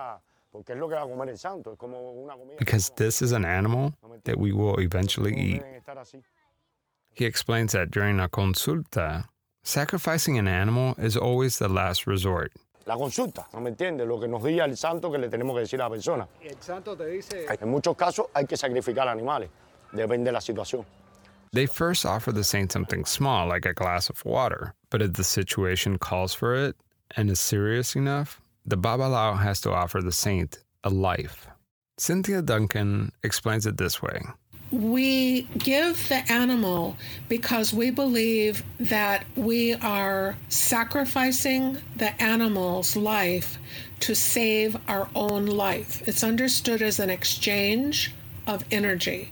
Porque 0.51 0.71
es 0.71 0.79
lo 0.79 0.89
que 0.89 0.97
va 0.97 1.03
a 1.03 1.07
comer 1.07 1.29
el 1.29 1.37
santo, 1.39 1.73
es 1.73 1.79
como 1.79 1.99
una 2.25 2.35
comida. 2.35 2.57
because 2.59 2.91
this 2.97 3.21
is 3.23 3.33
an 3.33 3.45
animal 3.45 3.93
that 4.25 4.37
we 4.39 4.51
will 4.53 4.81
eventually 4.81 5.35
eat. 5.37 5.63
deben 5.63 5.75
estar 5.77 5.99
así. 5.99 6.23
He 7.15 7.27
explains 7.27 7.73
that 7.73 7.91
during 7.91 8.19
a 8.19 8.29
consulta, 8.29 9.29
sacrificing 9.63 10.39
an 10.39 10.49
animal 10.49 10.95
is 10.99 11.17
always 11.17 11.59
the 11.59 11.69
last 11.69 12.07
resort. 12.07 12.51
La 12.87 12.97
consulta, 12.97 13.47
¿no 13.53 13.61
me 13.61 13.71
entiendes? 13.71 14.09
Lo 14.09 14.19
que 14.19 14.27
nos 14.27 14.43
diga 14.43 14.65
el 14.65 14.77
santo 14.77 15.13
que 15.13 15.19
le 15.19 15.29
tenemos 15.29 15.55
que 15.55 15.61
decir 15.61 15.81
a 15.81 15.85
la 15.85 15.91
persona. 15.91 16.27
El 16.43 16.57
santo 16.61 16.97
te 16.97 17.07
dice, 17.07 17.47
En 17.61 17.69
muchos 17.69 17.95
casos 17.97 18.27
hay 18.33 18.47
que 18.47 18.57
sacrificar 18.57 19.07
animales, 19.07 19.51
depende 19.93 20.31
de 20.31 20.33
la 20.33 20.41
situación. 20.41 20.85
They 21.53 21.67
first 21.67 22.05
offer 22.05 22.33
the 22.33 22.45
saint 22.45 22.73
something 22.73 23.05
small, 23.05 23.49
like 23.49 23.67
a 23.67 23.73
glass 23.73 24.11
of 24.11 24.25
water, 24.25 24.75
but 24.91 25.03
if 25.03 25.15
the 25.15 25.25
situation 25.25 25.99
calls 25.99 26.35
for 26.35 26.55
it 26.55 26.77
and 27.17 27.31
is 27.31 27.41
serious 27.41 27.97
enough, 27.97 28.41
the 28.67 28.77
Babalao 28.77 29.39
has 29.39 29.61
to 29.63 29.73
offer 29.73 30.03
the 30.03 30.13
saint 30.13 30.59
a 30.85 30.91
life. 30.91 31.49
Cynthia 31.97 32.43
Duncan 32.43 33.13
explains 33.23 33.67
it 33.67 33.77
this 33.77 34.03
way. 34.03 34.21
We 34.71 35.43
give 35.57 36.09
the 36.09 36.31
animal 36.31 36.97
because 37.29 37.73
we 37.73 37.91
believe 37.91 38.63
that 38.79 39.25
we 39.35 39.75
are 39.75 40.37
sacrificing 40.49 41.79
the 41.97 42.21
animal's 42.23 42.95
life 42.95 43.59
to 44.01 44.15
save 44.15 44.77
our 44.87 45.09
own 45.15 45.47
life. 45.47 46.07
It's 46.07 46.23
understood 46.23 46.83
as 46.83 47.01
an 47.01 47.09
exchange 47.09 48.13
of 48.49 48.65
energy. 48.73 49.31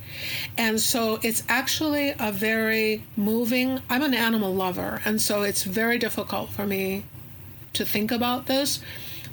And 0.57 0.79
so 0.79 1.19
it's 1.23 1.43
actually 1.49 2.15
a 2.21 2.31
very 2.31 3.03
moving, 3.17 3.81
I'm 3.91 4.03
an 4.03 4.15
animal 4.15 4.55
lover, 4.55 5.01
and 5.05 5.21
so 5.21 5.43
it's 5.43 5.65
very 5.65 5.99
difficult 5.99 6.51
for 6.51 6.67
me 6.67 7.05
to 7.73 7.85
think 7.85 8.13
about 8.13 8.47
this, 8.47 8.81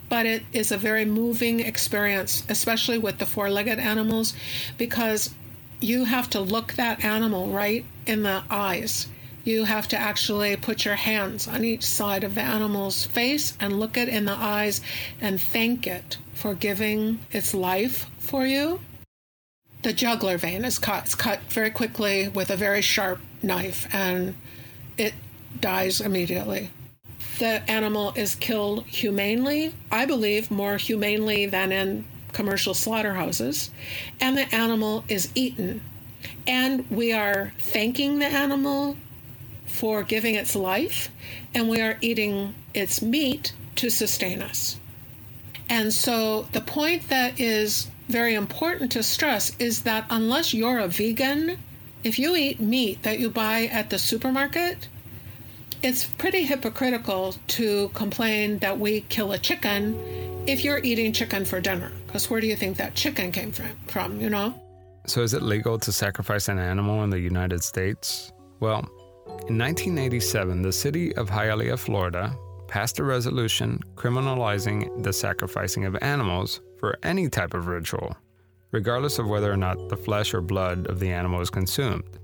but 0.10 0.26
it 0.26 0.44
is 0.54 0.72
a 0.72 0.78
very 0.78 1.06
moving 1.06 1.60
experience, 1.60 2.44
especially 2.50 2.98
with 2.98 3.18
the 3.20 3.26
four 3.26 3.50
legged 3.50 3.80
animals, 3.80 4.34
because 4.78 5.34
you 5.80 6.06
have 6.06 6.30
to 6.30 6.40
look 6.40 6.74
that 6.74 7.04
animal 7.04 7.48
right 7.50 7.86
in 8.06 8.24
the 8.24 8.44
eyes. 8.50 9.08
You 9.44 9.66
have 9.66 9.90
to 9.90 9.98
actually 9.98 10.56
put 10.56 10.86
your 10.86 10.96
hands 10.96 11.50
on 11.50 11.66
each 11.66 11.84
side 11.84 12.24
of 12.24 12.36
the 12.36 12.42
animal's 12.42 13.06
face 13.06 13.58
and 13.60 13.80
look 13.80 13.98
it 13.98 14.08
in 14.08 14.24
the 14.24 14.38
eyes 14.38 14.80
and 15.20 15.42
thank 15.42 15.86
it 15.86 16.18
for 16.34 16.54
giving 16.54 17.20
its 17.32 17.54
life 17.54 18.10
for 18.20 18.46
you. 18.48 18.80
The 19.84 19.94
jugular 19.94 20.38
vein 20.38 20.66
is 20.66 20.80
cut. 20.80 21.06
It's 21.06 21.16
cut 21.16 21.42
very 21.50 21.70
quickly 21.70 22.28
with 22.28 22.50
a 22.50 22.58
very 22.58 22.82
sharp 22.82 23.20
knife 23.42 23.88
and 23.94 24.36
it 24.98 25.14
dies 25.60 26.02
immediately 26.02 26.72
the 27.40 27.70
animal 27.70 28.14
is 28.16 28.36
killed 28.36 28.86
humanely, 28.86 29.74
I 29.92 30.06
believe 30.06 30.52
more 30.52 30.78
humanely 30.78 31.46
than 31.46 31.72
in 31.72 32.06
commercial 32.32 32.74
slaughterhouses, 32.74 33.70
and 34.20 34.38
the 34.38 34.54
animal 34.54 35.04
is 35.08 35.30
eaten. 35.36 35.82
And 36.48 36.90
we 36.90 37.12
are 37.12 37.54
thanking 37.60 38.20
the 38.20 38.28
animal 38.28 38.98
for 39.66 40.04
giving 40.04 40.36
its 40.36 40.56
life, 40.56 41.10
and 41.54 41.68
we 41.68 41.82
are 41.82 41.98
eating 42.02 42.54
its 42.74 43.02
meat 43.02 43.54
to 43.76 43.90
sustain 43.90 44.42
us. 44.42 44.78
And 45.70 45.94
so 45.94 46.48
the 46.52 46.62
point 46.62 47.10
that 47.10 47.40
is 47.40 47.88
very 48.14 48.36
important 48.36 48.92
to 48.92 49.02
stress 49.02 49.56
is 49.58 49.82
that 49.82 50.06
unless 50.12 50.54
you're 50.54 50.78
a 50.78 50.88
vegan, 50.88 51.58
if 52.04 52.20
you 52.20 52.36
eat 52.36 52.60
meat 52.60 53.02
that 53.02 53.18
you 53.18 53.28
buy 53.28 53.66
at 53.80 53.90
the 53.90 53.98
supermarket, 53.98 54.88
it's 55.82 56.04
pretty 56.04 56.44
hypocritical 56.46 57.34
to 57.48 57.90
complain 57.96 58.60
that 58.60 58.78
we 58.80 59.02
kill 59.10 59.32
a 59.32 59.40
chicken 59.40 59.98
if 60.46 60.64
you're 60.64 60.78
eating 60.84 61.12
chicken 61.12 61.44
for 61.44 61.60
dinner. 61.60 61.92
Because 62.06 62.30
where 62.30 62.40
do 62.40 62.46
you 62.46 62.56
think 62.56 62.78
that 62.78 62.94
chicken 62.94 63.32
came 63.32 63.52
from? 63.52 63.76
From 63.88 64.22
you 64.22 64.30
know? 64.30 64.54
So, 65.08 65.24
is 65.24 65.34
it 65.34 65.42
legal 65.42 65.80
to 65.80 65.92
sacrifice 65.92 66.48
an 66.50 66.60
animal 66.60 67.04
in 67.04 67.10
the 67.10 67.20
United 67.20 67.64
States? 67.64 68.32
Well, 68.60 68.82
in 69.50 69.58
1987, 69.58 70.62
the 70.62 70.72
city 70.72 71.16
of 71.16 71.32
Hialeah, 71.32 71.80
Florida, 71.80 72.38
passed 72.68 73.00
a 73.00 73.04
resolution 73.04 73.80
criminalizing 73.96 75.04
the 75.04 75.12
sacrificing 75.12 75.86
of 75.86 75.98
animals 76.02 76.62
for 76.84 77.00
any 77.02 77.30
type 77.30 77.54
of 77.54 77.68
ritual, 77.68 78.14
regardless 78.74 79.18
of 79.18 79.26
whether 79.26 79.50
or 79.50 79.56
not 79.56 79.88
the 79.88 79.96
flesh 79.96 80.34
or 80.34 80.42
blood 80.42 80.86
of 80.88 81.00
the 81.00 81.10
animal 81.10 81.40
is 81.40 81.50
consumed. 81.50 82.20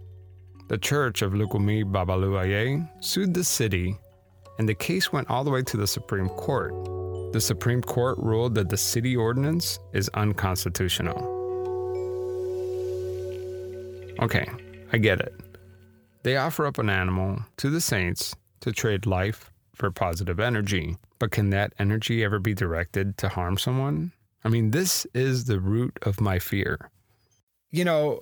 The 0.68 0.78
church 0.78 1.22
of 1.22 1.32
Lukumi 1.32 1.86
Babalu 1.86 2.38
Aye 2.38 2.86
sued 3.00 3.34
the 3.34 3.46
city, 3.46 3.96
and 4.58 4.68
the 4.68 4.76
case 4.76 5.14
went 5.14 5.30
all 5.30 5.46
the 5.46 5.50
way 5.50 5.62
to 5.62 5.78
the 5.78 5.88
Supreme 5.88 6.28
Court. 6.28 6.74
The 7.32 7.40
Supreme 7.40 7.82
Court 7.82 8.18
ruled 8.18 8.54
that 8.56 8.68
the 8.68 8.76
city 8.76 9.16
ordinance 9.16 9.80
is 9.94 10.10
unconstitutional. 10.16 11.20
Okay, 14.20 14.46
I 14.92 14.98
get 14.98 15.22
it. 15.22 15.34
They 16.24 16.36
offer 16.36 16.66
up 16.66 16.80
an 16.80 16.90
animal 16.90 17.40
to 17.56 17.70
the 17.70 17.80
saints 17.80 18.36
to 18.60 18.74
trade 18.74 19.06
life 19.06 19.54
for 19.74 19.90
positive 19.90 20.42
energy. 20.42 20.98
But 21.18 21.32
can 21.32 21.50
that 21.52 21.72
energy 21.80 22.26
ever 22.26 22.40
be 22.40 22.54
directed 22.54 23.18
to 23.20 23.30
harm 23.30 23.58
someone? 23.58 24.12
I 24.44 24.50
mean, 24.50 24.72
this 24.72 25.06
is 25.14 25.46
the 25.46 25.60
root 25.60 25.98
of 26.04 26.22
my 26.22 26.40
fear. 26.40 26.90
you 27.72 27.86
know, 27.86 28.22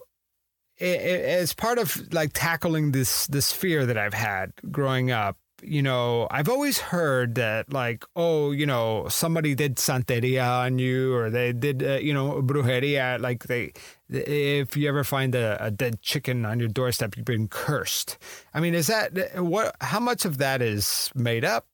as 0.80 1.53
part 1.53 1.80
of 1.80 2.13
like 2.13 2.32
tackling 2.34 2.91
this 2.91 3.28
this 3.28 3.51
fear 3.51 3.86
that 3.86 3.97
I've 3.97 4.13
had 4.13 4.51
growing 4.70 5.09
up, 5.09 5.38
you 5.63 5.82
know, 5.82 6.28
I've 6.30 6.49
always 6.49 6.78
heard 6.78 7.36
that, 7.36 7.74
like, 7.74 8.05
oh, 8.15 8.51
you 8.51 8.68
know, 8.68 9.07
somebody 9.09 9.55
did 9.55 9.78
santeria 9.78 10.65
on 10.65 10.78
you 10.78 11.15
or 11.15 11.32
they 11.32 11.51
did, 11.51 11.82
uh, 11.82 11.93
you 11.93 12.13
know, 12.13 12.43
brujeria. 12.43 13.20
Like, 13.20 13.45
they, 13.45 13.74
if 14.09 14.78
you 14.78 14.88
ever 14.88 15.03
find 15.03 15.34
a, 15.34 15.57
a 15.59 15.72
dead 15.72 16.01
chicken 16.03 16.45
on 16.45 16.59
your 16.59 16.70
doorstep, 16.70 17.18
you've 17.18 17.26
been 17.26 17.47
cursed. 17.47 18.20
I 18.53 18.59
mean, 18.59 18.76
is 18.76 18.86
that 18.88 19.41
what, 19.41 19.76
how 19.82 19.99
much 19.99 20.26
of 20.26 20.38
that 20.38 20.61
is 20.61 21.09
made 21.15 21.43
up? 21.43 21.65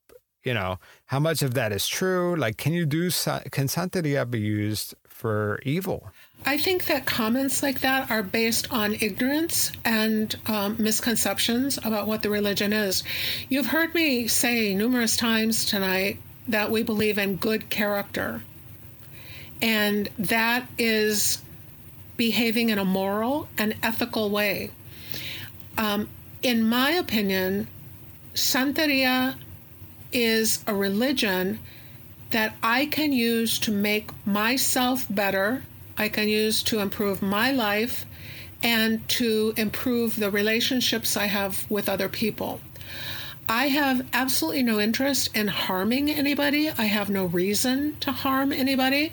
You 0.44 0.54
know, 0.54 0.80
how 1.06 1.20
much 1.20 1.42
of 1.42 1.54
that 1.54 1.72
is 1.72 1.88
true? 1.88 2.36
Like, 2.36 2.58
can 2.58 2.74
you 2.74 2.86
do, 2.86 3.04
can 3.04 3.68
santeria 3.68 4.30
be 4.30 4.42
used 4.42 4.94
for 5.08 5.60
evil? 5.64 6.10
I 6.46 6.58
think 6.58 6.86
that 6.88 7.06
comments 7.06 7.64
like 7.64 7.80
that 7.80 8.12
are 8.12 8.24
based 8.24 8.72
on 8.72 8.96
ignorance 8.96 9.72
and 9.86 10.36
um, 10.48 10.76
misconceptions 10.78 11.78
about 11.78 12.08
what 12.08 12.22
the 12.22 12.30
religion 12.30 12.74
is. 12.74 13.04
You've 13.48 13.68
heard 13.68 13.94
me 13.94 14.28
say 14.28 14.76
numerous 14.76 15.16
times 15.16 15.66
tonight 15.66 16.20
that 16.50 16.70
we 16.70 16.84
believe 16.84 17.18
in 17.18 17.38
good 17.38 17.70
character, 17.70 18.42
and 19.62 20.10
that 20.20 20.68
is 20.78 21.42
behaving 22.18 22.70
in 22.70 22.78
a 22.78 22.86
moral 22.86 23.48
and 23.58 23.76
ethical 23.82 24.30
way. 24.30 24.72
Um, 25.78 26.10
in 26.42 26.64
my 26.64 26.92
opinion, 26.92 27.68
Santeria 28.34 29.36
is 30.14 30.64
a 30.68 30.74
religion 30.74 31.60
that 32.32 32.56
I 32.64 32.86
can 32.86 33.14
use 33.14 33.60
to 33.60 33.72
make 33.72 34.10
myself 34.26 35.06
better 35.10 35.64
I 35.98 36.10
can 36.10 36.28
use 36.28 36.64
to 36.64 36.80
improve 36.80 37.22
my 37.22 37.52
life 37.52 38.06
and 38.62 39.08
to 39.10 39.54
improve 39.58 40.16
the 40.16 40.32
relationships 40.32 41.18
I 41.18 41.26
have 41.26 41.70
with 41.70 41.90
other 41.90 42.10
people. 42.10 42.62
I 43.48 43.68
have 43.68 44.08
absolutely 44.14 44.64
no 44.64 44.80
interest 44.80 45.36
in 45.36 45.50
harming 45.50 46.10
anybody. 46.10 46.70
I 46.70 46.86
have 46.86 47.10
no 47.10 47.26
reason 47.26 47.98
to 48.00 48.12
harm 48.12 48.54
anybody 48.54 49.12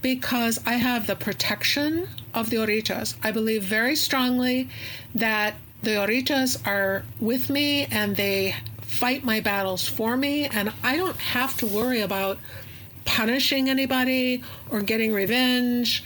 because 0.00 0.60
I 0.64 0.74
have 0.74 1.06
the 1.06 1.16
protection 1.16 2.08
of 2.32 2.48
the 2.48 2.58
Orichas. 2.58 3.16
I 3.24 3.32
believe 3.32 3.64
very 3.64 3.96
strongly 3.96 4.68
that 5.16 5.56
the 5.82 5.96
Orichas 5.96 6.64
are 6.64 7.04
with 7.18 7.50
me 7.50 7.86
and 7.86 8.14
they 8.14 8.54
fight 8.92 9.24
my 9.24 9.40
battles 9.40 9.88
for 9.88 10.16
me, 10.16 10.44
and 10.44 10.72
I 10.82 10.96
don't 10.96 11.16
have 11.16 11.56
to 11.58 11.66
worry 11.66 12.00
about 12.00 12.38
punishing 13.04 13.68
anybody 13.68 14.42
or 14.70 14.82
getting 14.82 15.12
revenge. 15.12 16.04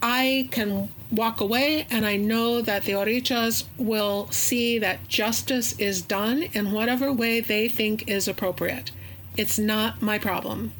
I 0.00 0.48
can 0.50 0.88
walk 1.10 1.40
away 1.40 1.86
and 1.90 2.04
I 2.04 2.16
know 2.16 2.60
that 2.60 2.84
the 2.84 2.92
Orichas 2.92 3.64
will 3.78 4.28
see 4.30 4.78
that 4.78 5.08
justice 5.08 5.78
is 5.78 6.02
done 6.02 6.42
in 6.52 6.72
whatever 6.72 7.12
way 7.12 7.40
they 7.40 7.68
think 7.68 8.08
is 8.08 8.28
appropriate. 8.28 8.90
It's 9.36 9.58
not 9.58 10.02
my 10.02 10.18
problem. 10.18 10.72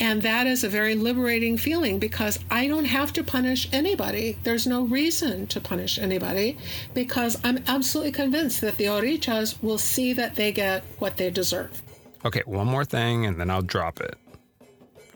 And 0.00 0.22
that 0.22 0.46
is 0.46 0.64
a 0.64 0.68
very 0.68 0.94
liberating 0.94 1.56
feeling 1.56 1.98
because 1.98 2.38
I 2.50 2.66
don't 2.66 2.84
have 2.84 3.12
to 3.14 3.24
punish 3.24 3.68
anybody. 3.72 4.38
There's 4.42 4.66
no 4.66 4.82
reason 4.82 5.46
to 5.48 5.60
punish 5.60 5.98
anybody 5.98 6.56
because 6.94 7.38
I'm 7.44 7.62
absolutely 7.66 8.12
convinced 8.12 8.60
that 8.60 8.76
the 8.76 8.84
Orichas 8.84 9.62
will 9.62 9.78
see 9.78 10.12
that 10.14 10.36
they 10.36 10.52
get 10.52 10.82
what 10.98 11.16
they 11.16 11.30
deserve. 11.30 11.82
Okay, 12.24 12.42
one 12.46 12.66
more 12.66 12.84
thing 12.84 13.26
and 13.26 13.40
then 13.40 13.50
I'll 13.50 13.62
drop 13.62 14.00
it. 14.00 14.16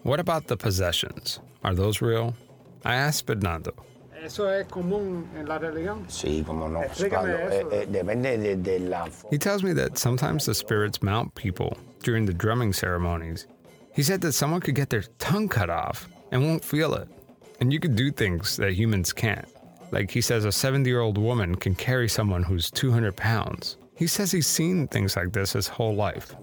What 0.03 0.20
about 0.20 0.49
the 0.49 0.57
possessions? 0.57 1.40
Are 1.62 1.74
those 1.74 2.03
real? 2.03 2.34
I 2.84 2.95
asked 2.97 3.26
Fernando. 3.26 3.72
¿Eso 4.24 4.47
es 4.49 4.66
común 4.68 5.26
en 5.36 5.47
la 5.47 5.59
religión? 5.59 6.05
Sí, 6.09 6.45
como 6.47 6.68
no. 6.68 6.80
Explícame 6.80 7.34
eso. 7.34 7.68
Eh, 7.72 7.86
eh. 7.90 9.11
He 9.30 9.38
tells 9.38 9.64
me 9.64 9.72
that 9.72 9.99
sometimes 9.99 10.47
the 10.47 10.55
spirits 10.55 11.03
mount 11.03 11.34
people 11.34 11.76
during 12.05 12.26
the 12.26 12.32
drumming 12.32 12.72
ceremonies. 12.72 13.49
He 13.95 14.03
said 14.03 14.20
that 14.22 14.32
someone 14.32 14.61
could 14.61 14.74
get 14.74 14.90
their 14.90 15.05
tongue 15.18 15.49
cut 15.49 15.70
off 15.70 16.09
and 16.30 16.43
won't 16.43 16.64
feel 16.64 16.95
it. 16.95 17.09
And 17.61 17.72
you 17.72 17.78
could 17.78 17.95
do 17.95 18.11
things 18.11 18.57
that 18.57 18.72
humans 18.72 19.12
can't. 19.12 19.47
Like 19.90 20.11
he 20.11 20.22
says, 20.22 20.47
a 20.47 20.53
70 20.53 20.88
year 20.88 21.01
old 21.01 21.18
woman 21.18 21.55
can 21.55 21.74
carry 21.74 22.09
someone 22.09 22.43
who's 22.43 22.70
200 22.70 23.14
pounds. 23.16 23.76
He 23.95 24.07
says 24.07 24.32
he's 24.32 24.47
seen 24.47 24.88
things 24.88 25.14
like 25.14 25.32
this 25.32 25.53
his 25.53 25.68
whole 25.68 25.95
life. 25.95 26.34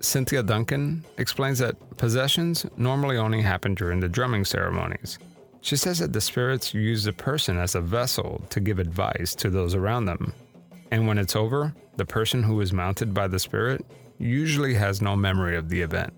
Cynthia 0.00 0.42
Duncan 0.42 1.04
explains 1.18 1.58
that 1.58 1.76
possessions 1.98 2.66
normally 2.76 3.18
only 3.18 3.42
happen 3.42 3.74
during 3.74 4.00
the 4.00 4.08
drumming 4.08 4.46
ceremonies. 4.46 5.18
She 5.60 5.76
says 5.76 5.98
that 5.98 6.12
the 6.12 6.20
spirits 6.20 6.74
use 6.74 7.04
the 7.04 7.12
person 7.12 7.58
as 7.58 7.74
a 7.74 7.80
vessel 7.80 8.42
to 8.48 8.58
give 8.58 8.78
advice 8.78 9.34
to 9.36 9.50
those 9.50 9.74
around 9.74 10.06
them. 10.06 10.32
And 10.90 11.06
when 11.06 11.18
it's 11.18 11.36
over, 11.36 11.74
the 11.96 12.06
person 12.06 12.42
who 12.42 12.60
is 12.60 12.72
mounted 12.72 13.14
by 13.14 13.28
the 13.28 13.38
spirit 13.38 13.84
usually 14.22 14.74
has 14.74 15.02
no 15.02 15.16
memory 15.16 15.56
of 15.56 15.68
the 15.68 15.80
event. 15.82 16.12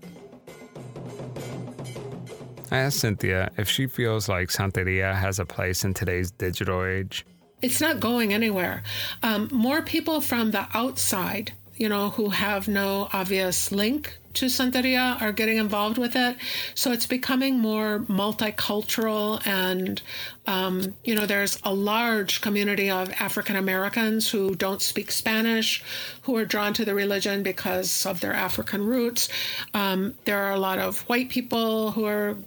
I 2.71 2.77
asked 2.77 2.99
Cynthia 2.99 3.51
if 3.57 3.69
she 3.69 3.87
feels 3.87 4.27
like 4.29 4.49
Santeria 4.49 5.15
has 5.15 5.39
a 5.39 5.45
place 5.45 5.83
in 5.83 5.93
today's 5.93 6.31
digital 6.31 6.83
age. 6.83 7.25
It's 7.61 7.81
not 7.81 7.99
going 7.99 8.33
anywhere. 8.33 8.83
Um, 9.23 9.49
more 9.51 9.81
people 9.81 10.21
from 10.21 10.51
the 10.51 10.67
outside, 10.73 11.53
you 11.75 11.89
know, 11.89 12.09
who 12.09 12.29
have 12.29 12.67
no 12.67 13.07
obvious 13.13 13.71
link 13.71 14.17
to 14.35 14.45
Santeria 14.45 15.21
are 15.21 15.31
getting 15.31 15.57
involved 15.57 15.97
with 15.97 16.15
it. 16.15 16.37
So 16.75 16.91
it's 16.91 17.05
becoming 17.05 17.59
more 17.59 17.99
multicultural, 18.07 19.45
and 19.45 20.01
um, 20.47 20.95
you 21.03 21.15
know, 21.15 21.25
there's 21.25 21.59
a 21.63 21.73
large 21.73 22.41
community 22.41 22.89
of 22.89 23.11
African 23.19 23.55
Americans 23.55 24.29
who 24.29 24.55
don't 24.55 24.81
speak 24.81 25.11
Spanish, 25.11 25.83
who 26.23 26.35
are 26.35 26.45
drawn 26.45 26.73
to 26.73 26.85
the 26.85 26.93
religion 26.93 27.43
because 27.43 28.05
of 28.05 28.19
their 28.19 28.33
African 28.33 28.85
roots. 28.85 29.29
Um, 29.73 30.15
there 30.25 30.43
are 30.43 30.51
a 30.51 30.59
lot 30.59 30.79
of 30.79 30.99
white 31.09 31.29
people 31.29 31.91
who 31.91 32.05
are 32.05 32.37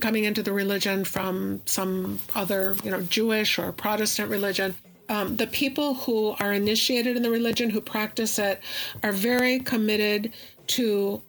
coming 0.00 0.24
into 0.24 0.42
the 0.42 0.52
religion 0.52 1.04
from 1.04 1.60
some 1.66 2.18
other, 2.34 2.76
you 2.82 2.90
know, 2.90 3.02
Jewish 3.02 3.58
or 3.58 3.72
Protestant 3.72 4.30
religion. 4.30 4.74
Um, 5.08 5.36
the 5.36 5.46
people 5.46 5.94
who 5.94 6.34
are 6.40 6.52
initiated 6.52 7.16
in 7.16 7.22
the 7.22 7.30
religion, 7.30 7.70
who 7.70 7.80
practice 7.80 8.38
it, 8.38 8.60
are 9.02 9.12
very 9.12 9.60
committed 9.60 10.32
to 10.68 11.22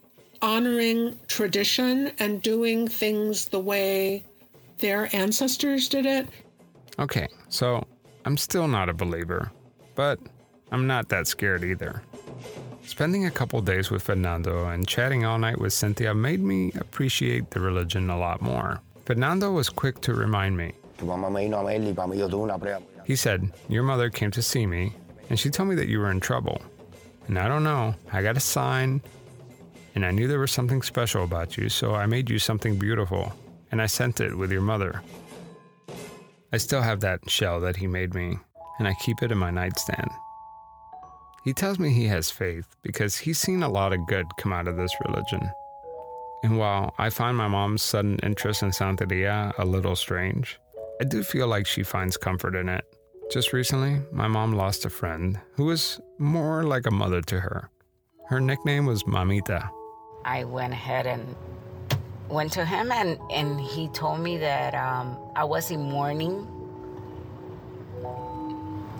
honoring 0.45 1.17
tradition 1.27 2.11
and 2.19 2.39
doing 2.43 2.87
things 2.87 3.45
the 3.45 3.59
way 3.59 4.23
their 4.77 5.09
ancestors 5.15 5.89
did 5.89 6.05
it. 6.05 6.27
Okay, 6.99 7.27
so 7.49 7.83
I'm 8.25 8.37
still 8.37 8.67
not 8.67 8.87
a 8.87 8.93
believer, 8.93 9.51
but 9.95 10.19
I'm 10.71 10.85
not 10.85 11.09
that 11.09 11.25
scared 11.25 11.63
either. 11.63 12.03
Spending 12.85 13.25
a 13.25 13.31
couple 13.31 13.59
days 13.61 13.89
with 13.89 14.03
Fernando 14.03 14.67
and 14.67 14.87
chatting 14.87 15.25
all 15.25 15.39
night 15.39 15.59
with 15.59 15.73
Cynthia 15.73 16.13
made 16.13 16.41
me 16.41 16.71
appreciate 16.79 17.49
the 17.49 17.59
religion 17.59 18.11
a 18.11 18.17
lot 18.17 18.39
more. 18.39 18.79
Fernando 19.05 19.51
was 19.51 19.69
quick 19.69 19.99
to 20.01 20.13
remind 20.13 20.55
me. 20.55 20.73
He 23.03 23.15
said, 23.15 23.51
Your 23.67 23.81
mother 23.81 24.11
came 24.11 24.29
to 24.31 24.43
see 24.43 24.67
me, 24.67 24.93
and 25.27 25.39
she 25.39 25.49
told 25.49 25.69
me 25.69 25.75
that 25.75 25.87
you 25.87 25.99
were 25.99 26.11
in 26.11 26.19
trouble. 26.19 26.61
And 27.27 27.39
I 27.39 27.47
don't 27.47 27.63
know, 27.63 27.95
I 28.13 28.21
got 28.21 28.37
a 28.37 28.39
sign, 28.39 29.01
and 29.95 30.05
I 30.05 30.11
knew 30.11 30.27
there 30.27 30.39
was 30.39 30.51
something 30.51 30.81
special 30.81 31.23
about 31.23 31.57
you, 31.57 31.69
so 31.69 31.95
I 31.95 32.05
made 32.05 32.29
you 32.29 32.37
something 32.37 32.77
beautiful, 32.77 33.33
and 33.71 33.81
I 33.81 33.85
sent 33.85 34.19
it 34.19 34.37
with 34.37 34.51
your 34.51 34.61
mother. 34.61 35.01
I 36.53 36.57
still 36.57 36.81
have 36.81 36.99
that 36.99 37.29
shell 37.29 37.59
that 37.61 37.77
he 37.77 37.87
made 37.87 38.13
me, 38.13 38.37
and 38.77 38.87
I 38.87 38.93
keep 38.93 39.23
it 39.23 39.31
in 39.31 39.37
my 39.37 39.51
nightstand. 39.51 40.09
He 41.45 41.53
tells 41.53 41.79
me 41.79 41.91
he 41.91 42.07
has 42.07 42.29
faith 42.29 42.75
because 42.83 43.17
he's 43.17 43.39
seen 43.39 43.63
a 43.63 43.69
lot 43.69 43.93
of 43.93 44.05
good 44.07 44.25
come 44.37 44.51
out 44.51 44.67
of 44.67 44.77
this 44.77 44.95
religion. 45.07 45.49
And 46.43 46.57
while 46.57 46.93
I 46.97 47.09
find 47.09 47.37
my 47.37 47.47
mom's 47.47 47.83
sudden 47.83 48.19
interest 48.21 48.63
in 48.63 48.71
Santeria 48.71 49.53
a 49.57 49.65
little 49.65 49.95
strange, 49.95 50.59
I 50.99 51.03
do 51.05 51.23
feel 51.23 51.47
like 51.47 51.67
she 51.67 51.83
finds 51.83 52.17
comfort 52.17 52.55
in 52.55 52.67
it. 52.67 52.83
Just 53.31 53.53
recently, 53.53 54.01
my 54.11 54.27
mom 54.27 54.53
lost 54.53 54.85
a 54.85 54.89
friend 54.89 55.39
who 55.53 55.65
was 55.65 55.99
more 56.19 56.63
like 56.63 56.85
a 56.85 56.91
mother 56.91 57.21
to 57.21 57.39
her. 57.39 57.69
Her 58.27 58.39
nickname 58.39 58.85
was 58.85 59.03
Mamita. 59.03 59.69
I 60.25 60.43
went 60.43 60.73
ahead 60.73 61.07
and 61.07 61.35
went 62.27 62.51
to 62.53 62.65
him, 62.65 62.91
and, 62.91 63.17
and 63.31 63.61
he 63.61 63.87
told 63.89 64.19
me 64.19 64.37
that 64.39 64.73
um, 64.75 65.17
I 65.35 65.45
was 65.45 65.71
in 65.71 65.81
mourning 65.81 66.47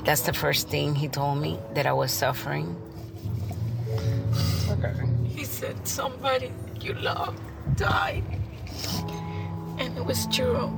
that's 0.05 0.21
the 0.21 0.33
first 0.33 0.69
thing 0.69 0.93
he 0.93 1.07
told 1.07 1.39
me 1.39 1.57
that 1.73 1.87
I 1.87 1.93
was 1.93 2.11
suffering. 2.11 2.77
Okay. 4.69 4.93
He 5.27 5.43
said 5.43 5.87
somebody 5.87 6.53
you 6.79 6.93
love 6.93 7.35
died, 7.75 8.23
and 9.79 9.97
it 9.97 10.05
was 10.05 10.27
true. 10.27 10.69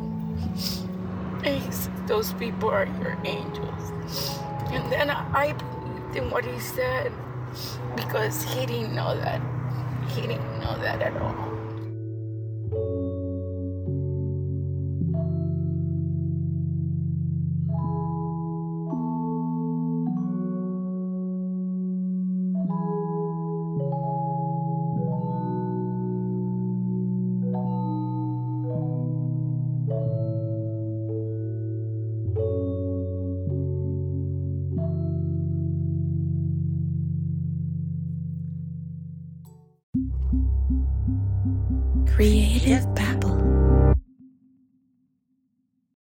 And 1.43 1.61
he 1.61 1.71
said 1.71 2.07
those 2.07 2.31
people 2.33 2.69
are 2.69 2.85
your 3.01 3.17
angels. 3.25 3.91
And 4.71 4.89
then 4.89 5.09
I 5.09 5.51
believed 5.51 6.15
in 6.15 6.31
what 6.31 6.45
he 6.45 6.57
said 6.59 7.11
because 7.97 8.43
he 8.43 8.65
didn't 8.65 8.95
know 8.95 9.13
that. 9.19 9.41
He 10.07 10.21
didn't 10.21 10.59
know 10.59 10.77
that 10.79 11.01
at 11.01 11.17
all. 11.21 11.46